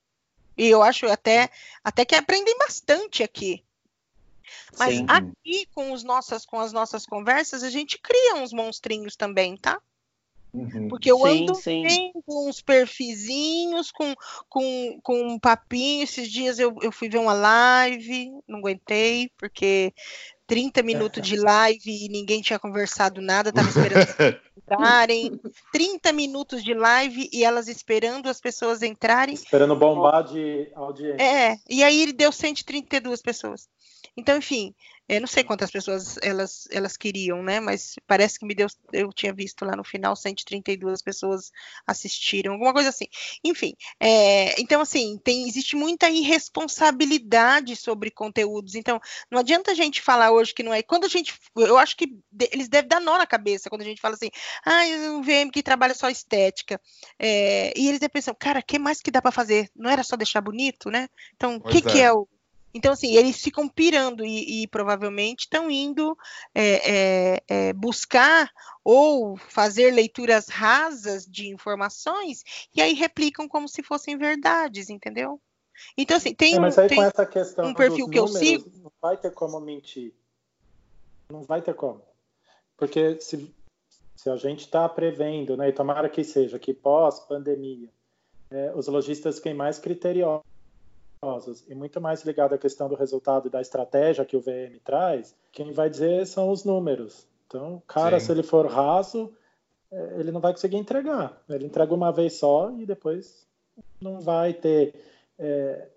E 0.56 0.68
eu 0.68 0.84
acho 0.84 1.08
até, 1.08 1.50
até 1.84 2.06
que 2.06 2.14
aprendem 2.14 2.56
bastante 2.60 3.24
aqui. 3.24 3.64
Mas 4.78 4.96
Sim. 4.96 5.06
aqui, 5.10 5.68
com, 5.74 5.92
os 5.92 6.04
nossas, 6.04 6.46
com 6.46 6.60
as 6.60 6.72
nossas 6.72 7.04
conversas, 7.04 7.64
a 7.64 7.70
gente 7.72 7.98
cria 7.98 8.36
uns 8.36 8.54
monstrinhos 8.54 9.16
também, 9.16 9.58
tá? 9.58 9.82
Uhum. 10.58 10.88
Porque 10.88 11.12
eu 11.12 11.20
sim, 11.20 11.44
ando 11.44 11.56
sim. 11.56 12.12
com 12.26 12.50
uns 12.50 12.62
perfizinhos, 12.62 13.92
com, 13.92 14.14
com, 14.50 15.00
com 15.04 15.22
um 15.34 15.40
papinho. 15.40 16.04
Esses 16.04 16.30
dias 16.30 16.58
eu, 16.58 16.76
eu 16.82 16.92
fui 16.92 17.10
ver 17.10 17.20
uma 17.20 17.34
live, 17.34 18.32
não 18.48 18.60
aguentei, 18.60 19.30
porque 19.38 19.94
30 20.48 20.82
minutos 20.82 21.22
de 21.22 21.36
live 21.40 21.80
e 21.86 22.10
ninguém 22.10 22.42
tinha 22.42 22.58
conversado 22.58 23.22
nada, 23.22 23.52
tava 23.52 23.70
esperando 23.70 24.08
entrarem. 24.58 25.40
30 25.72 26.12
minutos 26.12 26.64
de 26.64 26.74
live 26.74 27.30
e 27.32 27.44
elas 27.44 27.68
esperando 27.68 28.28
as 28.28 28.42
pessoas 28.42 28.82
entrarem. 28.82 29.36
Esperando 29.36 29.76
bombar 29.76 30.24
de 30.24 30.72
audiência. 30.74 31.24
É, 31.24 31.58
e 31.70 31.84
aí 31.84 32.02
ele 32.02 32.14
deu 32.14 32.32
132 32.32 33.22
pessoas. 33.22 33.70
Então, 34.16 34.38
enfim, 34.38 34.74
eu 35.10 35.22
não 35.22 35.28
sei 35.28 35.44
quantas 35.44 35.72
pessoas 35.72 36.18
elas, 36.22 36.68
elas 36.72 36.98
queriam, 36.98 37.42
né? 37.42 37.60
Mas 37.60 37.96
parece 38.06 38.38
que 38.38 38.46
me 38.46 38.54
deu. 38.54 38.68
Eu 38.92 39.14
tinha 39.14 39.34
visto 39.34 39.64
lá 39.64 39.76
no 39.76 39.84
final 39.84 40.16
132 40.16 41.02
pessoas 41.02 41.52
assistiram, 41.86 42.54
alguma 42.54 42.74
coisa 42.74 42.90
assim. 42.90 43.06
Enfim, 43.44 43.74
é, 44.00 44.60
então 44.60 44.82
assim, 44.82 45.18
tem, 45.24 45.48
existe 45.48 45.76
muita 45.76 46.10
irresponsabilidade 46.10 47.76
sobre 47.76 48.12
conteúdos. 48.12 48.76
Então, 48.76 49.00
não 49.32 49.40
adianta 49.40 49.72
a 49.72 49.76
gente 49.76 50.02
falar 50.02 50.32
hoje 50.32 50.54
que 50.54 50.64
não 50.64 50.74
é. 50.74 50.84
Quando 50.84 51.06
a 51.06 51.10
gente. 51.10 51.34
Eu 51.56 51.78
acho 51.78 51.96
que 51.96 52.08
eles 52.52 52.68
devem 52.68 52.90
dar 52.90 53.00
nó 53.00 53.18
na 53.18 53.26
cabeça 53.26 53.70
quando 53.70 53.82
a 53.82 53.86
gente 53.86 54.02
fala 54.02 54.16
assim, 54.16 54.30
ah, 54.66 54.84
um 55.12 55.22
VM 55.22 55.50
que 55.52 55.64
trabalha 55.64 55.94
só 55.94 56.10
estética. 56.10 56.82
É, 57.18 57.74
e 57.78 57.88
eles 57.88 58.00
pensam, 58.12 58.36
cara, 58.38 58.60
o 58.60 58.64
que 58.64 58.78
mais 58.78 59.02
que 59.02 59.12
dá 59.12 59.22
para 59.22 59.32
fazer? 59.32 59.70
Não 59.76 59.90
era 59.90 60.04
só 60.04 60.16
deixar 60.16 60.42
bonito, 60.42 60.90
né? 60.90 61.08
Então, 61.36 61.56
o 61.56 61.62
que, 61.62 61.78
é. 61.78 61.82
que 61.82 62.02
é 62.02 62.12
o 62.12 62.28
então, 62.74 62.94
assim, 62.94 63.16
eles 63.16 63.42
ficam 63.42 63.68
pirando 63.68 64.26
e, 64.26 64.64
e 64.64 64.68
provavelmente 64.68 65.42
estão 65.42 65.72
indo 65.72 66.18
é, 66.54 66.92
é, 66.92 67.44
é, 67.48 67.74
buscar 67.74 68.52
ou 68.84 69.36
fazer 69.38 69.92
leituras 69.92 70.48
rasas 70.48 71.26
de 71.26 71.48
informações 71.48 72.44
e 72.76 72.82
aí 72.82 72.94
replicam 72.94 73.48
como 73.48 73.68
se 73.68 73.82
fossem 73.82 74.18
verdades, 74.18 74.90
entendeu? 74.90 75.42
Então, 75.98 76.18
assim, 76.18 76.34
tem, 76.34 76.56
é, 76.56 76.60
mas 76.60 76.78
aí 76.78 76.88
tem 76.88 76.98
com 76.98 77.04
essa 77.04 77.26
questão 77.26 77.68
um 77.68 77.74
perfil 77.74 78.08
que 78.10 78.18
números, 78.18 78.36
eu 78.36 78.40
sigo. 78.40 78.72
Não 78.84 78.92
vai 79.02 79.18
ter 79.18 79.32
como 79.32 79.60
mentir. 79.60 80.14
Não 81.30 81.44
vai 81.44 81.62
ter 81.62 81.74
como. 81.74 82.02
Porque 82.76 83.20
se, 83.22 83.54
se 84.16 84.30
a 84.30 84.36
gente 84.36 84.62
está 84.62 84.88
prevendo, 84.88 85.58
né, 85.58 85.70
e 85.70 85.74
tomara 85.74 86.10
que 86.10 86.24
seja, 86.24 86.60
que 86.60 86.74
pós-pandemia, 86.74 87.90
é, 88.50 88.72
os 88.76 88.88
lojistas 88.88 89.38
fiquem 89.38 89.54
mais 89.54 89.78
criteriosos 89.78 90.47
e 91.68 91.76
muito 91.76 92.00
mais 92.00 92.24
ligado 92.24 92.54
à 92.54 92.58
questão 92.58 92.88
do 92.88 92.96
resultado 92.96 93.48
e 93.48 93.52
da 93.52 93.62
estratégia 93.62 94.26
que 94.26 94.36
o 94.36 94.42
VM 94.42 94.80
traz, 94.84 95.36
quem 95.52 95.72
vai 95.72 95.90
dizer 95.90 96.26
são 96.26 96.50
os 96.50 96.64
números. 96.64 97.28
Então, 97.48 97.82
cara, 97.88 98.20
Sim. 98.20 98.26
se 98.26 98.32
ele 98.32 98.44
for 98.44 98.68
raso, 98.68 99.34
é, 99.92 100.20
ele 100.20 100.32
não 100.32 100.42
vai 100.42 100.52
conseguir 100.52 100.78
entregar. 100.78 101.42
Ele 101.50 101.66
entrega 101.66 101.94
uma 101.94 102.12
vez 102.12 102.34
só 102.34 102.72
e 102.78 102.86
depois 102.86 103.48
não 104.02 104.20
vai 104.20 104.54
ter, 104.54 104.96
é, 105.40 105.88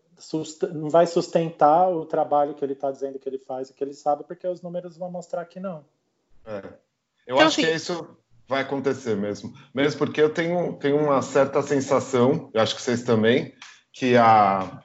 não 0.73 0.89
vai 0.89 1.07
sustentar 1.07 1.89
o 1.89 2.05
trabalho 2.05 2.55
que 2.55 2.65
ele 2.65 2.75
está 2.75 2.91
dizendo 2.91 3.19
que 3.19 3.29
ele 3.29 3.39
faz 3.39 3.71
e 3.71 3.75
que 3.75 3.83
ele 3.83 3.95
sabe, 3.95 4.25
porque 4.25 4.47
os 4.47 4.63
números 4.63 4.97
vão 4.97 5.11
mostrar 5.11 5.45
que 5.45 5.59
não. 5.59 5.85
É. 6.47 6.63
Eu 7.27 7.37
então, 7.37 7.47
acho 7.47 7.57
que 7.57 7.71
isso 7.71 8.17
vai 8.47 8.63
acontecer 8.63 9.17
mesmo. 9.17 9.55
Mesmo 9.73 9.99
porque 9.99 10.21
eu 10.21 10.33
tenho, 10.33 10.73
tenho 10.75 10.97
uma 10.97 11.23
certa 11.23 11.63
sensação, 11.63 12.51
eu 12.53 12.61
acho 12.61 12.75
que 12.75 12.83
vocês 12.83 13.03
também, 13.03 13.55
que 13.93 14.17
a, 14.17 14.83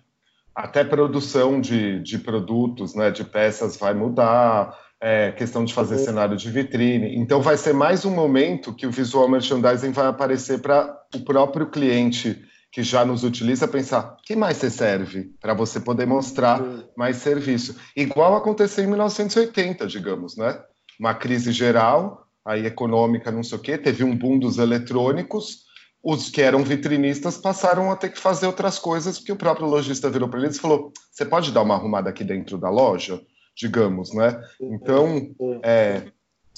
até 0.56 0.84
produção 0.84 1.60
de, 1.60 2.00
de 2.02 2.18
produtos, 2.18 2.96
né, 2.96 3.12
de 3.12 3.26
peças 3.26 3.76
vai 3.76 3.94
mudar, 3.94 4.78
é, 5.02 5.32
questão 5.34 5.66
de 5.66 5.74
fazer 5.74 5.96
uhum. 5.96 6.06
cenário 6.06 6.38
de 6.38 6.50
vitrine. 6.50 7.16
Então, 7.18 7.42
vai 7.42 7.58
ser 7.58 7.74
mais 7.74 8.06
um 8.06 8.12
momento 8.12 8.74
que 8.74 8.88
o 8.88 8.92
visual 8.92 9.28
merchandising 9.28 9.92
vai 9.92 10.08
aparecer 10.08 10.62
para 10.62 10.98
o 11.14 11.20
próprio 11.20 11.68
cliente 11.68 12.42
que 12.72 12.82
já 12.82 13.06
nos 13.06 13.24
utiliza 13.24 13.68
pensar: 13.68 14.18
que 14.24 14.36
mais 14.36 14.58
você 14.58 14.70
serve? 14.70 15.32
Para 15.42 15.54
você 15.54 15.80
poder 15.80 16.06
mostrar 16.06 16.62
uhum. 16.62 16.84
mais 16.98 17.18
serviço. 17.18 17.76
Igual 17.96 18.36
aconteceu 18.36 18.84
em 18.84 18.88
1980, 18.88 19.86
digamos, 19.88 20.38
né? 20.38 20.58
Uma 20.98 21.14
crise 21.14 21.52
geral, 21.52 22.26
aí 22.46 22.66
econômica, 22.66 23.32
não 23.32 23.44
sei 23.44 23.58
o 23.58 23.62
quê, 23.62 23.78
teve 23.78 24.04
um 24.04 24.16
boom 24.16 24.40
dos 24.40 24.58
eletrônicos 24.58 25.65
os 26.06 26.30
que 26.30 26.40
eram 26.40 26.64
vitrinistas 26.64 27.36
passaram 27.36 27.92
a 27.92 27.96
ter 27.96 28.10
que 28.10 28.20
fazer 28.20 28.46
outras 28.46 28.78
coisas, 28.78 29.18
porque 29.18 29.32
o 29.32 29.36
próprio 29.36 29.66
lojista 29.66 30.08
virou 30.08 30.30
para 30.30 30.40
eles 30.40 30.58
e 30.58 30.62
falou: 30.62 30.94
você 31.12 31.26
pode 31.26 31.52
dar 31.52 31.64
uma 31.64 31.74
arrumada 31.74 32.12
aqui 32.12 32.24
dentro 32.24 32.60
da 32.60 32.70
loja? 32.70 33.20
Digamos, 33.56 34.14
né? 34.14 34.40
Então, 34.62 35.34
é, 35.64 36.04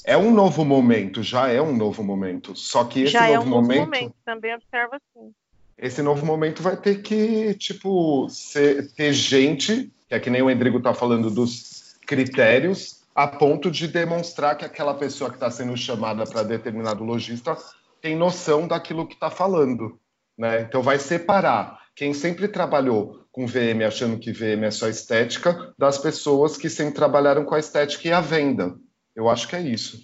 é 0.04 0.18
um 0.18 0.32
novo 0.32 0.66
momento, 0.66 1.24
já 1.24 1.48
é 1.48 1.62
um 1.62 1.74
novo 1.74 2.04
momento. 2.04 2.56
Só 2.58 2.84
que 2.84 3.04
esse 3.04 3.14
já 3.14 3.28
novo, 3.28 3.34
é 3.34 3.40
um 3.40 3.46
momento, 3.46 3.80
novo 3.80 3.92
momento, 3.92 4.16
também 4.26 4.54
observa 4.54 4.98
assim. 4.98 5.32
Esse 5.78 6.02
novo 6.02 6.26
momento 6.26 6.62
vai 6.62 6.76
ter 6.76 7.02
que, 7.02 7.54
tipo, 7.54 8.28
ser, 8.30 8.92
ter 8.94 9.14
gente, 9.14 9.94
que 10.10 10.16
é 10.16 10.20
que 10.20 10.30
nem 10.30 10.42
o 10.42 10.50
Endrigo 10.50 10.82
tá 10.82 10.94
falando 10.94 11.30
dos 11.30 11.96
critérios, 12.06 13.04
a 13.16 13.28
ponto 13.28 13.72
de 13.72 13.88
demonstrar 13.88 14.58
que 14.58 14.66
aquela 14.66 14.96
pessoa 14.96 15.30
que 15.30 15.38
está 15.38 15.50
sendo 15.52 15.78
chamada 15.78 16.26
para 16.26 16.44
determinado 16.44 17.04
lojista 17.04 17.56
tem 18.02 18.16
noção 18.16 18.68
daquilo 18.68 19.08
que 19.08 19.14
está 19.14 19.30
falando. 19.30 20.00
Né? 20.38 20.62
Então, 20.62 20.82
vai 20.82 21.00
separar 21.00 21.80
quem 21.96 22.14
sempre 22.14 22.48
trabalhou 22.48 23.26
com 23.32 23.48
VM 23.48 23.84
achando 23.86 24.20
que 24.20 24.32
VM 24.32 24.66
é 24.66 24.72
só 24.72 24.88
estética 24.88 25.74
das 25.78 25.98
pessoas 25.98 26.58
que 26.58 26.70
sempre 26.70 26.94
trabalharam 26.94 27.44
com 27.44 27.56
a 27.56 27.60
estética 27.60 28.08
e 28.08 28.12
a 28.12 28.22
venda. 28.22 28.76
Eu 29.16 29.28
acho 29.28 29.48
que 29.48 29.56
é 29.56 29.62
isso. 29.62 30.00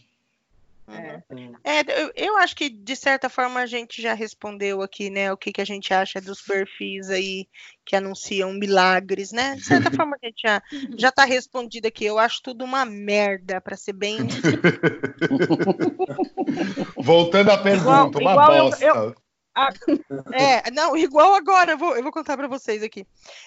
É. 0.87 1.79
é. 1.79 1.83
eu 2.15 2.37
acho 2.37 2.55
que 2.55 2.69
de 2.69 2.95
certa 2.95 3.29
forma 3.29 3.59
a 3.59 3.65
gente 3.65 4.01
já 4.01 4.13
respondeu 4.13 4.81
aqui, 4.81 5.09
né? 5.09 5.31
O 5.31 5.37
que, 5.37 5.53
que 5.53 5.61
a 5.61 5.65
gente 5.65 5.93
acha 5.93 6.19
dos 6.19 6.41
perfis 6.41 7.09
aí 7.09 7.47
que 7.85 7.95
anunciam 7.95 8.51
milagres, 8.53 9.31
né? 9.31 9.55
De 9.55 9.63
certa 9.63 9.89
forma 9.91 10.17
a 10.21 10.25
gente 10.25 10.41
já 10.41 10.61
já 10.97 11.09
está 11.09 11.25
respondido 11.25 11.87
aqui. 11.87 12.05
Eu 12.05 12.19
acho 12.19 12.41
tudo 12.41 12.65
uma 12.65 12.85
merda, 12.85 13.61
para 13.61 13.77
ser 13.77 13.93
bem. 13.93 14.17
Voltando 16.97 17.51
à 17.51 17.57
pergunta, 17.57 17.85
igual, 17.85 18.09
uma 18.09 18.31
igual 18.31 18.69
bosta. 18.69 18.85
Eu, 18.85 18.95
eu, 18.95 19.15
a, 19.55 19.69
é, 20.33 20.71
não, 20.71 20.97
igual 20.97 21.35
agora, 21.35 21.73
eu 21.73 21.77
vou, 21.77 21.95
eu 21.95 22.03
vou 22.03 22.11
contar 22.11 22.35
para 22.35 22.47
vocês 22.47 22.81
aqui. 22.81 23.05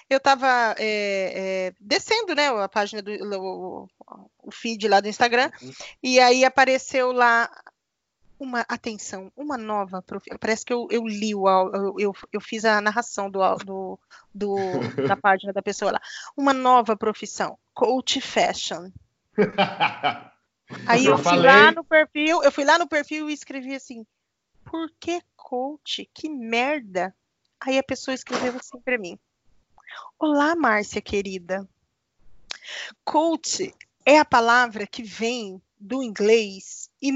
Eu 0.09 0.17
estava 0.17 0.73
é, 0.77 1.67
é, 1.67 1.73
descendo, 1.79 2.33
né, 2.33 2.47
a 2.47 2.69
página 2.69 3.01
do 3.01 3.11
o, 3.11 3.87
o, 4.47 4.51
feed 4.51 4.87
lá 4.87 4.99
do 4.99 5.07
Instagram, 5.07 5.51
e 6.01 6.19
aí 6.19 6.45
apareceu 6.45 7.11
lá 7.11 7.49
uma 8.39 8.61
atenção, 8.67 9.31
uma 9.35 9.57
nova 9.57 10.01
profissão. 10.01 10.37
Parece 10.39 10.63
que 10.65 10.73
eu, 10.73 10.87
eu 10.91 11.05
li 11.07 11.33
o 11.33 11.47
eu, 11.47 11.95
eu, 11.99 12.15
eu 12.31 12.41
fiz 12.41 12.65
a 12.65 12.79
narração 12.79 13.29
do, 13.29 13.39
do, 13.57 13.99
do, 14.33 14.55
da 15.07 15.15
página 15.15 15.51
da 15.51 15.61
pessoa 15.61 15.91
lá. 15.91 16.01
Uma 16.35 16.53
nova 16.53 16.95
profissão, 16.95 17.57
coach 17.73 18.21
fashion. 18.21 18.91
Aí 20.85 21.05
eu, 21.05 21.11
eu 21.13 21.17
fui 21.17 21.23
falei... 21.23 21.45
lá 21.45 21.71
no 21.71 21.83
perfil, 21.83 22.43
eu 22.43 22.51
fui 22.51 22.65
lá 22.65 22.77
no 22.77 22.87
perfil 22.87 23.29
e 23.29 23.33
escrevi 23.33 23.73
assim: 23.73 24.05
por 24.65 24.91
que 24.99 25.21
coach? 25.35 26.09
Que 26.13 26.29
merda! 26.29 27.15
Aí 27.59 27.77
a 27.77 27.83
pessoa 27.83 28.13
escreveu 28.13 28.53
assim 28.59 28.79
para 28.81 28.97
mim: 28.97 29.17
Olá, 30.19 30.55
Márcia 30.55 31.01
querida. 31.01 31.67
Coach 33.05 33.73
é 34.07 34.17
a 34.17 34.23
palavra 34.23 34.87
que 34.87 35.03
vem 35.03 35.61
do 35.77 36.01
inglês 36.01 36.89
e 37.01 37.11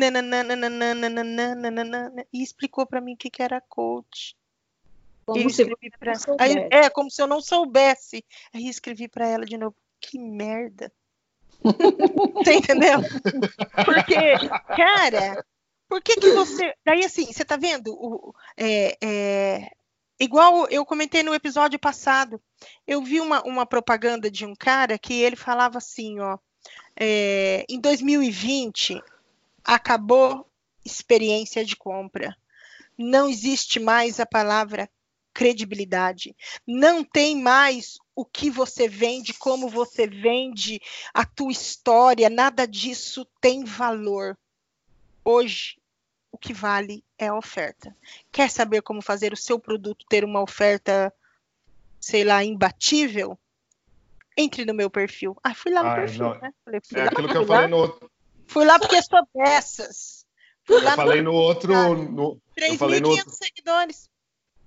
e 2.34 2.44
explicou 2.44 2.86
para 2.86 3.00
mim 3.00 3.14
o 3.14 3.18
que, 3.18 3.30
que 3.30 3.42
era 3.42 3.62
coach. 3.62 4.36
Como 5.26 5.50
se 5.50 5.66
pra... 5.98 6.14
Aí, 6.38 6.68
é 6.70 6.90
como 6.90 7.10
se 7.10 7.22
eu 7.22 7.28
não 7.28 7.40
soubesse. 7.40 8.26
Aí 8.54 8.68
escrevi 8.68 9.08
para 9.08 9.26
ela 9.26 9.46
de 9.46 9.58
novo: 9.58 9.76
Que 10.02 10.20
merda! 10.20 10.92
Você 12.36 12.56
entendeu? 12.56 13.00
Porque, 13.86 14.38
cara, 14.76 15.46
por 15.88 16.02
que, 16.02 16.16
que 16.18 16.32
você. 16.32 16.74
Daí, 16.84 17.06
assim, 17.06 17.32
você 17.32 17.46
tá 17.46 17.56
vendo? 17.56 17.94
O, 17.94 18.34
é, 18.58 18.98
é... 19.02 19.72
Igual 20.20 20.68
eu 20.68 20.86
comentei 20.86 21.24
no 21.24 21.34
episódio 21.34 21.80
passado, 21.80 22.42
eu 22.86 23.02
vi 23.02 23.22
uma, 23.22 23.42
uma 23.44 23.66
propaganda 23.66 24.30
de 24.30 24.46
um 24.46 24.54
cara 24.54 25.00
que 25.00 25.14
ele 25.14 25.38
falava 25.38 25.78
assim, 25.78 26.20
ó. 26.20 26.38
É, 26.96 27.66
em 27.70 27.80
2020 27.80 29.02
acabou 29.64 30.48
experiência 30.84 31.64
de 31.64 31.76
compra. 31.76 32.36
Não 32.98 33.28
existe 33.30 33.80
mais 33.80 34.20
a 34.20 34.26
palavra 34.26 34.90
credibilidade. 35.34 36.36
Não 36.68 37.04
tem 37.04 37.42
mais 37.42 37.98
o 38.16 38.26
que 38.26 38.50
você 38.50 38.88
vende, 38.88 39.34
como 39.34 39.70
você 39.70 40.06
vende, 40.06 40.82
a 41.14 41.26
tua 41.26 41.52
história, 41.52 42.30
nada 42.30 42.68
disso 42.68 43.26
tem 43.40 43.64
valor. 43.64 44.38
Hoje, 45.24 45.78
o 46.32 46.38
que 46.38 46.54
vale 46.54 47.04
é 47.18 47.28
a 47.28 47.38
oferta. 47.38 47.96
Quer 48.32 48.50
saber 48.50 48.82
como 48.82 49.02
fazer 49.02 49.34
o 49.34 49.38
seu 49.38 49.60
produto 49.60 50.06
ter 50.10 50.24
uma 50.24 50.42
oferta, 50.42 51.14
sei 52.00 52.24
lá, 52.24 52.44
imbatível? 52.44 53.38
Entre 54.42 54.66
no 54.66 54.74
meu 54.74 54.90
perfil. 54.90 55.36
Ah, 55.44 55.54
fui 55.54 55.72
lá 55.72 55.84
no 55.84 55.90
Ai, 55.90 55.96
perfil, 56.02 56.24
não. 56.24 56.40
né? 56.40 56.52
Falei, 56.64 56.82
é 56.96 57.02
aquilo 57.02 57.28
que 57.28 57.38
eu 57.38 57.46
falei 57.46 57.68
no 57.68 57.78
outro. 57.78 58.12
Fui 58.48 58.66
lá 58.66 58.80
porque 58.80 59.02
sou 59.02 59.28
dessas. 59.36 60.26
Fui 60.64 60.78
eu 60.78 60.92
falei 60.92 61.22
no, 61.22 61.32
no 61.32 61.38
outro. 61.38 61.74
No, 61.96 62.42
3.500 62.58 63.24
seguidores. 63.30 64.10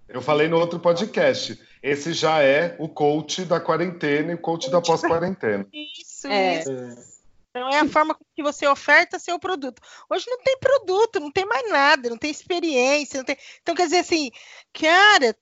Eu 0.09 0.21
falei 0.21 0.49
no 0.49 0.59
outro 0.59 0.79
podcast. 0.79 1.59
Esse 1.83 2.13
já 2.13 2.43
é 2.43 2.77
o 2.79 2.89
coach 2.89 3.45
da 3.45 3.61
quarentena 3.61 4.33
e 4.33 4.35
o 4.35 4.41
coach 4.41 4.71
da 4.71 4.81
pós-quarentena. 4.81 5.67
Isso, 5.73 6.27
é. 6.27 6.61
isso. 6.61 7.15
Então 7.51 7.69
é 7.69 7.79
a 7.79 7.89
forma 7.89 8.17
que 8.35 8.43
você 8.43 8.67
oferta 8.67 9.19
seu 9.19 9.39
produto. 9.39 9.81
Hoje 10.11 10.25
não 10.29 10.39
tem 10.43 10.59
produto, 10.59 11.21
não 11.21 11.31
tem 11.31 11.47
mais 11.47 11.71
nada, 11.71 12.11
não 12.11 12.19
tem 12.19 12.31
experiência, 12.31 13.19
não 13.19 13.25
tem. 13.25 13.37
Então 13.63 13.77
quer 13.77 13.85
dizer 13.85 13.99
assim, 13.99 14.31
cara, 14.73 15.37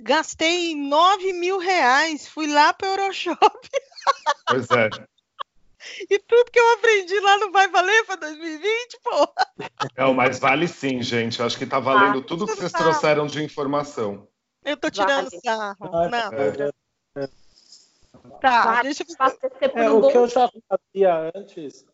gastei 0.00 0.74
9 0.74 1.32
mil 1.34 1.58
reais, 1.58 2.26
fui 2.26 2.46
lá 2.46 2.72
para 2.72 2.88
o 2.88 2.90
Euroshop. 2.92 3.68
Pois 4.46 4.70
é. 4.70 4.88
E 6.10 6.18
tudo 6.18 6.50
que 6.50 6.60
eu 6.60 6.72
aprendi 6.74 7.18
lá 7.20 7.38
não 7.38 7.52
vai 7.52 7.68
valer 7.68 8.04
para 8.04 8.16
2020, 8.16 8.98
pô? 9.02 9.28
Não, 9.96 10.12
mas 10.12 10.38
vale 10.38 10.68
sim, 10.68 11.02
gente. 11.02 11.40
Eu 11.40 11.46
acho 11.46 11.56
que 11.56 11.64
está 11.64 11.80
valendo 11.80 12.18
ah, 12.18 12.22
tudo 12.22 12.46
que 12.46 12.54
vocês 12.54 12.72
trouxeram 12.72 13.26
de 13.26 13.42
informação. 13.42 14.28
Eu 14.64 14.76
tô 14.76 14.90
tirando 14.90 15.30
vale. 15.30 15.40
sarro. 15.42 15.76
Não, 15.80 16.32
é. 16.32 16.70
É. 17.16 17.28
Tá, 18.40 18.82
deixa 18.82 19.04
eu... 19.04 19.70
É, 19.74 19.90
o 19.90 20.10
que 20.10 20.16
eu 20.16 20.28
já 20.28 20.50
fazia 20.68 21.32
antes 21.34 21.86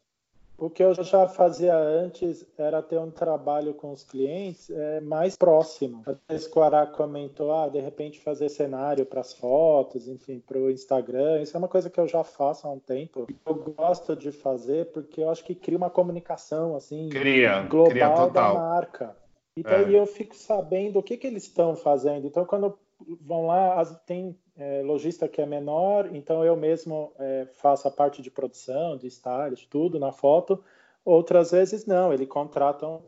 o 0.58 0.70
que 0.70 0.82
eu 0.82 0.94
já 0.94 1.28
fazia 1.28 1.76
antes 1.76 2.46
era 2.56 2.82
ter 2.82 2.98
um 2.98 3.10
trabalho 3.10 3.74
com 3.74 3.92
os 3.92 4.02
clientes 4.02 4.70
é, 4.70 5.00
mais 5.00 5.36
próximo. 5.36 6.02
Que 6.04 6.58
o 6.58 6.62
Ará 6.62 6.86
comentou, 6.86 7.52
ah, 7.52 7.68
de 7.68 7.80
repente 7.80 8.20
fazer 8.20 8.48
cenário 8.48 9.04
para 9.04 9.20
as 9.20 9.34
fotos, 9.34 10.08
enfim, 10.08 10.42
para 10.46 10.58
o 10.58 10.70
Instagram. 10.70 11.42
Isso 11.42 11.56
é 11.56 11.58
uma 11.58 11.68
coisa 11.68 11.90
que 11.90 12.00
eu 12.00 12.08
já 12.08 12.24
faço 12.24 12.66
há 12.66 12.70
um 12.70 12.78
tempo. 12.78 13.26
Eu 13.44 13.54
gosto 13.54 14.16
de 14.16 14.32
fazer 14.32 14.86
porque 14.92 15.20
eu 15.20 15.30
acho 15.30 15.44
que 15.44 15.54
cria 15.54 15.76
uma 15.76 15.90
comunicação 15.90 16.74
assim 16.74 17.08
cria, 17.08 17.62
global 17.62 17.90
cria 17.90 18.28
da 18.28 18.54
marca. 18.54 19.16
E 19.56 19.62
daí 19.62 19.94
é. 19.94 19.98
eu 19.98 20.06
fico 20.06 20.36
sabendo 20.36 20.98
o 20.98 21.02
que, 21.02 21.16
que 21.16 21.26
eles 21.26 21.44
estão 21.44 21.74
fazendo. 21.74 22.26
Então, 22.26 22.44
quando 22.44 22.78
vão 23.20 23.46
lá, 23.46 23.84
tem 24.06 24.36
é, 24.58 24.82
lojista 24.82 25.28
que 25.28 25.40
é 25.40 25.46
menor, 25.46 26.14
então 26.14 26.44
eu 26.44 26.56
mesmo 26.56 27.12
é, 27.18 27.46
faço 27.54 27.86
a 27.86 27.90
parte 27.90 28.22
de 28.22 28.30
produção, 28.30 28.96
de 28.96 29.06
stylist, 29.06 29.68
tudo 29.68 29.98
na 29.98 30.12
foto. 30.12 30.62
Outras 31.04 31.50
vezes 31.50 31.86
não, 31.86 32.12
ele 32.12 32.26
contrata 32.26 32.86
um 32.86 33.00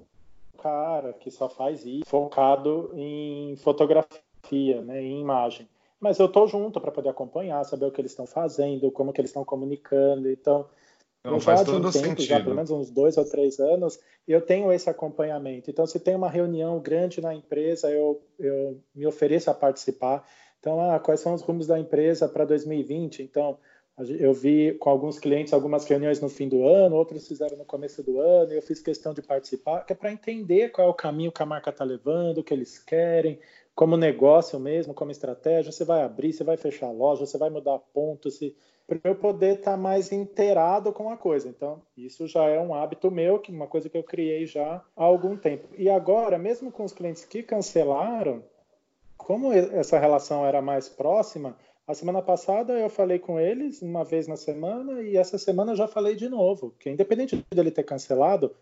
cara 0.59 1.13
que 1.13 1.31
só 1.31 1.49
faz 1.49 1.85
isso, 1.85 2.05
focado 2.07 2.93
em 2.95 3.57
fotografia, 3.57 4.83
né, 4.83 5.03
em 5.03 5.21
imagem. 5.21 5.69
Mas 6.01 6.19
eu 6.19 6.27
estou 6.27 6.47
junto 6.47 6.81
para 6.81 6.93
poder 6.93 7.09
acompanhar, 7.09 7.65
saber 7.65 7.87
o 7.87 7.91
que 7.91 8.01
eles 8.01 8.13
estão 8.13 8.27
fazendo, 8.27 8.91
como 8.91 9.13
que 9.13 9.21
eles 9.21 9.31
estão 9.31 9.45
comunicando. 9.45 10.31
Então, 10.31 10.67
não 11.25 11.41
faz 11.41 11.65
todo 11.65 11.89
um 11.89 11.91
tempo, 11.91 12.07
sentido. 12.07 12.23
Já, 12.23 12.41
pelo 12.41 12.55
menos 12.55 12.71
uns 12.71 12.91
dois 12.91 13.17
ou 13.17 13.25
três 13.25 13.59
anos, 13.59 13.99
eu 14.27 14.41
tenho 14.41 14.73
esse 14.73 14.89
acompanhamento. 14.89 15.71
Então, 15.71 15.87
se 15.87 15.99
tem 15.99 16.15
uma 16.15 16.29
reunião 16.29 16.79
grande 16.79 17.21
na 17.21 17.35
empresa, 17.35 17.91
eu, 17.91 18.23
eu 18.39 18.81
me 18.95 19.07
ofereço 19.07 19.51
a 19.51 19.55
participar. 19.55 20.25
Então, 20.61 20.81
ah, 20.91 20.99
quais 20.99 21.21
são 21.21 21.35
os 21.35 21.43
rumos 21.43 21.67
da 21.67 21.79
empresa 21.79 22.29
para 22.29 22.45
2020? 22.45 23.23
Então, 23.23 23.59
eu 24.19 24.33
vi 24.33 24.75
com 24.75 24.91
alguns 24.91 25.19
clientes 25.19 25.53
algumas 25.53 25.85
reuniões 25.85 26.21
no 26.21 26.29
fim 26.29 26.49
do 26.49 26.67
ano, 26.67 26.95
outros 26.95 27.27
fizeram 27.27 27.57
no 27.57 27.65
começo 27.65 28.03
do 28.03 28.21
ano, 28.21 28.53
e 28.53 28.57
eu 28.57 28.63
fiz 28.63 28.81
questão 28.81 29.13
de 29.13 29.21
participar, 29.23 29.85
que 29.85 29.93
é 29.93 29.97
para 29.97 30.13
entender 30.13 30.71
qual 30.71 30.87
é 30.87 30.91
o 30.91 30.95
caminho 30.95 31.33
que 31.33 31.43
a 31.43 31.47
marca 31.47 31.71
está 31.71 31.85
levando, 31.85 32.39
o 32.39 32.45
que 32.45 32.55
eles 32.55 32.79
querem, 32.79 33.41
como 33.75 33.97
negócio 33.97 34.59
mesmo, 34.59 34.95
como 34.95 35.11
estratégia, 35.11 35.73
você 35.73 35.85
vai 35.85 36.03
abrir, 36.03 36.33
você 36.33 36.45
vai 36.45 36.57
fechar 36.57 36.87
a 36.87 36.93
loja, 36.93 37.27
você 37.27 37.39
vai 37.39 37.51
mudar 37.51 37.79
ponto, 37.93 38.31
se 38.31 38.57
para 38.87 38.99
eu 39.05 39.15
poder 39.15 39.59
estar 39.59 39.73
tá 39.73 39.77
mais 39.77 40.11
inteirado 40.13 40.93
com 40.93 41.11
a 41.11 41.17
coisa. 41.17 41.49
Então, 41.49 41.83
isso 41.97 42.27
já 42.27 42.45
é 42.49 42.59
um 42.59 42.75
hábito 42.75 43.11
meu, 43.11 43.39
que 43.39 43.53
uma 43.53 43.67
coisa 43.67 43.89
que 43.89 43.99
eu 43.99 44.03
criei 44.03 44.47
já 44.47 44.83
há 44.97 45.05
algum 45.05 45.37
tempo. 45.37 45.69
E 45.77 45.91
agora, 45.91 46.39
mesmo 46.39 46.73
com 46.73 46.85
os 46.85 46.93
clientes 46.93 47.25
que 47.25 47.43
cancelaram, 47.43 48.43
como 49.19 49.53
essa 49.53 49.99
relação 49.99 50.47
era 50.47 50.63
mais 50.63 50.89
próxima, 50.89 51.55
a 51.87 51.93
semana 51.93 52.23
passada 52.23 52.79
eu 52.79 52.89
falei 52.89 53.19
com 53.19 53.39
eles 53.39 53.83
uma 53.83 54.05
vez 54.05 54.29
na 54.29 54.37
semana 54.37 55.03
e 55.03 55.17
essa 55.17 55.37
semana 55.37 55.73
eu 55.73 55.77
já 55.77 55.89
falei 55.89 56.15
de 56.15 56.29
novo, 56.29 56.75
que 56.79 56.89
independente 56.89 57.45
dele 57.53 57.71
ter 57.71 57.83
cancelado, 57.83 58.55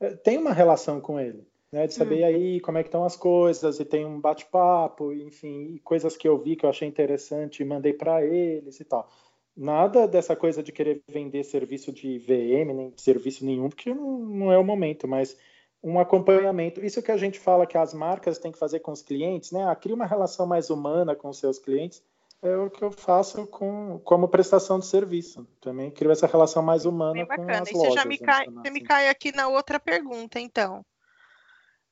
eh, 0.00 0.14
tem 0.14 0.38
uma 0.38 0.52
relação 0.52 1.00
com 1.00 1.18
ele. 1.18 1.46
Né, 1.72 1.88
de 1.88 1.94
saber 1.94 2.22
hum. 2.22 2.26
aí 2.26 2.60
como 2.60 2.78
é 2.78 2.84
que 2.84 2.88
estão 2.88 3.04
as 3.04 3.16
coisas 3.16 3.80
e 3.80 3.84
tem 3.84 4.06
um 4.06 4.20
bate-papo, 4.20 5.12
enfim, 5.12 5.80
coisas 5.82 6.16
que 6.16 6.28
eu 6.28 6.38
vi 6.38 6.54
que 6.54 6.64
eu 6.64 6.70
achei 6.70 6.86
interessante 6.86 7.60
e 7.62 7.66
mandei 7.66 7.92
para 7.92 8.24
eles 8.24 8.78
e 8.78 8.84
tal. 8.84 9.10
Nada 9.56 10.06
dessa 10.06 10.36
coisa 10.36 10.62
de 10.62 10.70
querer 10.70 11.02
vender 11.08 11.42
serviço 11.42 11.90
de 11.90 12.16
VM, 12.20 12.72
nem 12.72 12.92
serviço 12.96 13.44
nenhum, 13.44 13.68
porque 13.68 13.92
não, 13.92 14.20
não 14.20 14.52
é 14.52 14.58
o 14.58 14.62
momento, 14.62 15.08
mas 15.08 15.36
um 15.84 16.00
acompanhamento. 16.00 16.82
Isso 16.82 17.02
que 17.02 17.12
a 17.12 17.16
gente 17.16 17.38
fala 17.38 17.66
que 17.66 17.76
as 17.76 17.92
marcas 17.92 18.38
têm 18.38 18.50
que 18.50 18.58
fazer 18.58 18.80
com 18.80 18.90
os 18.90 19.02
clientes, 19.02 19.52
né? 19.52 19.68
Ah, 19.68 19.76
cria 19.76 19.94
uma 19.94 20.06
relação 20.06 20.46
mais 20.46 20.70
humana 20.70 21.14
com 21.14 21.28
os 21.28 21.38
seus 21.38 21.58
clientes. 21.58 22.02
É 22.42 22.56
o 22.56 22.70
que 22.70 22.82
eu 22.82 22.90
faço 22.90 23.46
com, 23.46 24.00
como 24.02 24.28
prestação 24.28 24.78
de 24.78 24.86
serviço. 24.86 25.46
Também 25.60 25.90
crio 25.90 26.10
essa 26.10 26.26
relação 26.26 26.62
mais 26.62 26.86
humana 26.86 27.26
com 27.26 27.32
as 27.50 27.68
e 27.68 27.74
lojas. 27.74 27.88
Você 27.88 27.90
já 27.90 28.04
me 28.06 28.18
cai, 28.18 28.46
você 28.46 28.70
me 28.70 28.80
cai 28.80 29.08
aqui 29.08 29.30
na 29.30 29.48
outra 29.48 29.78
pergunta, 29.78 30.40
então. 30.40 30.84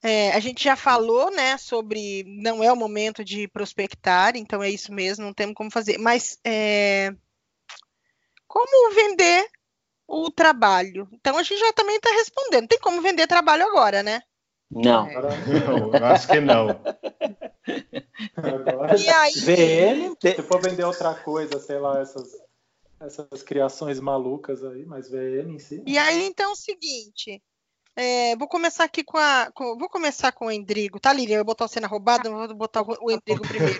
É, 0.02 0.32
a 0.32 0.40
gente 0.40 0.64
já 0.64 0.74
falou, 0.74 1.30
né, 1.30 1.56
sobre 1.58 2.24
não 2.26 2.64
é 2.64 2.72
o 2.72 2.76
momento 2.76 3.24
de 3.24 3.46
prospectar, 3.46 4.36
então 4.36 4.62
é 4.62 4.68
isso 4.68 4.92
mesmo, 4.92 5.24
não 5.24 5.32
temos 5.32 5.54
como 5.54 5.70
fazer. 5.70 5.96
Mas 5.98 6.38
é, 6.44 7.14
como 8.48 8.94
vender 8.94 9.46
o 10.12 10.30
trabalho? 10.30 11.08
Então 11.10 11.38
a 11.38 11.42
gente 11.42 11.58
já 11.58 11.72
também 11.72 11.96
está 11.96 12.10
respondendo. 12.10 12.68
Tem 12.68 12.78
como 12.78 13.00
vender 13.00 13.26
trabalho 13.26 13.66
agora, 13.66 14.02
né? 14.02 14.20
Não. 14.70 15.08
não 15.90 16.06
acho 16.06 16.28
que 16.28 16.40
não. 16.40 16.68
Agora, 18.36 18.98
e 18.98 19.08
aí? 19.08 19.32
VM, 19.32 20.14
se 20.20 20.42
for 20.42 20.60
vender 20.60 20.84
outra 20.84 21.14
coisa, 21.14 21.58
sei 21.58 21.78
lá, 21.78 22.00
essas, 22.00 22.30
essas 23.00 23.42
criações 23.42 24.00
malucas 24.00 24.64
aí, 24.64 24.84
mas 24.84 25.10
VM 25.10 25.54
em 25.54 25.58
si. 25.58 25.82
E 25.86 25.96
aí, 25.98 26.26
então, 26.26 26.50
é 26.50 26.52
o 26.52 26.56
seguinte. 26.56 27.42
É, 27.94 28.34
vou 28.36 28.48
começar 28.48 28.84
aqui 28.84 29.04
com 29.04 29.18
a. 29.18 29.50
Com, 29.52 29.76
vou 29.76 29.88
começar 29.88 30.32
com 30.32 30.46
o 30.46 30.50
Endrigo, 30.50 30.98
tá, 30.98 31.12
Lilian? 31.12 31.36
Eu 31.36 31.44
vou 31.44 31.54
botar 31.54 31.68
você 31.68 31.78
na 31.78 31.88
roubada, 31.88 32.30
vou 32.30 32.54
botar 32.54 32.82
o 32.82 33.10
Endrigo 33.10 33.46
primeiro. 33.46 33.78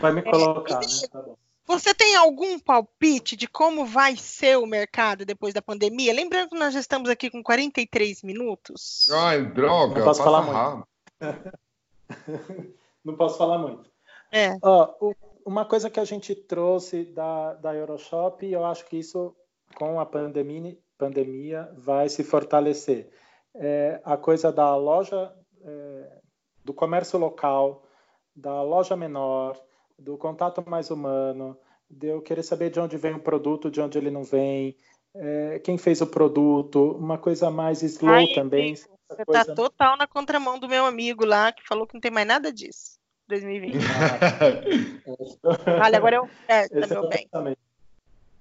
Vai 0.00 0.12
me 0.12 0.22
colocar, 0.22 0.82
é, 0.82 0.86
né? 0.86 1.08
Tá 1.10 1.20
bom. 1.20 1.36
Você 1.66 1.94
tem 1.94 2.16
algum 2.16 2.58
palpite 2.58 3.36
de 3.36 3.46
como 3.46 3.84
vai 3.86 4.16
ser 4.16 4.58
o 4.58 4.66
mercado 4.66 5.24
depois 5.24 5.54
da 5.54 5.62
pandemia? 5.62 6.12
Lembrando 6.12 6.50
que 6.50 6.58
nós 6.58 6.74
já 6.74 6.80
estamos 6.80 7.08
aqui 7.08 7.30
com 7.30 7.42
43 7.42 8.22
minutos. 8.22 9.08
Ai, 9.10 9.44
droga. 9.46 9.94
Não 9.94 10.04
posso 10.04 10.22
falar 10.22 10.42
muito. 10.42 10.88
Não 13.04 13.16
posso 13.16 13.38
falar 13.38 13.58
muito. 13.58 13.90
É. 14.30 14.56
Oh, 14.62 15.14
uma 15.44 15.64
coisa 15.64 15.90
que 15.90 16.00
a 16.00 16.04
gente 16.04 16.34
trouxe 16.34 17.04
da, 17.04 17.54
da 17.54 17.74
Euroshop, 17.74 18.44
e 18.44 18.52
eu 18.52 18.64
acho 18.64 18.84
que 18.86 18.96
isso, 18.96 19.34
com 19.76 20.00
a 20.00 20.06
pandemia, 20.06 20.76
pandemia 20.98 21.70
vai 21.76 22.08
se 22.08 22.22
fortalecer. 22.22 23.10
É 23.54 24.00
a 24.04 24.16
coisa 24.16 24.52
da 24.52 24.74
loja, 24.76 25.32
é, 25.62 26.18
do 26.64 26.72
comércio 26.72 27.18
local, 27.18 27.84
da 28.34 28.62
loja 28.62 28.96
menor, 28.96 29.60
do 30.02 30.16
contato 30.16 30.62
mais 30.68 30.90
humano, 30.90 31.56
de 31.88 32.08
eu 32.08 32.20
querer 32.20 32.42
saber 32.42 32.70
de 32.70 32.80
onde 32.80 32.96
vem 32.96 33.14
o 33.14 33.20
produto, 33.20 33.70
de 33.70 33.80
onde 33.80 33.96
ele 33.98 34.10
não 34.10 34.24
vem, 34.24 34.76
é, 35.14 35.60
quem 35.62 35.76
fez 35.76 36.00
o 36.00 36.06
produto, 36.06 36.92
uma 36.92 37.18
coisa 37.18 37.50
mais 37.50 37.82
slow 37.82 38.14
Ai, 38.14 38.26
também. 38.34 38.74
Você 38.74 38.88
está 39.10 39.24
coisa... 39.24 39.54
total 39.54 39.96
na 39.96 40.06
contramão 40.06 40.58
do 40.58 40.68
meu 40.68 40.86
amigo 40.86 41.24
lá, 41.24 41.52
que 41.52 41.66
falou 41.66 41.86
que 41.86 41.94
não 41.94 42.00
tem 42.00 42.10
mais 42.10 42.26
nada 42.26 42.52
disso. 42.52 42.98
2020. 43.28 43.76
Olha, 45.82 45.96
agora 45.96 46.16
eu. 46.16 46.28
É, 46.48 46.68
tá 46.68 46.78
Esse, 46.78 46.92
é 46.92 47.00
meu 47.00 47.08
bem. 47.08 47.56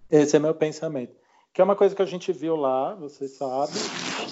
Esse 0.09 0.35
é 0.35 0.39
meu 0.39 0.55
pensamento. 0.55 1.15
Que 1.53 1.61
é 1.61 1.63
uma 1.63 1.75
coisa 1.75 1.93
que 1.95 2.01
a 2.01 2.05
gente 2.05 2.31
viu 2.31 2.55
lá, 2.55 2.95
você 2.95 3.27
sabe, 3.27 3.73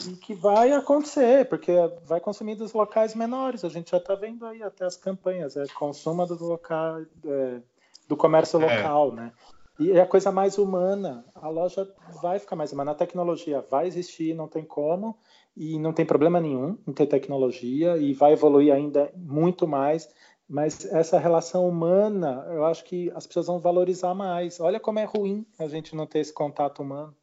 e 0.07 0.15
que 0.15 0.33
vai 0.33 0.71
acontecer, 0.71 1.47
porque 1.49 1.71
vai 2.05 2.19
consumir 2.19 2.55
dos 2.55 2.73
locais 2.73 3.15
menores. 3.15 3.65
A 3.65 3.69
gente 3.69 3.91
já 3.91 3.97
está 3.97 4.15
vendo 4.15 4.45
aí 4.45 4.61
até 4.63 4.85
as 4.85 4.95
campanhas, 4.95 5.57
é 5.57 5.65
consuma 5.67 6.25
do 6.25 6.43
local, 6.43 7.01
é, 7.25 7.61
do 8.07 8.15
comércio 8.15 8.61
é. 8.61 8.77
local, 8.77 9.11
né? 9.11 9.31
E 9.79 9.91
é 9.91 10.01
a 10.01 10.05
coisa 10.05 10.31
mais 10.31 10.57
humana. 10.57 11.25
A 11.33 11.47
loja 11.47 11.89
vai 12.21 12.37
ficar 12.37 12.55
mais 12.55 12.73
humana. 12.73 12.91
A 12.91 12.95
tecnologia 12.95 13.61
vai 13.69 13.87
existir, 13.87 14.35
não 14.35 14.47
tem 14.47 14.63
como, 14.63 15.17
e 15.55 15.79
não 15.79 15.93
tem 15.93 16.05
problema 16.05 16.39
nenhum 16.39 16.77
em 16.85 16.91
ter 16.91 17.07
tecnologia, 17.07 17.97
e 17.97 18.13
vai 18.13 18.33
evoluir 18.33 18.73
ainda 18.73 19.09
muito 19.15 19.65
mais. 19.65 20.09
Mas 20.47 20.83
essa 20.85 21.17
relação 21.17 21.67
humana, 21.67 22.45
eu 22.49 22.65
acho 22.65 22.83
que 22.83 23.09
as 23.15 23.25
pessoas 23.25 23.47
vão 23.47 23.59
valorizar 23.59 24.13
mais. 24.13 24.59
Olha 24.59 24.79
como 24.79 24.99
é 24.99 25.05
ruim 25.05 25.45
a 25.57 25.67
gente 25.67 25.95
não 25.95 26.05
ter 26.05 26.19
esse 26.19 26.33
contato 26.33 26.81
humano. 26.81 27.15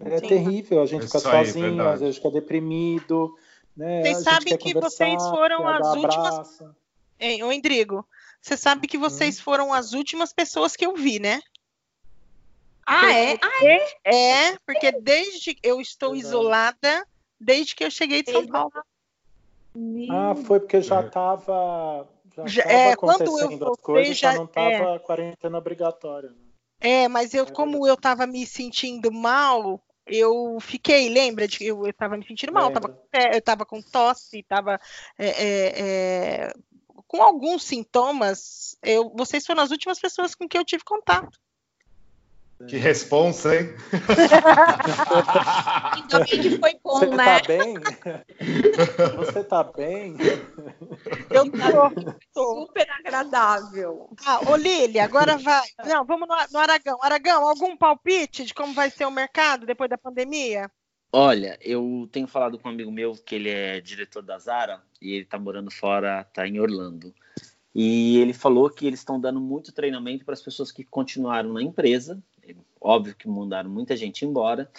É 0.00 0.18
Sim. 0.18 0.28
terrível, 0.28 0.82
a 0.82 0.86
gente 0.86 1.06
fica 1.06 1.18
sozinho, 1.18 1.88
às 1.88 2.00
vezes 2.00 2.16
fica 2.16 2.30
deprimido. 2.30 3.34
Né? 3.76 4.02
Vocês 4.02 4.22
sabem 4.22 4.56
que 4.56 4.74
vocês 4.74 5.22
foram 5.28 5.66
as 5.66 5.96
últimas. 5.96 6.62
Hein, 7.18 7.42
ô 7.42 7.50
Indrigo, 7.50 8.06
você 8.40 8.56
sabe 8.56 8.86
que 8.86 8.98
vocês 8.98 9.38
hum. 9.38 9.42
foram 9.42 9.72
as 9.72 9.94
últimas 9.94 10.32
pessoas 10.32 10.76
que 10.76 10.84
eu 10.84 10.94
vi, 10.94 11.18
né? 11.18 11.40
Ah, 12.86 13.12
é? 13.12 13.38
Ah, 13.42 13.64
é? 13.64 14.50
É, 14.50 14.58
porque 14.64 14.92
desde 14.92 15.58
eu 15.62 15.80
estou 15.80 16.12
Verdade. 16.12 16.28
isolada 16.28 17.06
desde 17.40 17.74
que 17.74 17.84
eu 17.84 17.90
cheguei 17.90 18.22
de 18.22 18.30
São 18.32 18.46
Paulo. 18.46 18.72
Ah, 20.10 20.34
foi 20.34 20.60
porque 20.60 20.80
já 20.80 21.00
estava 21.00 22.06
já, 22.36 22.46
já 22.46 22.62
é, 22.62 22.96
quando 22.96 23.38
eu 23.38 23.58
voltei, 23.58 23.82
coisas, 23.82 24.18
já 24.18 24.34
não 24.34 24.44
estava 24.44 24.94
é. 24.94 24.98
quarentena 24.98 25.58
obrigatória. 25.58 26.30
Né? 26.30 26.36
É, 26.80 27.08
mas 27.08 27.34
eu, 27.34 27.44
é 27.44 27.50
como 27.50 27.86
eu 27.86 27.94
estava 27.94 28.26
me 28.26 28.46
sentindo 28.46 29.10
mal, 29.10 29.82
eu 30.06 30.58
fiquei, 30.60 31.08
lembra 31.08 31.48
de 31.48 31.58
que 31.58 31.66
eu 31.66 31.86
estava 31.86 32.16
me 32.16 32.26
sentindo 32.26 32.52
mal, 32.52 32.70
tava, 32.70 32.98
eu 33.32 33.38
estava 33.38 33.66
com 33.66 33.82
tosse, 33.82 34.38
estava 34.38 34.80
é, 35.18 35.28
é, 35.28 35.72
é, 35.80 36.52
com 37.06 37.22
alguns 37.22 37.64
sintomas. 37.64 38.76
Eu, 38.82 39.10
vocês 39.16 39.44
foram 39.44 39.62
as 39.62 39.70
últimas 39.70 39.98
pessoas 39.98 40.34
com 40.34 40.48
que 40.48 40.56
eu 40.56 40.64
tive 40.64 40.84
contato. 40.84 41.38
Que 42.68 42.78
responsa, 42.78 43.54
hein? 43.54 43.68
Ainda 45.92 46.20
bem 46.20 46.40
que 46.40 46.58
foi 46.58 46.72
bom, 46.82 47.00
Você 47.00 47.06
né? 47.06 47.40
Tá 47.40 47.46
bem? 47.46 47.74
Você 49.16 49.44
tá 49.44 49.64
bem? 49.64 50.16
Eu 51.30 51.50
tô, 51.50 51.90
tô. 52.32 52.66
super 52.66 52.88
agradável. 52.90 54.08
Ah, 54.24 54.40
ô 54.50 54.56
Lili, 54.56 54.98
agora 54.98 55.36
vai. 55.36 55.66
Não, 55.84 56.06
vamos 56.06 56.26
no, 56.26 56.34
no 56.52 56.58
Aragão. 56.58 56.98
Aragão, 57.02 57.46
algum 57.46 57.76
palpite 57.76 58.44
de 58.44 58.54
como 58.54 58.72
vai 58.72 58.88
ser 58.88 59.04
o 59.04 59.10
mercado 59.10 59.66
depois 59.66 59.90
da 59.90 59.98
pandemia? 59.98 60.70
Olha, 61.12 61.58
eu 61.60 62.08
tenho 62.10 62.26
falado 62.26 62.58
com 62.58 62.68
um 62.68 62.72
amigo 62.72 62.90
meu 62.90 63.14
que 63.14 63.34
ele 63.34 63.50
é 63.50 63.80
diretor 63.80 64.22
da 64.22 64.38
Zara 64.38 64.82
e 65.00 65.12
ele 65.12 65.24
tá 65.24 65.38
morando 65.38 65.70
fora, 65.70 66.24
tá 66.24 66.48
em 66.48 66.58
Orlando. 66.58 67.14
E 67.74 68.18
ele 68.18 68.32
falou 68.32 68.70
que 68.70 68.86
eles 68.86 69.00
estão 69.00 69.20
dando 69.20 69.38
muito 69.38 69.70
treinamento 69.70 70.24
para 70.24 70.32
as 70.32 70.40
pessoas 70.40 70.72
que 70.72 70.82
continuaram 70.82 71.52
na 71.52 71.62
empresa. 71.62 72.22
Óbvio 72.86 73.16
que 73.16 73.26
mandaram 73.28 73.68
muita 73.68 73.96
gente 73.96 74.24
embora, 74.24 74.70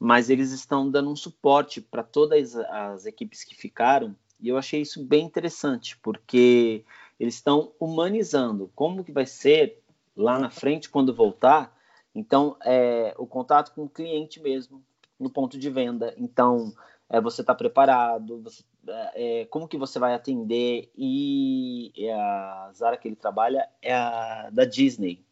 mas 0.00 0.30
eles 0.30 0.52
estão 0.52 0.90
dando 0.90 1.10
um 1.10 1.16
suporte 1.16 1.82
para 1.82 2.02
todas 2.02 2.56
as 2.56 3.04
equipes 3.04 3.44
que 3.44 3.54
ficaram. 3.54 4.16
E 4.40 4.48
eu 4.48 4.56
achei 4.56 4.80
isso 4.80 5.04
bem 5.04 5.26
interessante, 5.26 5.98
porque 5.98 6.82
eles 7.20 7.34
estão 7.34 7.70
humanizando 7.78 8.72
como 8.74 9.04
que 9.04 9.12
vai 9.12 9.26
ser 9.26 9.82
lá 10.16 10.38
na 10.38 10.48
frente 10.48 10.88
quando 10.88 11.14
voltar. 11.14 11.76
Então, 12.14 12.56
é, 12.64 13.14
o 13.18 13.26
contato 13.26 13.74
com 13.74 13.84
o 13.84 13.90
cliente 13.90 14.40
mesmo, 14.40 14.82
no 15.20 15.28
ponto 15.28 15.58
de 15.58 15.68
venda. 15.68 16.14
Então, 16.16 16.72
é, 17.06 17.20
você 17.20 17.42
está 17.42 17.54
preparado, 17.54 18.40
você, 18.40 18.64
é, 19.14 19.44
como 19.50 19.68
que 19.68 19.76
você 19.76 19.98
vai 19.98 20.14
atender 20.14 20.90
e 20.96 21.92
a 22.16 22.70
Zara 22.74 22.96
que 22.96 23.08
ele 23.08 23.16
trabalha 23.16 23.68
é 23.82 23.92
a 23.92 24.48
da 24.50 24.64
Disney, 24.64 25.22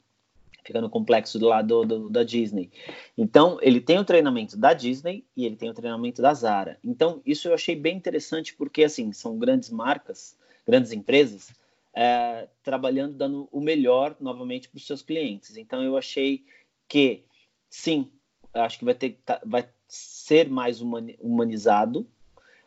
fica 0.65 0.81
no 0.81 0.91
complexo 0.91 1.39
do 1.39 1.47
lado 1.47 1.85
do, 1.85 2.11
da 2.11 2.23
Disney. 2.23 2.71
Então, 3.17 3.59
ele 3.61 3.81
tem 3.81 3.99
o 3.99 4.05
treinamento 4.05 4.57
da 4.57 4.73
Disney 4.73 5.25
e 5.37 5.47
ele 5.47 5.57
tem 5.57 5.71
o 5.71 5.75
treinamento 5.75 6.21
da 6.21 6.33
Zara. 6.35 6.79
Então, 6.85 7.21
isso 7.25 7.49
eu 7.49 7.55
achei 7.55 7.77
bem 7.77 7.97
interessante 7.97 8.55
porque, 8.55 8.85
assim, 8.85 9.13
são 9.13 9.39
grandes 9.39 9.71
marcas, 9.71 10.37
grandes 10.67 10.93
empresas, 10.93 11.51
é, 11.95 12.49
trabalhando, 12.63 13.15
dando 13.15 13.49
o 13.51 13.61
melhor 13.61 14.17
novamente 14.21 14.69
para 14.69 14.79
os 14.79 14.87
seus 14.87 15.03
clientes. 15.03 15.57
Então, 15.57 15.83
eu 15.83 15.97
achei 15.97 16.45
que, 16.89 17.25
sim, 17.69 18.11
acho 18.55 18.79
que 18.79 18.85
vai 18.85 18.95
ter, 18.95 19.19
tá, 19.25 19.41
vai 19.45 19.69
ser 19.89 20.49
mais 20.49 20.81
humanizado, 20.81 22.07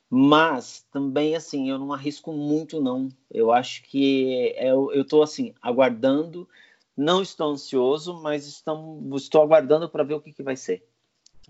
mas 0.10 0.86
também 0.92 1.36
assim 1.36 1.70
eu 1.70 1.80
não 1.80 1.92
arrisco 1.92 2.32
muito 2.32 2.82
não. 2.82 3.10
Eu 3.32 3.52
acho 3.52 3.84
que 3.84 4.54
é, 4.56 4.70
eu 4.70 4.92
estou 4.94 5.24
assim 5.24 5.54
aguardando, 5.62 6.48
não 6.96 7.22
estou 7.22 7.52
ansioso, 7.52 8.22
mas 8.22 8.46
estão, 8.46 9.02
estou 9.16 9.42
aguardando 9.42 9.90
para 9.90 10.04
ver 10.04 10.14
o 10.16 10.22
que, 10.22 10.32
que 10.32 10.44
vai 10.44 10.56
ser. 10.56 10.86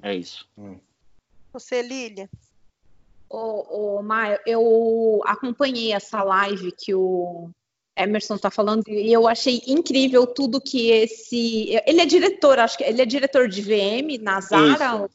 É 0.01 0.13
isso. 0.13 0.47
Hum. 0.57 0.79
Você, 1.51 1.81
Lília? 1.81 2.29
Ô, 3.29 3.97
ô 3.97 4.01
Maio, 4.03 4.39
eu 4.45 5.21
acompanhei 5.25 5.91
essa 5.91 6.23
live 6.23 6.71
que 6.71 6.93
o 6.93 7.49
Emerson 7.95 8.35
está 8.35 8.49
falando 8.49 8.87
e 8.87 9.11
eu 9.11 9.27
achei 9.27 9.61
incrível 9.67 10.25
tudo 10.25 10.61
que 10.61 10.89
esse. 10.89 11.69
Ele 11.85 12.01
é 12.01 12.05
diretor, 12.05 12.59
acho 12.59 12.77
que 12.77 12.83
ele 12.83 13.01
é 13.01 13.05
diretor 13.05 13.47
de 13.47 13.61
VM 13.61 14.21
na 14.21 14.41
Zara. 14.41 15.05
Isso. 15.05 15.09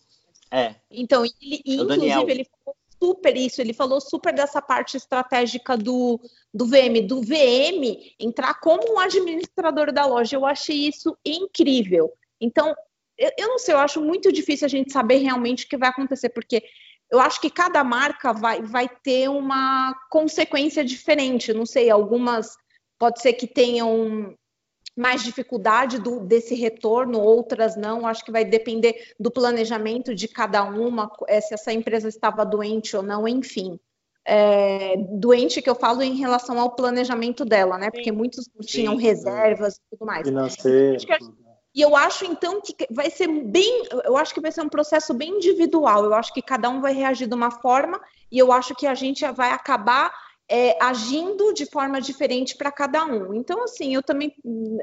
É. 0.50 0.74
Então, 0.90 1.24
ele, 1.24 1.62
é 1.66 1.72
inclusive, 1.74 2.30
ele 2.30 2.44
falou 2.44 2.76
super 3.02 3.36
isso, 3.36 3.60
ele 3.60 3.72
falou 3.72 4.00
super 4.00 4.32
dessa 4.32 4.60
parte 4.60 4.96
estratégica 4.96 5.76
do, 5.76 6.20
do 6.52 6.66
VM, 6.66 7.06
do 7.06 7.20
VM 7.20 8.14
entrar 8.18 8.54
como 8.60 8.94
um 8.94 8.98
administrador 8.98 9.92
da 9.92 10.06
loja. 10.06 10.36
Eu 10.36 10.44
achei 10.44 10.88
isso 10.88 11.16
incrível. 11.24 12.12
Então, 12.40 12.74
eu, 13.16 13.30
eu 13.38 13.48
não 13.48 13.58
sei, 13.58 13.74
eu 13.74 13.78
acho 13.78 14.00
muito 14.00 14.32
difícil 14.32 14.66
a 14.66 14.68
gente 14.68 14.92
saber 14.92 15.18
realmente 15.18 15.64
o 15.64 15.68
que 15.68 15.76
vai 15.76 15.88
acontecer, 15.88 16.28
porque 16.30 16.62
eu 17.10 17.20
acho 17.20 17.40
que 17.40 17.50
cada 17.50 17.82
marca 17.82 18.32
vai, 18.32 18.62
vai 18.62 18.88
ter 18.88 19.28
uma 19.28 19.94
consequência 20.10 20.84
diferente. 20.84 21.52
Não 21.52 21.64
sei, 21.64 21.90
algumas 21.90 22.56
pode 22.98 23.22
ser 23.22 23.32
que 23.32 23.46
tenham 23.46 24.36
mais 24.98 25.22
dificuldade 25.22 26.00
do, 26.00 26.18
desse 26.18 26.56
retorno, 26.56 27.20
outras 27.20 27.76
não. 27.76 28.04
Acho 28.04 28.24
que 28.24 28.32
vai 28.32 28.44
depender 28.44 29.14
do 29.18 29.30
planejamento 29.30 30.12
de 30.12 30.26
cada 30.26 30.64
uma, 30.64 31.10
é, 31.28 31.40
se 31.40 31.54
essa 31.54 31.72
empresa 31.72 32.08
estava 32.08 32.44
doente 32.44 32.96
ou 32.96 33.02
não, 33.02 33.28
enfim. 33.28 33.78
É, 34.26 34.96
doente 35.12 35.62
que 35.62 35.70
eu 35.70 35.76
falo 35.76 36.02
em 36.02 36.16
relação 36.16 36.58
ao 36.58 36.72
planejamento 36.72 37.44
dela, 37.44 37.78
né? 37.78 37.90
Porque 37.90 38.10
muitos 38.10 38.46
tinham 38.62 38.96
reservas 38.96 39.76
e 39.76 39.80
tudo 39.90 40.04
mais. 40.04 40.26
Financeiro. 40.26 40.98
E 41.74 41.80
eu 41.80 41.94
acho 41.94 42.24
então 42.24 42.60
que 42.60 42.74
vai 42.90 43.08
ser 43.08 43.28
bem, 43.28 43.84
eu 44.04 44.16
acho 44.16 44.34
que 44.34 44.40
vai 44.40 44.50
ser 44.50 44.62
um 44.62 44.68
processo 44.68 45.14
bem 45.14 45.36
individual. 45.36 46.04
Eu 46.04 46.12
acho 46.12 46.34
que 46.34 46.42
cada 46.42 46.68
um 46.68 46.80
vai 46.80 46.92
reagir 46.92 47.28
de 47.28 47.34
uma 47.34 47.52
forma 47.52 48.00
e 48.32 48.38
eu 48.38 48.50
acho 48.50 48.74
que 48.74 48.86
a 48.86 48.94
gente 48.94 49.24
vai 49.30 49.52
acabar 49.52 50.12
é, 50.48 50.82
agindo 50.82 51.52
de 51.52 51.66
forma 51.66 52.00
diferente 52.00 52.56
para 52.56 52.72
cada 52.72 53.04
um. 53.04 53.34
Então, 53.34 53.64
assim, 53.64 53.94
eu 53.94 54.02
também 54.02 54.34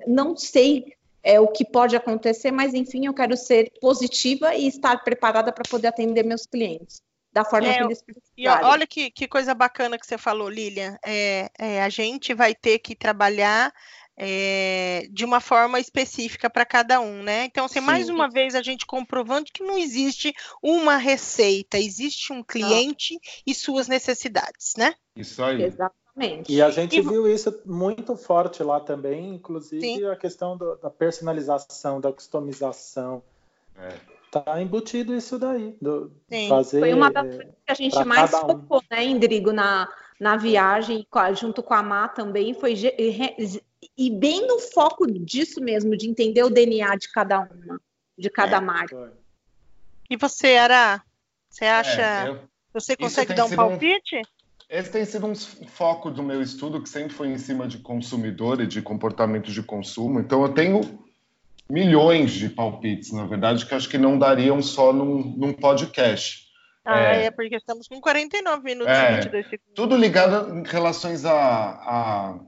não 0.05 0.37
sei 0.37 0.93
é, 1.23 1.39
o 1.39 1.47
que 1.47 1.65
pode 1.65 1.95
acontecer, 1.95 2.51
mas 2.51 2.73
enfim, 2.73 3.07
eu 3.07 3.13
quero 3.13 3.35
ser 3.35 3.71
positiva 3.81 4.53
e 4.53 4.67
estar 4.67 5.03
preparada 5.03 5.51
para 5.51 5.63
poder 5.69 5.87
atender 5.87 6.23
meus 6.23 6.45
clientes 6.45 7.01
da 7.33 7.43
forma 7.43 7.67
é, 7.67 7.77
que 7.77 7.83
eles 7.83 8.01
precisarem. 8.01 8.31
E 8.37 8.47
olha 8.47 8.87
que, 8.87 9.11
que 9.11 9.27
coisa 9.27 9.53
bacana 9.53 9.97
que 9.97 10.07
você 10.07 10.17
falou, 10.17 10.47
Lilian. 10.47 10.97
É, 11.03 11.49
é, 11.59 11.83
a 11.83 11.89
gente 11.89 12.33
vai 12.33 12.55
ter 12.55 12.79
que 12.79 12.95
trabalhar 12.95 13.73
é, 14.17 15.07
de 15.11 15.25
uma 15.25 15.41
forma 15.41 15.79
específica 15.79 16.49
para 16.49 16.65
cada 16.65 17.01
um, 17.01 17.23
né? 17.23 17.43
Então, 17.45 17.65
assim, 17.65 17.81
mais 17.81 18.07
uma 18.07 18.29
vez 18.29 18.55
a 18.55 18.61
gente 18.61 18.85
comprovando 18.85 19.51
que 19.53 19.63
não 19.63 19.77
existe 19.77 20.33
uma 20.63 20.95
receita, 20.95 21.77
existe 21.77 22.31
um 22.31 22.41
cliente 22.41 23.15
ah. 23.15 23.29
e 23.45 23.53
suas 23.53 23.89
necessidades, 23.89 24.73
né? 24.77 24.95
Isso 25.15 25.43
aí. 25.43 25.63
Exatamente. 25.63 26.51
E 26.51 26.61
a 26.61 26.69
gente 26.69 26.97
e... 26.97 27.01
viu 27.01 27.27
isso 27.27 27.61
muito 27.65 28.15
forte 28.15 28.63
lá 28.63 28.79
também, 28.79 29.35
inclusive 29.35 29.81
Sim. 29.81 30.05
a 30.05 30.15
questão 30.15 30.57
do, 30.57 30.75
da 30.75 30.89
personalização, 30.89 32.01
da 32.01 32.11
customização. 32.11 33.21
É. 33.77 33.93
Tá 34.31 34.61
embutido 34.61 35.15
isso 35.15 35.39
daí. 35.39 35.77
Do, 35.81 36.11
fazer, 36.49 36.79
Foi 36.79 36.93
uma 36.93 37.09
das 37.09 37.23
coisas 37.23 37.53
que 37.65 37.71
a 37.71 37.73
gente 37.73 38.03
mais 38.03 38.31
focou, 38.31 38.79
um. 38.79 38.95
né, 38.95 39.05
Indrigo, 39.05 39.53
na, 39.53 39.87
na 40.19 40.35
viagem, 40.35 41.07
junto 41.33 41.63
com 41.63 41.73
a 41.73 41.81
Má 41.81 42.07
também, 42.09 42.53
foi 42.53 42.73
e 43.97 44.09
bem 44.09 44.45
no 44.45 44.59
foco 44.59 45.05
disso 45.07 45.61
mesmo, 45.61 45.95
de 45.95 46.09
entender 46.09 46.43
o 46.43 46.49
DNA 46.49 46.95
de 46.97 47.09
cada 47.11 47.39
uma, 47.41 47.79
de 48.17 48.29
cada 48.29 48.57
é, 48.57 48.61
marca. 48.61 49.13
E 50.09 50.17
você, 50.17 50.57
Ara? 50.57 51.01
Você 51.49 51.65
acha. 51.65 52.01
É, 52.01 52.29
eu, 52.29 52.39
você 52.73 52.97
consegue 52.97 53.33
dar 53.33 53.45
um 53.45 53.55
palpite? 53.55 54.17
Um, 54.17 54.21
esse 54.69 54.91
tem 54.91 55.05
sido 55.05 55.27
um 55.27 55.35
foco 55.35 56.09
do 56.09 56.23
meu 56.23 56.41
estudo, 56.41 56.81
que 56.81 56.89
sempre 56.89 57.13
foi 57.13 57.27
em 57.27 57.37
cima 57.37 57.67
de 57.67 57.77
consumidor 57.77 58.61
e 58.61 58.67
de 58.67 58.81
comportamento 58.81 59.51
de 59.51 59.61
consumo. 59.61 60.19
Então, 60.19 60.41
eu 60.41 60.53
tenho 60.53 60.81
milhões 61.69 62.31
de 62.31 62.49
palpites, 62.49 63.11
na 63.11 63.25
verdade, 63.25 63.65
que 63.65 63.73
acho 63.73 63.89
que 63.89 63.97
não 63.97 64.17
dariam 64.17 64.61
só 64.61 64.91
num, 64.91 65.35
num 65.37 65.53
podcast. 65.53 66.45
Ah, 66.83 66.99
é, 66.99 67.25
é, 67.25 67.31
porque 67.31 67.55
estamos 67.55 67.87
com 67.87 67.99
49 67.99 68.63
minutos 68.63 68.93
é, 68.93 69.11
e 69.11 69.15
22 69.15 69.49
segundos. 69.49 69.73
Tudo 69.75 69.97
ligado 69.97 70.55
em 70.55 70.63
relações 70.63 71.25
a, 71.25 71.33
a, 71.35 72.39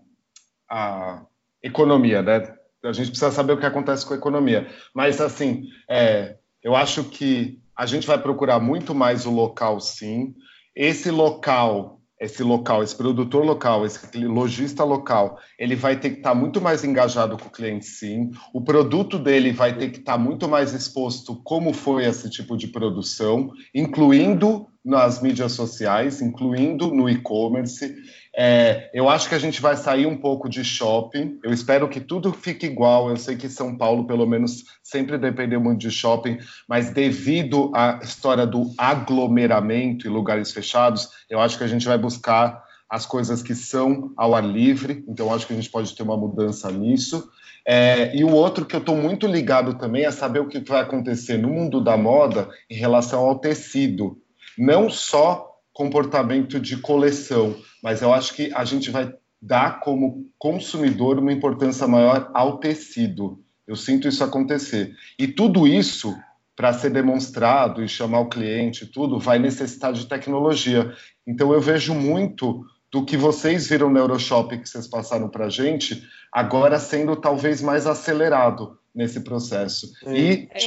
a 0.69 1.25
economia, 1.63 2.21
né? 2.21 2.55
A 2.83 2.91
gente 2.91 3.09
precisa 3.09 3.31
saber 3.31 3.53
o 3.53 3.59
que 3.59 3.65
acontece 3.65 4.05
com 4.05 4.13
a 4.13 4.17
economia. 4.17 4.69
Mas, 4.93 5.19
assim, 5.19 5.67
é, 5.89 6.37
eu 6.63 6.75
acho 6.75 7.03
que 7.05 7.59
a 7.75 7.85
gente 7.85 8.05
vai 8.05 8.19
procurar 8.19 8.59
muito 8.59 8.93
mais 8.93 9.25
o 9.25 9.31
local, 9.31 9.79
sim. 9.79 10.35
Esse 10.75 11.09
local 11.09 11.96
esse 12.19 12.41
local, 12.41 12.83
esse 12.83 12.95
produtor 12.95 13.45
local, 13.45 13.85
esse 13.85 14.25
lojista 14.25 14.83
local, 14.83 15.37
ele 15.57 15.75
vai 15.75 15.99
ter 15.99 16.11
que 16.11 16.17
estar 16.17 16.29
tá 16.29 16.35
muito 16.35 16.59
mais 16.59 16.83
engajado 16.83 17.37
com 17.37 17.47
o 17.47 17.51
cliente, 17.51 17.85
sim. 17.85 18.31
O 18.53 18.61
produto 18.61 19.19
dele 19.19 19.51
vai 19.51 19.77
ter 19.77 19.91
que 19.91 19.99
estar 19.99 20.13
tá 20.13 20.17
muito 20.17 20.47
mais 20.47 20.73
exposto 20.73 21.35
como 21.43 21.73
foi 21.73 22.05
esse 22.05 22.29
tipo 22.29 22.57
de 22.57 22.67
produção, 22.67 23.51
incluindo 23.73 24.67
nas 24.87 25.21
mídias 25.21 25.51
sociais, 25.51 26.21
incluindo 26.21 26.87
no 26.87 27.09
e-commerce. 27.09 27.93
É, 28.33 28.89
eu 28.93 29.09
acho 29.09 29.27
que 29.27 29.35
a 29.35 29.39
gente 29.39 29.61
vai 29.61 29.75
sair 29.75 30.05
um 30.05 30.15
pouco 30.15 30.47
de 30.47 30.63
shopping. 30.63 31.37
Eu 31.43 31.51
espero 31.51 31.89
que 31.89 31.99
tudo 31.99 32.31
fique 32.31 32.65
igual. 32.65 33.09
Eu 33.09 33.17
sei 33.17 33.35
que 33.35 33.49
São 33.49 33.77
Paulo, 33.77 34.07
pelo 34.07 34.25
menos, 34.25 34.63
sempre 34.81 35.17
dependeu 35.17 35.59
muito 35.59 35.81
de 35.81 35.91
shopping, 35.91 36.37
mas 36.69 36.89
devido 36.89 37.69
à 37.75 37.99
história 38.01 38.47
do 38.47 38.71
aglomeramento 38.77 40.07
e 40.07 40.09
lugares 40.09 40.53
fechados, 40.53 41.09
eu 41.29 41.41
acho 41.41 41.57
que 41.57 41.65
a 41.65 41.67
gente 41.67 41.85
vai 41.85 41.97
buscar 41.97 42.63
as 42.89 43.05
coisas 43.05 43.43
que 43.43 43.53
são 43.53 44.13
ao 44.15 44.33
ar 44.33 44.45
livre. 44.45 45.03
Então, 45.05 45.33
acho 45.33 45.45
que 45.45 45.51
a 45.51 45.55
gente 45.57 45.69
pode 45.69 45.93
ter 45.93 46.03
uma 46.03 46.15
mudança 46.15 46.71
nisso. 46.71 47.29
É, 47.65 48.15
e 48.15 48.23
o 48.23 48.31
outro 48.31 48.65
que 48.65 48.73
eu 48.73 48.79
estou 48.79 48.95
muito 48.95 49.27
ligado 49.27 49.73
também 49.73 50.05
é 50.05 50.11
saber 50.11 50.39
o 50.39 50.47
que 50.47 50.59
vai 50.59 50.79
acontecer 50.79 51.37
no 51.37 51.49
mundo 51.49 51.83
da 51.83 51.97
moda 51.97 52.47
em 52.69 52.75
relação 52.75 53.25
ao 53.25 53.37
tecido. 53.37 54.21
Não 54.57 54.89
só 54.89 55.47
comportamento 55.73 56.59
de 56.59 56.77
coleção, 56.77 57.55
mas 57.83 58.01
eu 58.01 58.13
acho 58.13 58.33
que 58.33 58.51
a 58.53 58.65
gente 58.65 58.89
vai 58.89 59.13
dar 59.41 59.79
como 59.79 60.27
consumidor 60.37 61.19
uma 61.19 61.31
importância 61.31 61.87
maior 61.87 62.31
ao 62.33 62.57
tecido. 62.57 63.39
Eu 63.67 63.75
sinto 63.75 64.07
isso 64.07 64.23
acontecer. 64.23 64.95
E 65.19 65.27
tudo 65.27 65.67
isso, 65.67 66.15
para 66.55 66.73
ser 66.73 66.89
demonstrado 66.89 67.83
e 67.83 67.87
chamar 67.87 68.21
o 68.21 68.29
cliente, 68.29 68.87
tudo, 68.87 69.19
vai 69.19 69.37
necessitar 69.37 69.93
de 69.93 70.07
tecnologia. 70.07 70.91
Então 71.27 71.53
eu 71.53 71.61
vejo 71.61 71.93
muito 71.93 72.65
do 72.91 73.05
que 73.05 73.17
vocês 73.17 73.67
viram 73.67 73.89
no 73.89 73.99
Euroshop 73.99 74.57
que 74.57 74.67
vocês 74.67 74.87
passaram 74.87 75.29
para 75.29 75.45
a 75.45 75.49
gente, 75.49 76.07
agora 76.31 76.79
sendo 76.79 77.15
talvez 77.15 77.61
mais 77.61 77.85
acelerado 77.85 78.79
nesse 78.95 79.19
processo. 79.19 79.91
É. 80.05 80.17
E 80.17 80.49
é. 80.51 80.57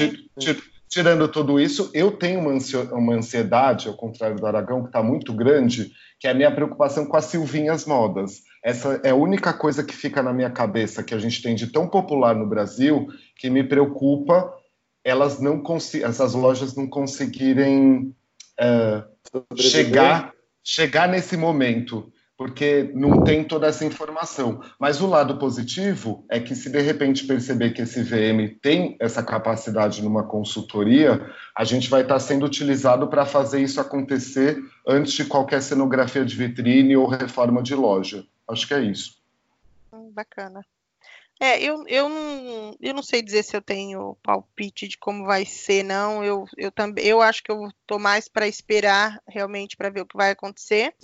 Tirando 0.91 1.29
tudo 1.29 1.61
isso, 1.61 1.89
eu 1.95 2.11
tenho 2.11 2.41
uma 2.41 3.15
ansiedade, 3.15 3.89
ao 3.89 3.95
contrário 3.95 4.37
do 4.37 4.47
Aragão, 4.47 4.83
que 4.83 4.89
está 4.89 5.03
muito 5.03 5.33
grande, 5.33 5.93
que 6.19 6.27
é 6.27 6.33
a 6.33 6.35
minha 6.35 6.53
preocupação 6.53 7.07
com 7.07 7.17
as 7.17 7.27
Silvinhas 7.27 7.87
Modas. 7.87 8.43
Essa 8.63 9.01
é 9.05 9.11
a 9.11 9.15
única 9.15 9.53
coisa 9.55 9.85
que 9.85 9.95
fica 9.95 10.23
na 10.23 10.33
minha 10.33 10.51
cabeça 10.51 11.03
que 11.03 11.15
a 11.15 11.19
gente 11.19 11.41
tem 11.41 11.55
de 11.55 11.69
tão 11.69 11.89
popular 11.89 12.35
no 12.35 12.47
Brasil 12.47 13.07
que 13.37 13.49
me 13.49 13.63
preocupa 13.65 14.53
elas 15.03 15.41
não 15.41 15.63
essas 16.03 16.35
lojas 16.35 16.77
não 16.77 16.87
conseguirem 16.87 18.15
uh, 18.61 19.57
chegar 19.57 20.35
chegar 20.63 21.09
nesse 21.09 21.39
momento 21.39 22.13
porque 22.41 22.91
não 22.95 23.23
tem 23.23 23.45
toda 23.45 23.67
essa 23.67 23.85
informação. 23.85 24.63
Mas 24.79 24.99
o 25.03 25.07
lado 25.07 25.37
positivo 25.37 26.25
é 26.27 26.41
que, 26.41 26.55
se 26.55 26.71
de 26.71 26.81
repente 26.81 27.27
perceber 27.27 27.73
que 27.73 27.83
esse 27.83 28.03
VM 28.03 28.57
tem 28.63 28.97
essa 28.99 29.23
capacidade 29.23 30.03
numa 30.03 30.27
consultoria, 30.27 31.31
a 31.55 31.65
gente 31.65 31.91
vai 31.91 32.01
estar 32.01 32.19
sendo 32.19 32.47
utilizado 32.47 33.09
para 33.09 33.27
fazer 33.27 33.61
isso 33.61 33.79
acontecer 33.79 34.59
antes 34.89 35.13
de 35.13 35.27
qualquer 35.27 35.61
cenografia 35.61 36.25
de 36.25 36.35
vitrine 36.35 36.97
ou 36.97 37.07
reforma 37.07 37.63
de 37.63 37.75
loja. 37.75 38.25
Acho 38.49 38.67
que 38.67 38.73
é 38.73 38.81
isso. 38.81 39.21
Hum, 39.93 40.11
bacana. 40.11 40.65
É, 41.39 41.63
eu, 41.63 41.87
eu, 41.89 42.09
não, 42.09 42.77
eu 42.81 42.95
não 42.95 43.03
sei 43.03 43.21
dizer 43.21 43.43
se 43.43 43.55
eu 43.55 43.61
tenho 43.61 44.17
palpite 44.23 44.89
de 44.89 44.97
como 44.97 45.27
vai 45.27 45.45
ser, 45.45 45.83
não. 45.83 46.25
Eu, 46.25 46.47
eu 46.57 46.73
também 46.73 47.05
eu 47.05 47.21
acho 47.21 47.43
que 47.43 47.53
eu 47.53 47.67
estou 47.69 47.99
mais 47.99 48.29
para 48.29 48.49
esperar 48.49 49.23
realmente 49.29 49.77
para 49.77 49.91
ver 49.91 50.01
o 50.01 50.07
que 50.07 50.17
vai 50.17 50.31
acontecer. 50.31 50.95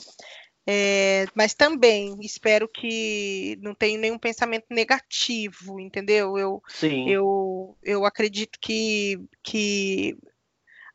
É, 0.69 1.27
mas 1.33 1.55
também 1.55 2.17
espero 2.21 2.69
que 2.69 3.57
não 3.62 3.73
tenha 3.73 3.97
nenhum 3.97 4.19
pensamento 4.19 4.67
negativo, 4.69 5.79
entendeu? 5.79 6.37
Eu, 6.37 6.61
Sim. 6.69 7.09
eu, 7.09 7.79
eu 7.85 8.05
acredito 8.05 8.59
que, 8.61 9.21
que 9.45 10.19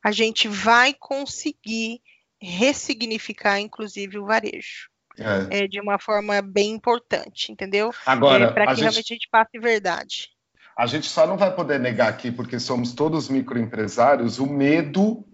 a 0.04 0.12
gente 0.12 0.50
vai 0.50 0.94
conseguir 0.94 2.02
ressignificar, 2.42 3.60
inclusive, 3.60 4.18
o 4.18 4.26
varejo. 4.26 4.90
É. 5.18 5.64
É, 5.64 5.68
de 5.68 5.80
uma 5.80 6.00
forma 6.00 6.42
bem 6.42 6.72
importante, 6.72 7.52
entendeu? 7.52 7.94
Agora, 8.06 8.46
é, 8.46 8.52
para 8.52 8.68
que 8.68 8.76
gente, 8.76 8.82
realmente 8.82 9.14
a 9.14 9.16
gente 9.16 9.30
passe 9.30 9.60
verdade. 9.60 10.30
A 10.76 10.86
gente 10.86 11.08
só 11.08 11.28
não 11.28 11.38
vai 11.38 11.54
poder 11.54 11.80
negar 11.80 12.10
aqui, 12.10 12.32
porque 12.32 12.60
somos 12.60 12.94
todos 12.94 13.30
microempresários, 13.30 14.40
o 14.40 14.48
medo 14.48 15.26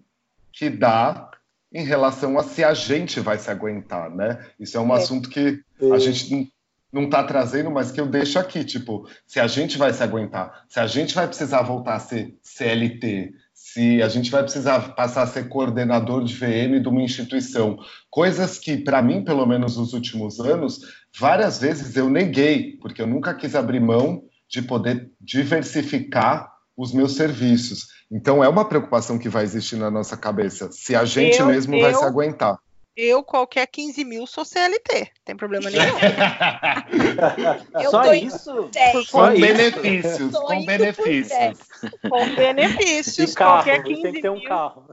que 0.52 0.68
dá 0.68 1.30
em 1.72 1.84
relação 1.84 2.38
a 2.38 2.42
se 2.42 2.64
a 2.64 2.74
gente 2.74 3.20
vai 3.20 3.38
se 3.38 3.50
aguentar, 3.50 4.10
né? 4.14 4.44
Isso 4.58 4.76
é 4.76 4.80
um 4.80 4.92
é. 4.94 4.96
assunto 4.96 5.28
que 5.28 5.60
a 5.92 5.98
gente 5.98 6.52
não 6.90 7.04
está 7.04 7.22
trazendo, 7.22 7.70
mas 7.70 7.92
que 7.92 8.00
eu 8.00 8.06
deixo 8.06 8.38
aqui, 8.38 8.64
tipo, 8.64 9.06
se 9.26 9.38
a 9.38 9.46
gente 9.46 9.76
vai 9.76 9.92
se 9.92 10.02
aguentar, 10.02 10.64
se 10.68 10.80
a 10.80 10.86
gente 10.86 11.14
vai 11.14 11.26
precisar 11.26 11.62
voltar 11.62 11.96
a 11.96 12.00
ser 12.00 12.34
CLT, 12.42 13.32
se 13.52 14.02
a 14.02 14.08
gente 14.08 14.30
vai 14.30 14.42
precisar 14.42 14.94
passar 14.94 15.22
a 15.22 15.26
ser 15.26 15.48
coordenador 15.48 16.24
de 16.24 16.34
VM 16.34 16.80
de 16.80 16.88
uma 16.88 17.02
instituição, 17.02 17.78
coisas 18.08 18.58
que, 18.58 18.78
para 18.78 19.02
mim, 19.02 19.22
pelo 19.22 19.44
menos 19.44 19.76
nos 19.76 19.92
últimos 19.92 20.40
anos, 20.40 20.80
várias 21.18 21.60
vezes 21.60 21.94
eu 21.94 22.08
neguei, 22.08 22.78
porque 22.80 23.02
eu 23.02 23.06
nunca 23.06 23.34
quis 23.34 23.54
abrir 23.54 23.80
mão 23.80 24.22
de 24.48 24.62
poder 24.62 25.10
diversificar 25.20 26.50
os 26.74 26.94
meus 26.94 27.16
serviços. 27.16 27.88
Então 28.10 28.42
é 28.42 28.48
uma 28.48 28.64
preocupação 28.64 29.18
que 29.18 29.28
vai 29.28 29.44
existir 29.44 29.76
na 29.76 29.90
nossa 29.90 30.16
cabeça, 30.16 30.72
se 30.72 30.96
a 30.96 31.04
gente 31.04 31.40
eu, 31.40 31.46
mesmo 31.46 31.74
eu, 31.74 31.82
vai 31.82 31.94
se 31.94 32.04
aguentar. 32.04 32.58
Eu, 32.96 33.22
qualquer 33.22 33.66
15 33.68 34.04
mil, 34.04 34.26
sou 34.26 34.44
CLT, 34.44 35.12
tem 35.24 35.36
problema 35.36 35.70
nenhum. 35.70 35.84
Só 37.90 38.12
isso? 38.12 38.70
Com 39.12 39.40
benefícios, 39.40 40.34
com 40.34 40.64
benefícios. 40.64 41.58
Com 42.10 42.34
benefícios, 42.34 43.34
carro, 43.34 43.62
qualquer 43.62 43.84
15 43.84 44.02
tem 44.02 44.12
que 44.14 44.22
ter 44.22 44.30
um 44.30 44.40
mil. 44.40 44.48
carro. 44.48 44.90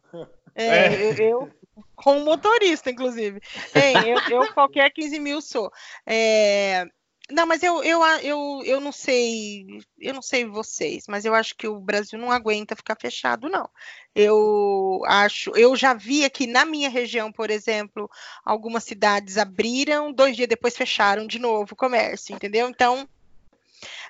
É, 0.53 0.67
é. 0.67 1.03
Eu, 1.03 1.17
eu, 1.17 1.49
com 1.95 2.19
motorista, 2.19 2.91
inclusive. 2.91 3.41
eu, 3.73 4.41
eu, 4.41 4.53
qualquer 4.53 4.91
15 4.91 5.19
mil 5.19 5.41
sou. 5.41 5.71
É, 6.05 6.85
não, 7.31 7.47
mas 7.47 7.63
eu, 7.63 7.83
eu, 7.83 8.03
eu, 8.21 8.61
eu 8.65 8.79
não 8.79 8.91
sei, 8.91 9.65
eu 9.99 10.13
não 10.13 10.21
sei 10.21 10.45
vocês, 10.45 11.05
mas 11.07 11.25
eu 11.25 11.33
acho 11.33 11.55
que 11.55 11.67
o 11.67 11.79
Brasil 11.79 12.19
não 12.19 12.31
aguenta 12.31 12.75
ficar 12.75 12.95
fechado, 12.99 13.49
não. 13.49 13.67
Eu 14.13 15.01
acho, 15.07 15.49
eu 15.55 15.75
já 15.75 15.93
vi 15.93 16.23
aqui 16.23 16.45
na 16.45 16.65
minha 16.65 16.89
região, 16.89 17.31
por 17.31 17.49
exemplo, 17.49 18.09
algumas 18.43 18.83
cidades 18.83 19.37
abriram, 19.39 20.13
dois 20.13 20.35
dias 20.35 20.47
depois 20.47 20.77
fecharam 20.77 21.25
de 21.25 21.39
novo 21.39 21.73
o 21.73 21.75
comércio, 21.75 22.35
entendeu? 22.35 22.69
Então, 22.69 23.09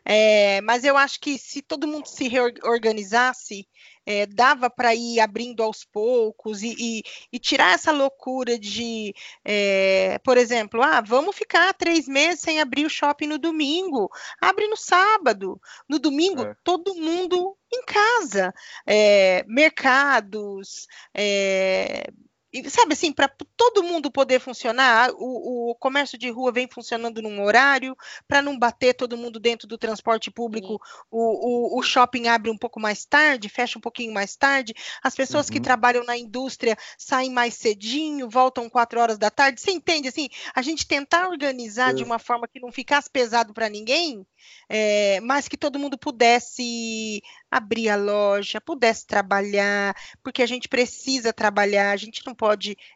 é, 0.04 0.60
mas 0.62 0.84
eu 0.84 0.98
acho 0.98 1.20
que 1.20 1.38
se 1.38 1.62
todo 1.62 1.88
mundo 1.88 2.08
se 2.08 2.28
reorganizasse, 2.28 3.68
é, 4.06 4.26
dava 4.26 4.70
para 4.70 4.94
ir 4.94 5.20
abrindo 5.20 5.64
aos 5.64 5.84
poucos 5.84 6.62
e, 6.62 6.76
e, 6.78 7.04
e 7.32 7.40
tirar 7.40 7.74
essa 7.74 7.92
loucura 7.92 8.58
de, 8.58 9.14
é, 9.44 10.20
por 10.24 10.38
exemplo, 10.38 10.82
ah, 10.84 11.02
vamos 11.02 11.36
ficar 11.36 11.74
três 11.74 12.08
meses 12.08 12.42
sem 12.42 12.60
abrir 12.60 12.86
o 12.86 12.90
shopping 12.90 13.28
no 13.28 13.38
domingo, 13.38 14.10
abre 14.40 14.68
no 14.68 14.78
sábado, 14.78 15.60
no 15.90 16.00
domingo 16.00 16.44
é. 16.44 16.56
todo 16.64 16.96
mundo 16.96 17.58
em 17.74 17.84
casa, 17.84 18.54
é, 18.86 19.44
mercados, 19.48 20.88
é, 21.14 22.08
e, 22.56 22.70
sabe 22.70 22.94
assim, 22.94 23.12
para 23.12 23.28
todo 23.58 23.84
mundo 23.84 24.10
poder 24.10 24.40
funcionar, 24.40 25.12
o, 25.16 25.72
o, 25.72 25.76
comércio 25.76 26.18
de 26.18 26.30
rua 26.30 26.54
vem 26.54 26.70
funcionando 26.70 27.22
num 27.22 27.44
horário, 27.44 27.98
para 28.26 28.42
não 28.42 28.58
bater 28.58 28.94
todo 28.94 29.18
mundo 29.18 29.42
dentro 29.42 29.68
do 29.68 29.78
transporte 29.78 30.32
público, 30.32 30.80
o, 31.12 31.76
o, 31.76 31.80
o, 31.80 31.84
shopping 31.84 32.30
abre 32.30 32.50
um 32.50 32.58
pouco 32.58 32.80
mais 32.80 33.04
tarde, 33.04 33.50
fecha 33.50 33.78
um 33.78 33.82
pouquinho 33.82 34.14
mais 34.14 34.38
tarde, 34.38 34.74
as 35.04 35.14
pessoas 35.14 35.48
uhum. 35.48 35.54
que 35.54 35.60
trabalham 35.60 36.06
na 36.06 36.18
indústria 36.18 36.78
saem 36.98 37.30
mais 37.30 37.56
cedinho, 37.56 38.30
voltam 38.30 38.70
quatro 38.70 39.02
horas 39.02 39.18
da 39.18 39.30
tarde. 39.30 39.60
Você 39.60 39.72
entende 39.72 40.08
assim? 40.08 40.30
A 40.54 40.62
gente 40.62 40.88
tentar 40.88 41.28
organizar 41.28 41.94
de 41.94 42.04
uma 42.04 42.20
forma 42.20 42.48
que 42.48 42.62
não 42.62 42.72
ficasse 42.72 43.10
pesado 43.10 43.54
para 43.54 43.68
ninguém, 43.68 44.26
é, 44.70 45.20
mas 45.22 45.48
que 45.48 45.58
todo 45.58 45.80
mundo 45.80 45.98
pudesse 45.98 47.22
abrir 47.52 47.90
a 47.90 47.96
loja, 47.96 48.60
pudesse 48.60 49.06
trabalhar, 49.06 49.96
porque 50.22 50.42
a 50.42 50.46
gente 50.46 50.68
precisa 50.68 51.32
trabalhar, 51.32 51.92
a 51.92 51.98
gente 51.98 52.22
não 52.26 52.34
pode. 52.34 52.45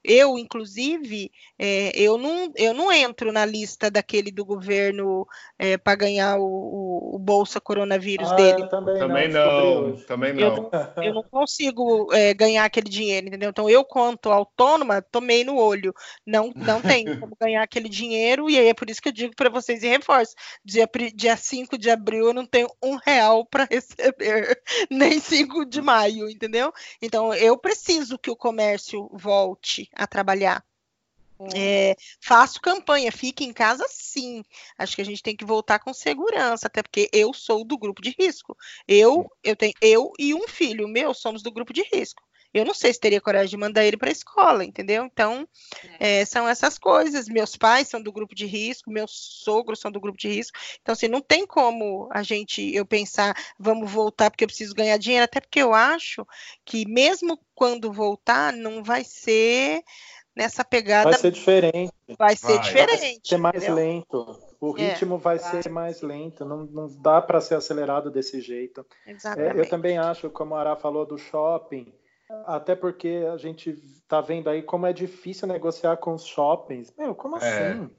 Eu, 0.04 0.38
inclusive, 0.38 1.32
é, 1.58 1.92
eu, 2.00 2.18
não, 2.18 2.52
eu 2.56 2.74
não 2.74 2.92
entro 2.92 3.32
na 3.32 3.46
lista 3.46 3.90
daquele 3.90 4.32
do 4.32 4.46
governo 4.46 5.28
é, 5.58 5.78
para 5.78 5.96
ganhar 5.96 6.38
o, 6.38 6.44
o, 6.44 7.16
o, 7.16 7.20
Bolsa 7.20 7.60
Coronavírus 7.60 8.32
ah, 8.32 8.36
dele. 8.36 8.68
Também, 8.70 9.00
também 9.00 9.28
não, 9.30 9.88
não 9.90 9.98
também 10.06 10.34
não. 10.34 10.42
Eu 10.42 10.56
não, 10.56 11.04
eu 11.04 11.14
não 11.16 11.24
consigo 11.24 12.14
é, 12.14 12.34
ganhar 12.34 12.66
aquele 12.66 12.90
dinheiro, 12.90 13.28
entendeu? 13.28 13.50
Então, 13.50 13.70
eu, 13.70 13.84
quanto 13.84 14.32
autônoma, 14.32 15.02
tomei 15.02 15.44
no 15.44 15.58
olho. 15.58 15.94
Não, 16.26 16.52
não 16.56 16.82
tenho 16.82 17.20
como 17.20 17.36
ganhar 17.40 17.64
aquele 17.64 17.90
dinheiro, 17.90 18.50
e 18.50 18.58
aí 18.58 18.68
é 18.68 18.74
por 18.74 18.90
isso 18.90 19.02
que 19.02 19.10
eu 19.10 19.14
digo 19.14 19.36
para 19.36 19.50
vocês 19.50 19.84
e 19.84 19.88
reforço. 19.88 20.36
Dia, 20.64 20.90
dia 21.14 21.36
5 21.36 21.78
de 21.78 21.90
abril 21.90 22.28
eu 22.28 22.34
não 22.34 22.46
tenho 22.46 22.70
um 22.84 22.96
real 22.96 23.46
para 23.46 23.68
receber, 23.70 24.62
nem 24.90 25.20
5 25.20 25.66
de 25.66 25.82
maio, 25.82 26.30
entendeu? 26.30 26.72
Então 27.02 27.34
eu 27.34 27.58
preciso 27.58 28.18
que 28.18 28.30
o 28.30 28.36
comércio 28.36 29.10
volte 29.14 29.39
a 29.94 30.08
trabalhar. 30.08 30.64
É, 31.56 31.96
faço 32.20 32.60
campanha, 32.60 33.12
fique 33.12 33.46
em 33.46 33.54
casa 33.54 33.86
sim. 33.90 34.44
Acho 34.78 34.96
que 34.96 35.02
a 35.02 35.06
gente 35.06 35.24
tem 35.24 35.36
que 35.36 35.46
voltar 35.46 35.80
com 35.80 35.94
segurança, 35.94 36.68
até 36.68 36.84
porque 36.84 37.10
eu 37.14 37.34
sou 37.34 37.64
do 37.64 37.78
grupo 37.78 38.02
de 38.02 38.14
risco. 38.20 38.58
Eu, 38.88 39.32
eu 39.42 39.56
tenho 39.56 39.74
eu 39.82 40.12
e 40.20 40.34
um 40.34 40.48
filho 40.48 40.88
meu 40.88 41.14
somos 41.14 41.42
do 41.42 41.52
grupo 41.52 41.72
de 41.72 41.82
risco. 41.94 42.22
Eu 42.54 42.66
não 42.66 42.74
sei 42.74 42.92
se 42.92 43.00
teria 43.00 43.22
coragem 43.22 43.50
de 43.50 43.58
mandar 43.58 43.86
ele 43.86 43.98
para 43.98 44.10
a 44.10 44.12
escola, 44.12 44.66
entendeu? 44.66 45.06
Então, 45.06 45.48
é. 46.00 46.22
É, 46.22 46.26
são 46.26 46.48
essas 46.48 46.80
coisas. 46.80 47.28
Meus 47.28 47.56
pais 47.56 47.88
são 47.88 48.02
do 48.02 48.12
grupo 48.12 48.34
de 48.34 48.46
risco, 48.46 48.92
meus 48.92 49.12
sogros 49.44 49.80
são 49.80 49.92
do 49.92 50.00
grupo 50.00 50.18
de 50.18 50.28
risco. 50.30 50.58
Então, 50.82 50.94
assim, 50.94 51.08
não 51.08 51.22
tem 51.22 51.46
como 51.46 52.10
a 52.12 52.24
gente, 52.24 52.74
eu 52.74 52.86
pensar, 52.86 53.36
vamos 53.58 53.92
voltar 53.92 54.32
porque 54.32 54.44
eu 54.44 54.48
preciso 54.48 54.74
ganhar 54.74 54.98
dinheiro, 54.98 55.26
até 55.26 55.40
porque 55.40 55.62
eu 55.62 55.74
acho 55.74 56.26
que 56.66 56.88
mesmo 56.88 57.40
quando 57.54 57.92
voltar, 57.92 58.52
não 58.54 58.84
vai 58.84 59.04
ser 59.04 59.84
nessa 60.36 60.64
pegada. 60.64 61.12
Vai 61.12 61.20
ser 61.20 61.32
diferente. 61.32 61.94
Vai 62.18 62.36
ser 62.36 62.48
vai. 62.48 62.60
diferente. 62.60 63.02
Vai 63.02 63.20
ser 63.26 63.38
mais 63.38 63.56
entendeu? 63.58 63.76
lento. 63.76 64.40
O 64.62 64.78
é, 64.78 64.90
ritmo 64.90 65.16
é, 65.16 65.18
vai, 65.20 65.38
vai, 65.38 65.62
ser 65.62 65.70
mais 65.70 66.02
lento. 66.02 66.46
Não, 66.46 66.66
não 66.66 66.88
dá 67.02 67.22
para 67.22 67.42
ser 67.42 67.56
acelerado 67.56 68.10
desse 68.10 68.42
jeito. 68.42 68.86
Exatamente. 69.06 69.58
É, 69.58 69.62
eu 69.62 69.70
também 69.70 69.98
acho, 69.98 70.30
como 70.30 70.56
a 70.56 70.62
Ara 70.62 70.76
falou 70.76 71.06
do 71.06 71.18
shopping, 71.18 71.94
até 72.46 72.76
porque 72.76 73.28
a 73.32 73.38
gente 73.38 73.72
está 73.72 74.22
vendo 74.22 74.50
aí 74.50 74.62
como 74.62 74.86
é 74.86 74.94
difícil 74.94 75.48
negociar 75.48 75.98
com 75.98 76.14
os 76.14 76.26
shoppings. 76.26 76.94
Meu, 76.98 77.16
como 77.16 77.38
é. 77.38 77.40
assim? 77.40 77.90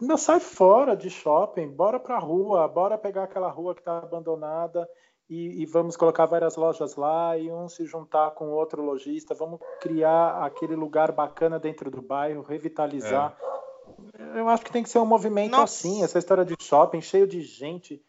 Meu, 0.00 0.18
sai 0.18 0.40
fora 0.40 0.96
de 0.96 1.10
shopping, 1.10 1.68
bora 1.68 1.98
para 1.98 2.16
a 2.16 2.20
rua, 2.20 2.68
bora 2.68 2.98
pegar 2.98 3.24
aquela 3.24 3.50
rua 3.50 3.74
que 3.74 3.80
está 3.80 3.98
abandonada 3.98 4.88
e, 5.28 5.62
e, 5.62 5.66
vamos 5.66 5.96
colocar 5.96 6.26
várias 6.26 6.56
lojas 6.56 6.96
lá 6.96 7.38
e 7.38 7.50
um 7.50 7.68
se 7.68 7.86
juntar 7.86 8.32
com 8.32 8.50
outro 8.50 8.82
lojista, 8.82 9.32
vamos 9.32 9.60
criar 9.80 10.44
aquele 10.44 10.74
lugar 10.74 11.12
bacana 11.12 11.58
dentro 11.58 11.88
do 11.90 12.02
bairro, 12.02 12.42
revitalizar. 12.42 13.36
É. 14.18 14.40
Eu 14.40 14.48
acho 14.48 14.64
que 14.64 14.72
tem 14.72 14.82
que 14.82 14.90
ser 14.90 14.98
um 14.98 15.06
movimento 15.06 15.52
Nossa. 15.52 15.64
assim, 15.64 16.02
essa 16.02 16.18
história 16.18 16.44
de 16.44 16.56
shopping 16.60 17.00
cheio 17.00 17.26
de 17.26 17.40
gente 17.42 18.02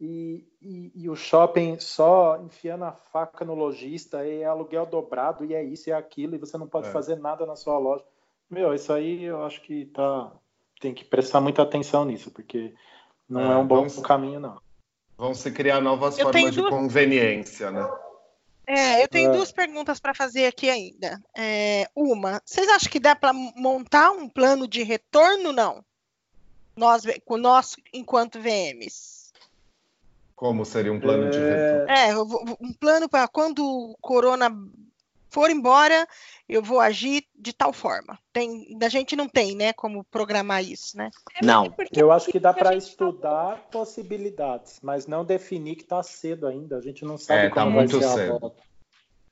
e, 0.00 0.46
e, 0.62 0.92
e, 0.94 1.10
o 1.10 1.16
shopping 1.16 1.80
só 1.80 2.40
enfiando 2.40 2.84
a 2.84 2.92
faca 2.92 3.44
no 3.44 3.54
lojista, 3.54 4.24
e 4.24 4.42
é 4.42 4.44
aluguel 4.44 4.86
dobrado, 4.86 5.44
e 5.44 5.54
é 5.54 5.62
isso, 5.62 5.88
e 5.88 5.92
é 5.92 5.96
aquilo, 5.96 6.36
e 6.36 6.38
você 6.38 6.56
não 6.56 6.68
pode 6.68 6.88
é. 6.88 6.92
fazer 6.92 7.16
nada 7.16 7.44
na 7.44 7.56
sua 7.56 7.78
loja. 7.78 8.04
Meu, 8.48 8.72
isso 8.72 8.92
aí 8.92 9.24
eu 9.24 9.42
acho 9.42 9.60
que 9.62 9.86
tá, 9.86 10.32
tem 10.80 10.94
que 10.94 11.04
prestar 11.04 11.40
muita 11.40 11.62
atenção 11.62 12.04
nisso, 12.04 12.30
porque 12.30 12.74
não 13.28 13.40
é, 13.40 13.54
é 13.54 13.56
um 13.56 13.66
bom 13.66 13.88
caminho, 14.02 14.38
não. 14.38 14.60
Vão 15.16 15.34
se 15.34 15.50
criar 15.50 15.80
novas 15.80 16.16
eu 16.16 16.26
formas 16.26 16.54
de 16.54 16.60
duas... 16.60 16.70
conveniência, 16.70 17.72
né? 17.72 17.90
É, 18.68 19.02
eu 19.02 19.08
tenho 19.08 19.30
é. 19.30 19.32
duas 19.32 19.50
perguntas 19.50 19.98
para 19.98 20.14
fazer 20.14 20.46
aqui 20.46 20.70
ainda. 20.70 21.20
É, 21.36 21.88
uma, 21.96 22.40
vocês 22.44 22.68
acham 22.68 22.90
que 22.90 23.00
dá 23.00 23.16
para 23.16 23.32
montar 23.32 24.12
um 24.12 24.28
plano 24.28 24.68
de 24.68 24.82
retorno? 24.84 25.52
Não. 25.52 25.84
Nós, 26.76 27.02
nós 27.28 27.76
enquanto 27.92 28.38
VMs. 28.38 29.17
Como 30.38 30.64
seria 30.64 30.92
um 30.92 31.00
plano 31.00 31.30
de 31.30 31.38
retorno? 31.40 31.90
É, 31.90 32.16
um 32.60 32.72
plano 32.72 33.08
para 33.08 33.26
quando 33.26 33.58
o 33.58 33.96
corona 34.00 34.48
for 35.28 35.50
embora, 35.50 36.06
eu 36.48 36.62
vou 36.62 36.78
agir 36.78 37.24
de 37.34 37.52
tal 37.52 37.72
forma. 37.72 38.16
Tem, 38.32 38.78
a 38.80 38.88
gente 38.88 39.16
não 39.16 39.28
tem, 39.28 39.56
né, 39.56 39.72
como 39.72 40.04
programar 40.04 40.62
isso, 40.62 40.96
né? 40.96 41.10
É 41.34 41.44
não. 41.44 41.74
Eu 41.92 42.12
acho 42.12 42.30
que 42.30 42.38
dá 42.38 42.54
para 42.54 42.76
estudar 42.76 43.68
possibilidades, 43.68 44.78
mas 44.80 45.08
não 45.08 45.24
definir 45.24 45.74
que 45.74 45.82
está 45.82 46.04
cedo 46.04 46.46
ainda. 46.46 46.78
A 46.78 46.80
gente 46.80 47.04
não 47.04 47.18
sabe 47.18 47.46
é, 47.46 47.48
tá 47.48 47.64
como 47.64 47.74
vai 47.74 47.88
ser 47.88 48.02
cedo. 48.04 48.36
a 48.36 48.38
volta. 48.38 48.62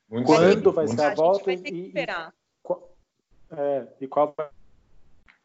Muito 0.09 0.25
Quando 0.25 0.49
cedo, 0.49 0.71
vai 0.73 0.87
ser 0.89 1.01
a 1.01 1.15
volta 1.15 1.49
a 1.49 1.53
e, 1.53 1.57
e, 1.65 1.93
é, 3.55 3.87
e 4.01 4.07
qual 4.09 4.35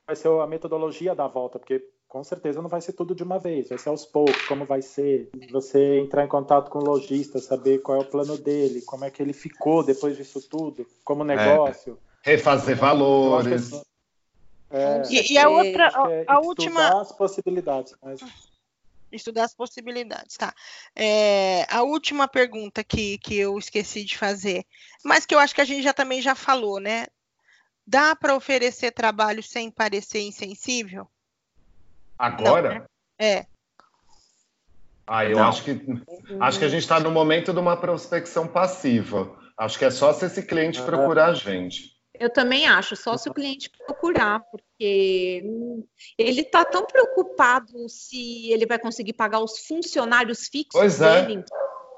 vai 0.04 0.16
ser 0.16 0.28
a 0.28 0.46
metodologia 0.48 1.14
da 1.14 1.28
volta, 1.28 1.60
porque 1.60 1.88
com 2.12 2.22
certeza 2.22 2.60
não 2.60 2.68
vai 2.68 2.82
ser 2.82 2.92
tudo 2.92 3.14
de 3.14 3.22
uma 3.22 3.38
vez, 3.38 3.70
vai 3.70 3.78
ser 3.78 3.88
aos 3.88 4.04
poucos, 4.04 4.42
como 4.42 4.66
vai 4.66 4.82
ser, 4.82 5.30
você 5.50 5.98
entrar 5.98 6.22
em 6.22 6.28
contato 6.28 6.70
com 6.70 6.78
o 6.78 6.84
lojista, 6.84 7.38
saber 7.38 7.78
qual 7.78 7.96
é 7.96 8.00
o 8.02 8.10
plano 8.10 8.36
dele, 8.36 8.82
como 8.82 9.06
é 9.06 9.10
que 9.10 9.22
ele 9.22 9.32
ficou 9.32 9.82
depois 9.82 10.14
disso 10.14 10.46
tudo, 10.46 10.86
como 11.02 11.22
é. 11.22 11.34
negócio. 11.34 11.98
É, 12.22 12.32
refazer 12.32 12.76
valores. 12.76 13.72
É, 14.70 15.02
e, 15.08 15.32
e, 15.32 15.38
a 15.38 15.48
outra, 15.48 15.88
a, 15.88 16.12
é 16.12 16.24
a 16.28 16.38
última... 16.38 16.82
Estudar 16.82 17.00
as 17.00 17.12
possibilidades. 17.12 17.94
Mas... 18.02 18.20
Estudar 19.10 19.44
as 19.44 19.54
possibilidades, 19.54 20.36
tá. 20.36 20.54
É, 20.94 21.66
a 21.70 21.82
última 21.82 22.28
pergunta 22.28 22.84
que, 22.84 23.16
que 23.16 23.38
eu 23.38 23.56
esqueci 23.56 24.04
de 24.04 24.18
fazer, 24.18 24.66
mas 25.02 25.24
que 25.24 25.34
eu 25.34 25.38
acho 25.38 25.54
que 25.54 25.62
a 25.62 25.64
gente 25.64 25.82
já 25.82 25.94
também 25.94 26.20
já 26.20 26.34
falou, 26.34 26.78
né? 26.78 27.06
Dá 27.86 28.14
para 28.14 28.36
oferecer 28.36 28.92
trabalho 28.92 29.42
sem 29.42 29.70
parecer 29.70 30.20
insensível? 30.20 31.08
Agora? 32.22 32.68
Não, 32.68 32.78
né? 32.78 32.86
É. 33.18 33.46
Ah, 35.04 35.24
eu 35.24 35.42
acho 35.42 35.64
que 35.64 35.84
acho 36.40 36.58
que 36.60 36.64
a 36.64 36.68
gente 36.68 36.82
está 36.82 37.00
no 37.00 37.10
momento 37.10 37.52
de 37.52 37.58
uma 37.58 37.76
prospecção 37.76 38.46
passiva. 38.46 39.36
Acho 39.58 39.76
que 39.76 39.84
é 39.84 39.90
só 39.90 40.12
se 40.12 40.26
esse 40.26 40.42
cliente 40.44 40.80
procurar 40.82 41.30
a 41.30 41.34
gente. 41.34 41.90
Eu 42.14 42.30
também 42.30 42.68
acho, 42.68 42.94
só 42.94 43.16
se 43.16 43.28
o 43.28 43.34
cliente 43.34 43.68
procurar, 43.70 44.38
porque 44.52 45.42
ele 46.16 46.42
está 46.42 46.64
tão 46.64 46.86
preocupado 46.86 47.88
se 47.88 48.52
ele 48.52 48.66
vai 48.66 48.78
conseguir 48.78 49.14
pagar 49.14 49.40
os 49.40 49.66
funcionários 49.66 50.46
fixos 50.46 50.80
pois 50.80 51.00
é. 51.00 51.26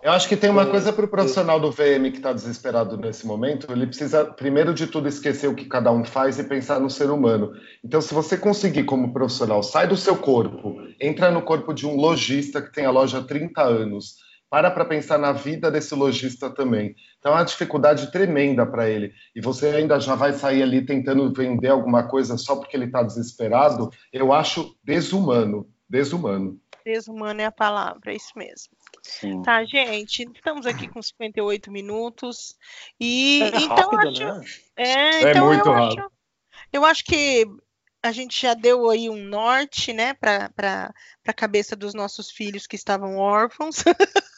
Eu 0.04 0.12
acho 0.12 0.28
que 0.28 0.36
tem 0.36 0.50
uma 0.50 0.66
coisa 0.66 0.92
para 0.92 1.06
o 1.06 1.08
profissional 1.08 1.58
do 1.58 1.70
VM 1.70 2.10
que 2.10 2.18
está 2.18 2.30
desesperado 2.30 2.94
nesse 2.98 3.26
momento. 3.26 3.72
Ele 3.72 3.86
precisa, 3.86 4.22
primeiro 4.22 4.74
de 4.74 4.86
tudo, 4.86 5.08
esquecer 5.08 5.48
o 5.48 5.54
que 5.54 5.64
cada 5.64 5.90
um 5.90 6.04
faz 6.04 6.38
e 6.38 6.44
pensar 6.44 6.78
no 6.78 6.90
ser 6.90 7.08
humano. 7.08 7.54
Então, 7.82 8.02
se 8.02 8.12
você 8.12 8.36
conseguir, 8.36 8.84
como 8.84 9.14
profissional, 9.14 9.62
sai 9.62 9.88
do 9.88 9.96
seu 9.96 10.14
corpo, 10.14 10.76
entra 11.00 11.30
no 11.30 11.40
corpo 11.40 11.72
de 11.72 11.86
um 11.86 11.96
lojista 11.96 12.60
que 12.60 12.70
tem 12.70 12.84
a 12.84 12.90
loja 12.90 13.20
há 13.20 13.24
30 13.24 13.62
anos, 13.62 14.16
para 14.50 14.70
para 14.70 14.84
pensar 14.84 15.16
na 15.16 15.32
vida 15.32 15.70
desse 15.70 15.94
lojista 15.94 16.50
também. 16.50 16.94
Então, 17.18 17.32
é 17.32 17.36
uma 17.36 17.44
dificuldade 17.46 18.12
tremenda 18.12 18.66
para 18.66 18.86
ele. 18.86 19.10
E 19.34 19.40
você 19.40 19.68
ainda 19.68 19.98
já 19.98 20.14
vai 20.14 20.34
sair 20.34 20.62
ali 20.62 20.84
tentando 20.84 21.32
vender 21.32 21.68
alguma 21.68 22.06
coisa 22.06 22.36
só 22.36 22.56
porque 22.56 22.76
ele 22.76 22.84
está 22.84 23.02
desesperado. 23.02 23.88
Eu 24.12 24.34
acho 24.34 24.76
desumano. 24.84 25.66
Desumano. 25.88 26.60
Desumano 26.84 27.40
é 27.40 27.46
a 27.46 27.50
palavra, 27.50 28.12
é 28.12 28.16
isso 28.16 28.32
mesmo. 28.36 28.76
Sim. 29.02 29.42
Tá, 29.42 29.64
gente, 29.64 30.28
estamos 30.34 30.66
aqui 30.66 30.88
com 30.88 31.02
58 31.02 31.70
minutos. 31.70 32.56
E 33.00 33.42
é 33.42 33.48
então 33.62 33.90
rápido, 33.90 34.08
acho. 34.08 34.24
Né? 34.24 34.44
É, 34.76 35.24
é 35.24 35.30
então 35.30 35.46
muito 35.46 35.68
eu 35.68 35.72
rápido. 35.72 36.00
Acho, 36.00 36.10
eu 36.72 36.84
acho 36.84 37.04
que 37.04 37.46
a 38.04 38.12
gente 38.12 38.42
já 38.42 38.52
deu 38.52 38.90
aí 38.90 39.08
um 39.08 39.16
norte, 39.16 39.90
né, 39.94 40.12
para 40.12 40.50
a 41.26 41.32
cabeça 41.32 41.74
dos 41.74 41.94
nossos 41.94 42.30
filhos 42.30 42.66
que 42.66 42.76
estavam 42.76 43.16
órfãos. 43.16 43.78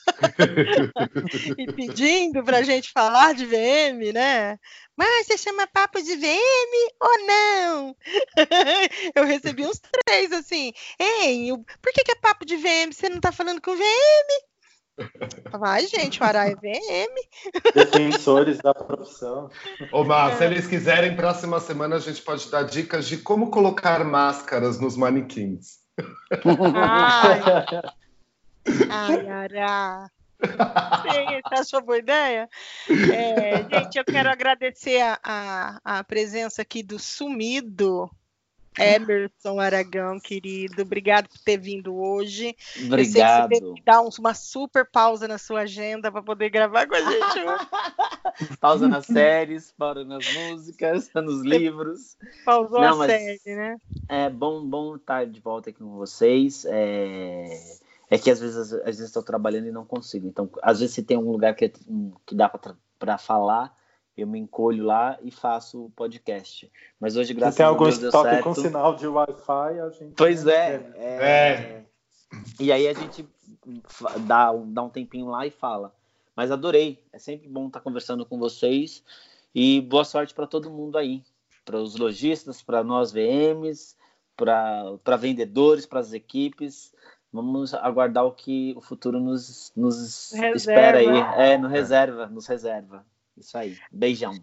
e 1.58 1.66
pedindo 1.72 2.44
para 2.44 2.58
a 2.58 2.62
gente 2.62 2.92
falar 2.92 3.34
de 3.34 3.44
VM, 3.44 4.12
né? 4.14 4.56
Mas 4.96 5.26
você 5.26 5.36
chama 5.36 5.66
papo 5.66 6.00
de 6.00 6.14
VM 6.14 6.94
ou 7.00 7.26
não? 7.26 7.96
eu 9.16 9.24
recebi 9.24 9.66
uns 9.66 9.80
três 9.80 10.30
assim. 10.30 10.72
Ei, 10.96 11.48
por 11.82 11.92
que, 11.92 12.04
que 12.04 12.12
é 12.12 12.14
papo 12.14 12.46
de 12.46 12.56
VM? 12.56 12.92
Você 12.92 13.08
não 13.08 13.16
está 13.16 13.32
falando 13.32 13.60
com 13.60 13.74
VM? 13.74 14.46
Vai, 15.53 15.86
gente, 15.86 16.20
o 16.20 16.24
Ará 16.24 16.49
é 16.49 16.55
VM. 16.55 17.14
Defensores 17.74 18.59
da 18.59 18.74
profissão. 18.74 19.51
Ô, 19.92 20.05
Mar, 20.05 20.36
se 20.36 20.44
eles 20.44 20.66
quiserem, 20.66 21.16
próxima 21.16 21.61
semana 21.61 21.97
a 21.97 22.01
gente 22.01 22.22
pode 22.22 22.51
dar 22.51 22.62
dicas 22.62 23.07
de 23.07 23.18
como 23.18 23.51
colocar 23.51 24.05
máscaras 24.05 24.80
nos 24.80 24.97
manequins. 24.97 25.78
Ai, 26.74 27.42
Ai 28.90 29.28
Ará. 29.28 30.11
Sim, 30.40 31.40
você 31.44 31.61
achou 31.61 31.82
boa 31.82 31.99
ideia? 31.99 32.49
É, 32.88 33.57
gente, 33.70 33.97
eu 33.97 34.05
quero 34.05 34.28
agradecer 34.28 35.01
a, 35.01 35.18
a, 35.22 35.80
a, 35.84 36.05
presença 36.05 36.62
aqui 36.62 36.82
do 36.82 36.99
sumido 36.99 38.11
Emerson 38.79 39.59
Aragão, 39.61 40.18
querido. 40.18 40.83
Obrigado 40.83 41.29
por 41.29 41.39
ter 41.39 41.57
vindo 41.59 41.97
hoje. 41.97 42.55
Obrigado. 42.85 43.53
Eu 43.53 43.59
sei 43.59 43.61
que 43.61 43.77
você 43.77 43.83
dar 43.85 44.03
uma 44.03 44.35
super 44.35 44.89
pausa 44.91 45.27
na 45.27 45.39
sua 45.39 45.61
agenda 45.61 46.11
para 46.11 46.22
poder 46.22 46.51
gravar 46.51 46.87
com 46.87 46.95
a 46.95 47.01
gente 47.01 47.39
hoje. 47.39 48.57
pausa 48.61 48.89
nas 48.89 49.07
séries, 49.07 49.72
pausa 49.77 50.05
nas 50.05 50.24
músicas, 50.33 51.11
nos 51.14 51.43
livros. 51.43 52.16
Pausou 52.45 52.81
Não, 52.81 53.03
a 53.03 53.07
série, 53.07 53.41
né? 53.47 53.77
É 54.09 54.31
bom, 54.31 54.64
bom 54.64 54.97
estar 54.97 55.27
de 55.27 55.41
volta 55.41 55.70
aqui 55.70 55.79
com 55.79 55.97
vocês. 55.97 56.64
É 56.68 57.87
é 58.09 58.18
que 58.18 58.31
às 58.31 58.41
vezes, 58.41 58.72
às 58.72 58.85
vezes 58.85 59.07
estou 59.07 59.22
trabalhando 59.22 59.66
e 59.66 59.72
não 59.72 59.85
consigo. 59.85 60.29
Então, 60.29 60.49
às 60.62 60.81
vezes 60.81 60.95
se 60.95 61.03
tem 61.03 61.16
um 61.16 61.31
lugar 61.31 61.55
que, 61.55 61.72
que 62.24 62.35
dá 62.35 62.49
para 62.99 63.18
falar, 63.18 63.74
eu 64.16 64.26
me 64.26 64.38
encolho 64.38 64.84
lá 64.84 65.18
e 65.22 65.30
faço 65.30 65.84
o 65.84 65.90
podcast. 65.90 66.70
Mas 66.98 67.16
hoje, 67.16 67.34
graças 67.34 67.60
a 67.60 67.72
Deus, 67.72 67.98
deu 67.98 68.10
certo. 68.10 68.24
tem 68.24 68.38
algum 68.38 68.54
com 68.54 68.54
sinal 68.54 68.94
de 68.94 69.06
Wi-Fi, 69.06 69.80
a 69.80 69.90
gente... 69.90 70.14
Pois 70.16 70.46
é, 70.46 70.92
é, 70.96 71.06
é. 71.24 71.84
E 72.58 72.72
aí 72.72 72.88
a 72.88 72.94
gente 72.94 73.28
dá, 74.26 74.52
dá 74.52 74.82
um 74.82 74.88
tempinho 74.88 75.26
lá 75.26 75.46
e 75.46 75.50
fala. 75.50 75.94
Mas 76.34 76.50
adorei. 76.50 77.02
É 77.12 77.18
sempre 77.18 77.48
bom 77.48 77.66
estar 77.66 77.80
conversando 77.80 78.24
com 78.26 78.38
vocês. 78.38 79.02
E 79.54 79.80
boa 79.80 80.04
sorte 80.04 80.34
para 80.34 80.46
todo 80.46 80.70
mundo 80.70 80.98
aí. 80.98 81.22
os 81.72 81.96
lojistas, 81.96 82.62
para 82.62 82.84
nós 82.84 83.10
VMs, 83.10 83.96
para 84.36 85.16
vendedores, 85.18 85.86
para 85.86 86.00
as 86.00 86.12
equipes. 86.12 86.94
Vamos 87.32 87.74
aguardar 87.74 88.24
o 88.24 88.32
que 88.32 88.74
o 88.76 88.80
futuro 88.80 89.18
nos, 89.18 89.72
nos 89.74 90.32
espera 90.32 90.98
aí. 90.98 91.52
É, 91.52 91.58
no 91.58 91.68
reserva, 91.68 92.26
nos 92.26 92.46
reserva. 92.46 93.04
Isso 93.37 93.57
aí. 93.57 93.76
Beijão. 93.91 94.39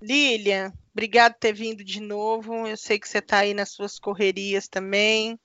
Lilian, 0.00 0.72
obrigado 0.92 1.34
por 1.34 1.40
ter 1.40 1.52
vindo 1.52 1.84
de 1.84 2.00
novo. 2.00 2.66
Eu 2.66 2.76
sei 2.76 2.98
que 2.98 3.06
você 3.06 3.18
está 3.18 3.38
aí 3.38 3.52
nas 3.52 3.70
suas 3.70 3.98
correrias 3.98 4.66
também. 4.66 5.38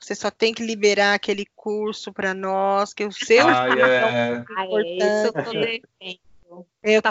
Você 0.00 0.14
só 0.14 0.30
tem 0.30 0.52
que 0.52 0.64
liberar 0.64 1.14
aquele 1.14 1.46
curso 1.54 2.12
para 2.12 2.34
nós, 2.34 2.92
que 2.92 3.04
o 3.04 3.12
seu 3.12 3.46
ah, 3.46 3.66
é. 3.78 4.34
importante. 4.34 5.86
eu 6.82 7.02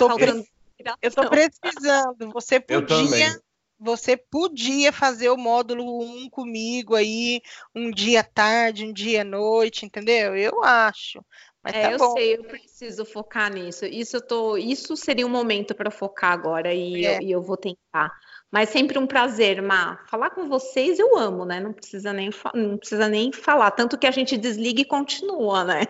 eu 1.02 1.12
tô 1.12 1.30
precisando. 1.30 2.32
Você 2.34 2.60
podia 2.60 3.40
você 3.80 4.18
podia 4.18 4.92
fazer 4.92 5.30
o 5.30 5.38
módulo 5.38 6.04
1 6.04 6.30
comigo 6.30 6.96
aí, 6.96 7.42
um 7.74 7.90
dia 7.90 8.22
tarde, 8.22 8.86
um 8.86 8.92
dia 8.92 9.24
noite, 9.24 9.86
entendeu? 9.86 10.36
Eu 10.36 10.62
acho. 10.64 11.24
Mas 11.64 11.76
é, 11.76 11.82
tá 11.82 11.91
eu 11.91 11.97
bom. 11.97 12.14
sei, 12.14 12.36
eu 12.36 12.43
preciso 12.43 13.05
focar 13.05 13.51
nisso. 13.51 13.86
Isso 13.86 14.18
eu 14.18 14.22
tô, 14.22 14.57
isso 14.57 14.95
seria 14.95 15.26
um 15.26 15.30
momento 15.30 15.76
para 15.76 15.91
focar 15.91 16.32
agora 16.32 16.74
e, 16.74 17.05
é. 17.05 17.18
eu, 17.18 17.22
e 17.22 17.32
eu 17.32 17.41
vou 17.41 17.57
tentar. 17.57 18.12
Mas 18.51 18.70
sempre 18.70 18.97
um 18.97 19.05
prazer, 19.05 19.62
Má. 19.62 19.99
Falar 20.07 20.32
com 20.32 20.49
vocês 20.49 20.97
eu 20.97 21.16
amo, 21.16 21.45
né? 21.45 21.60
Não 21.60 21.72
precisa 21.72 22.12
nem, 22.12 22.32
não 22.55 22.78
precisa 22.78 23.07
nem 23.07 23.32
falar. 23.32 23.70
Tanto 23.70 23.95
que 23.95 24.07
a 24.07 24.12
gente 24.12 24.36
desliga 24.38 24.82
e 24.82 24.86
continua, 24.86 25.64
né? 25.64 25.84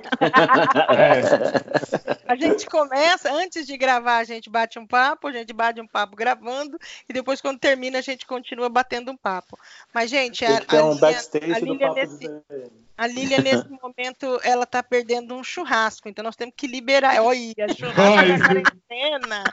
É. 0.90 1.22
a 2.28 2.36
gente 2.36 2.66
começa, 2.66 3.32
antes 3.32 3.66
de 3.66 3.78
gravar, 3.78 4.18
a 4.18 4.24
gente 4.26 4.50
bate 4.50 4.78
um 4.78 4.86
papo, 4.86 5.28
a 5.28 5.32
gente 5.32 5.54
bate 5.54 5.80
um 5.80 5.88
papo 5.88 6.18
gravando, 6.18 6.78
e 7.08 7.14
depois, 7.14 7.40
quando 7.40 7.60
termina, 7.60 8.00
a 8.00 8.02
gente 8.02 8.26
continua 8.26 8.68
batendo 8.68 9.10
um 9.10 9.18
papo. 9.18 9.58
Mas, 9.94 10.10
gente, 10.10 10.44
a, 10.44 10.62
a, 10.68 10.84
um 10.84 10.98
backstage 10.98 11.54
a 11.54 11.60
Lília, 11.60 11.94
nesse, 11.94 12.28
a 13.00 13.08
Lília, 13.08 13.42
nesse 13.42 13.66
momento, 13.82 14.42
ela 14.44 14.66
tá 14.66 14.84
perdendo 14.84 15.34
um 15.34 15.42
churrasco, 15.42 16.10
então 16.10 16.22
nós 16.22 16.36
temos 16.36 16.54
que 16.54 16.68
liberar. 16.68 17.24
Olha, 17.24 17.74
churrasco 17.74 18.28
na 18.28 18.46
quarentena. 18.46 19.44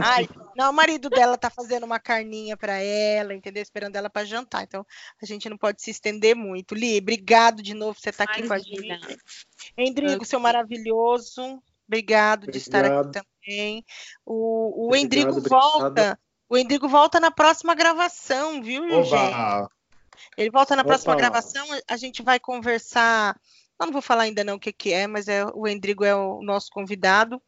Ai, 0.00 0.28
não, 0.56 0.70
o 0.70 0.72
marido 0.72 1.10
dela 1.10 1.36
tá 1.36 1.50
fazendo 1.50 1.82
uma 1.82 1.98
carninha 1.98 2.56
para 2.56 2.78
ela, 2.78 3.34
entendeu? 3.34 3.60
Esperando 3.60 3.96
ela 3.96 4.08
para 4.08 4.24
jantar. 4.24 4.62
Então, 4.62 4.86
a 5.20 5.26
gente 5.26 5.48
não 5.48 5.58
pode 5.58 5.82
se 5.82 5.90
estender 5.90 6.36
muito. 6.36 6.76
Li, 6.76 6.96
obrigado 6.98 7.60
de 7.60 7.74
novo 7.74 7.94
por 7.94 8.02
você 8.02 8.10
estar 8.10 8.24
tá 8.24 8.34
aqui 8.34 8.46
com 8.46 8.54
a 8.54 8.58
gente. 8.60 9.18
Endrigo, 9.76 10.24
seu 10.24 10.38
maravilhoso. 10.38 11.42
Obrigado, 11.88 12.44
obrigado, 12.44 12.50
de 12.52 12.58
estar 12.58 12.84
aqui 12.84 13.10
também. 13.10 13.84
O, 14.24 14.90
o 14.90 14.94
Endrigo 14.94 15.40
volta. 15.40 16.16
O 16.48 16.56
Endrigo 16.56 16.86
volta 16.86 17.18
na 17.18 17.32
próxima 17.32 17.74
gravação, 17.74 18.62
viu, 18.62 18.84
Oba. 18.84 19.02
gente? 19.02 19.81
Ele 20.36 20.50
volta 20.50 20.74
na 20.74 20.82
Opa. 20.82 20.90
próxima 20.90 21.16
gravação. 21.16 21.66
A 21.88 21.96
gente 21.96 22.22
vai 22.22 22.40
conversar 22.40 23.36
eu 23.82 23.86
não 23.86 23.92
vou 23.92 24.02
falar 24.02 24.24
ainda 24.24 24.44
não 24.44 24.54
o 24.54 24.60
que, 24.60 24.72
que 24.72 24.92
é, 24.92 25.08
mas 25.08 25.26
é, 25.26 25.44
o 25.54 25.66
Endrigo 25.66 26.04
é 26.04 26.14
o 26.14 26.40
nosso 26.40 26.70
convidado 26.70 27.42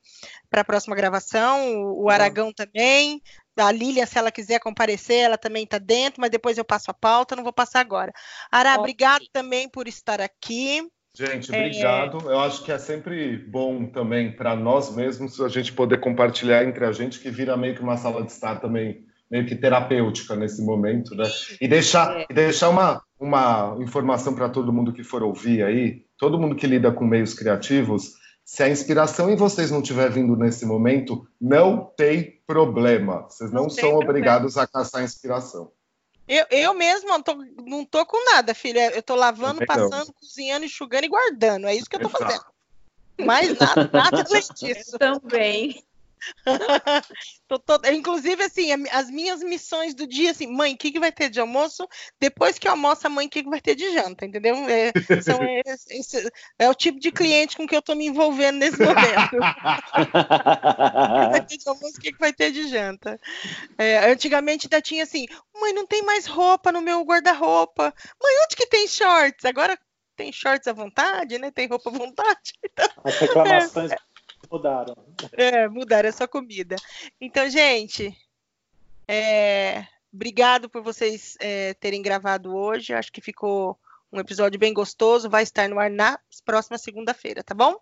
para 0.50 0.62
a 0.62 0.64
próxima 0.64 0.96
gravação, 0.96 1.74
o, 1.76 2.04
o 2.04 2.10
Aragão 2.10 2.52
também, 2.52 3.22
a 3.56 3.70
Lilian, 3.70 4.04
se 4.04 4.18
ela 4.18 4.32
quiser 4.32 4.58
comparecer, 4.58 5.18
ela 5.18 5.38
também 5.38 5.62
está 5.62 5.78
dentro, 5.78 6.20
mas 6.20 6.30
depois 6.30 6.58
eu 6.58 6.64
passo 6.64 6.90
a 6.90 6.94
pauta, 6.94 7.36
não 7.36 7.44
vou 7.44 7.52
passar 7.52 7.80
agora. 7.80 8.12
Ara, 8.50 8.74
obrigado 8.74 9.24
também 9.32 9.68
por 9.68 9.86
estar 9.86 10.20
aqui. 10.20 10.82
Gente, 11.16 11.52
obrigado. 11.52 12.28
É... 12.28 12.32
Eu 12.32 12.40
acho 12.40 12.64
que 12.64 12.72
é 12.72 12.78
sempre 12.78 13.38
bom 13.38 13.86
também 13.86 14.32
para 14.32 14.56
nós 14.56 14.94
mesmos 14.94 15.40
a 15.40 15.48
gente 15.48 15.72
poder 15.72 16.00
compartilhar 16.00 16.64
entre 16.64 16.84
a 16.84 16.90
gente, 16.90 17.20
que 17.20 17.30
vira 17.30 17.56
meio 17.56 17.76
que 17.76 17.82
uma 17.82 17.96
sala 17.96 18.24
de 18.24 18.32
estar 18.32 18.56
também 18.56 19.06
meio 19.34 19.46
que 19.46 19.56
terapêutica 19.56 20.36
nesse 20.36 20.62
momento, 20.62 21.12
né? 21.16 21.24
E 21.60 21.66
deixar, 21.66 22.20
é. 22.20 22.26
deixar 22.32 22.68
uma, 22.68 23.02
uma 23.18 23.76
informação 23.80 24.32
para 24.32 24.48
todo 24.48 24.72
mundo 24.72 24.92
que 24.92 25.02
for 25.02 25.24
ouvir 25.24 25.64
aí, 25.64 26.04
todo 26.16 26.38
mundo 26.38 26.54
que 26.54 26.68
lida 26.68 26.92
com 26.92 27.04
meios 27.04 27.34
criativos, 27.34 28.12
se 28.44 28.62
a 28.62 28.68
inspiração 28.68 29.28
em 29.28 29.34
vocês 29.34 29.72
não 29.72 29.80
estiver 29.80 30.08
vindo 30.08 30.36
nesse 30.36 30.64
momento, 30.64 31.26
não 31.40 31.84
tem 31.96 32.40
problema. 32.46 33.26
Vocês 33.28 33.50
não, 33.50 33.64
não 33.64 33.70
são 33.70 33.90
problema. 33.90 34.10
obrigados 34.10 34.56
a 34.56 34.68
caçar 34.68 35.02
inspiração. 35.02 35.72
Eu, 36.28 36.46
eu 36.48 36.72
mesmo 36.72 37.08
não 37.08 37.20
tô, 37.20 37.34
não 37.66 37.84
tô 37.84 38.06
com 38.06 38.32
nada, 38.32 38.54
filha. 38.54 38.92
Eu 38.94 39.02
tô 39.02 39.16
lavando, 39.16 39.66
passando, 39.66 40.12
cozinhando, 40.12 40.64
enxugando 40.64 41.04
e 41.04 41.08
guardando. 41.08 41.66
É 41.66 41.74
isso 41.74 41.90
que 41.90 41.96
eu 41.96 42.00
tô 42.00 42.08
fazendo. 42.08 42.44
Mais 43.18 43.58
nada, 43.58 43.90
nada 43.92 44.24
além 44.28 44.42
disso. 44.54 44.96
Eu 45.00 45.20
também. 45.20 45.84
inclusive, 47.92 48.42
assim, 48.42 48.70
as 48.90 49.10
minhas 49.10 49.42
missões 49.42 49.94
do 49.94 50.06
dia, 50.06 50.30
assim, 50.30 50.46
mãe, 50.46 50.74
o 50.74 50.76
que, 50.76 50.90
que 50.92 51.00
vai 51.00 51.12
ter 51.12 51.28
de 51.28 51.40
almoço? 51.40 51.86
Depois 52.20 52.58
que 52.58 52.68
almoça, 52.68 53.08
mãe, 53.08 53.26
o 53.26 53.30
que, 53.30 53.42
que 53.42 53.50
vai 53.50 53.60
ter 53.60 53.74
de 53.74 53.92
janta? 53.92 54.24
Entendeu? 54.26 54.56
É, 54.68 54.92
são, 55.22 55.38
é, 55.42 55.62
esse, 55.90 56.30
é, 56.58 56.68
o 56.68 56.74
tipo 56.74 56.98
de 56.98 57.10
cliente 57.12 57.56
com 57.56 57.66
que 57.66 57.76
eu 57.76 57.82
tô 57.82 57.94
me 57.94 58.06
envolvendo 58.06 58.58
nesse 58.58 58.78
momento. 58.78 59.38
vai 61.30 61.44
ter 61.44 61.56
de 61.56 61.68
almoço, 61.68 61.96
o 61.96 62.00
que, 62.00 62.12
que 62.12 62.18
vai 62.18 62.32
ter 62.32 62.50
de 62.50 62.68
janta? 62.68 63.20
É, 63.78 64.10
antigamente 64.10 64.66
ainda 64.66 64.80
tinha 64.80 65.04
assim, 65.04 65.26
mãe, 65.54 65.72
não 65.72 65.86
tem 65.86 66.02
mais 66.02 66.26
roupa 66.26 66.72
no 66.72 66.80
meu 66.80 67.02
guarda-roupa. 67.02 67.94
Mãe, 68.22 68.34
onde 68.44 68.56
que 68.56 68.66
tem 68.66 68.86
shorts? 68.88 69.44
Agora 69.44 69.78
tem 70.16 70.32
shorts 70.32 70.66
à 70.68 70.72
vontade, 70.72 71.38
né? 71.38 71.50
Tem 71.50 71.66
roupa 71.66 71.90
à 71.90 71.92
vontade. 71.92 72.52
Então, 72.64 72.88
As 73.04 73.18
reclamações 73.18 73.92
é, 73.92 73.96
Mudaram. 74.54 74.94
É, 75.32 75.68
mudaram 75.68 76.08
essa 76.08 76.28
comida. 76.28 76.76
Então, 77.20 77.50
gente, 77.50 78.16
é, 79.08 79.84
obrigado 80.12 80.70
por 80.70 80.80
vocês 80.80 81.36
é, 81.40 81.74
terem 81.74 82.00
gravado 82.00 82.54
hoje. 82.54 82.94
Acho 82.94 83.10
que 83.10 83.20
ficou 83.20 83.76
um 84.12 84.20
episódio 84.20 84.56
bem 84.56 84.72
gostoso. 84.72 85.28
Vai 85.28 85.42
estar 85.42 85.68
no 85.68 85.80
ar 85.80 85.90
na 85.90 86.20
próxima 86.44 86.78
segunda-feira, 86.78 87.42
tá 87.42 87.52
bom? 87.52 87.74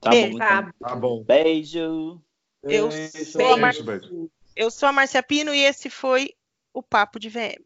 Tá 0.00 0.10
beijo. 0.10 0.38
bom. 0.38 0.44
Então. 0.44 0.72
Tá 0.80 0.94
bom. 0.94 1.24
Beijo. 1.24 2.22
Eu, 2.62 2.88
beijo, 2.90 3.24
sou, 3.32 3.52
a 3.52 3.56
Mar... 3.56 3.74
eu 4.54 4.70
sou 4.70 4.88
a 4.88 4.92
Marcia 4.92 5.20
Pino 5.20 5.52
e 5.52 5.64
esse 5.64 5.90
foi 5.90 6.32
o 6.72 6.80
Papo 6.80 7.18
de 7.18 7.28
VM. 7.28 7.64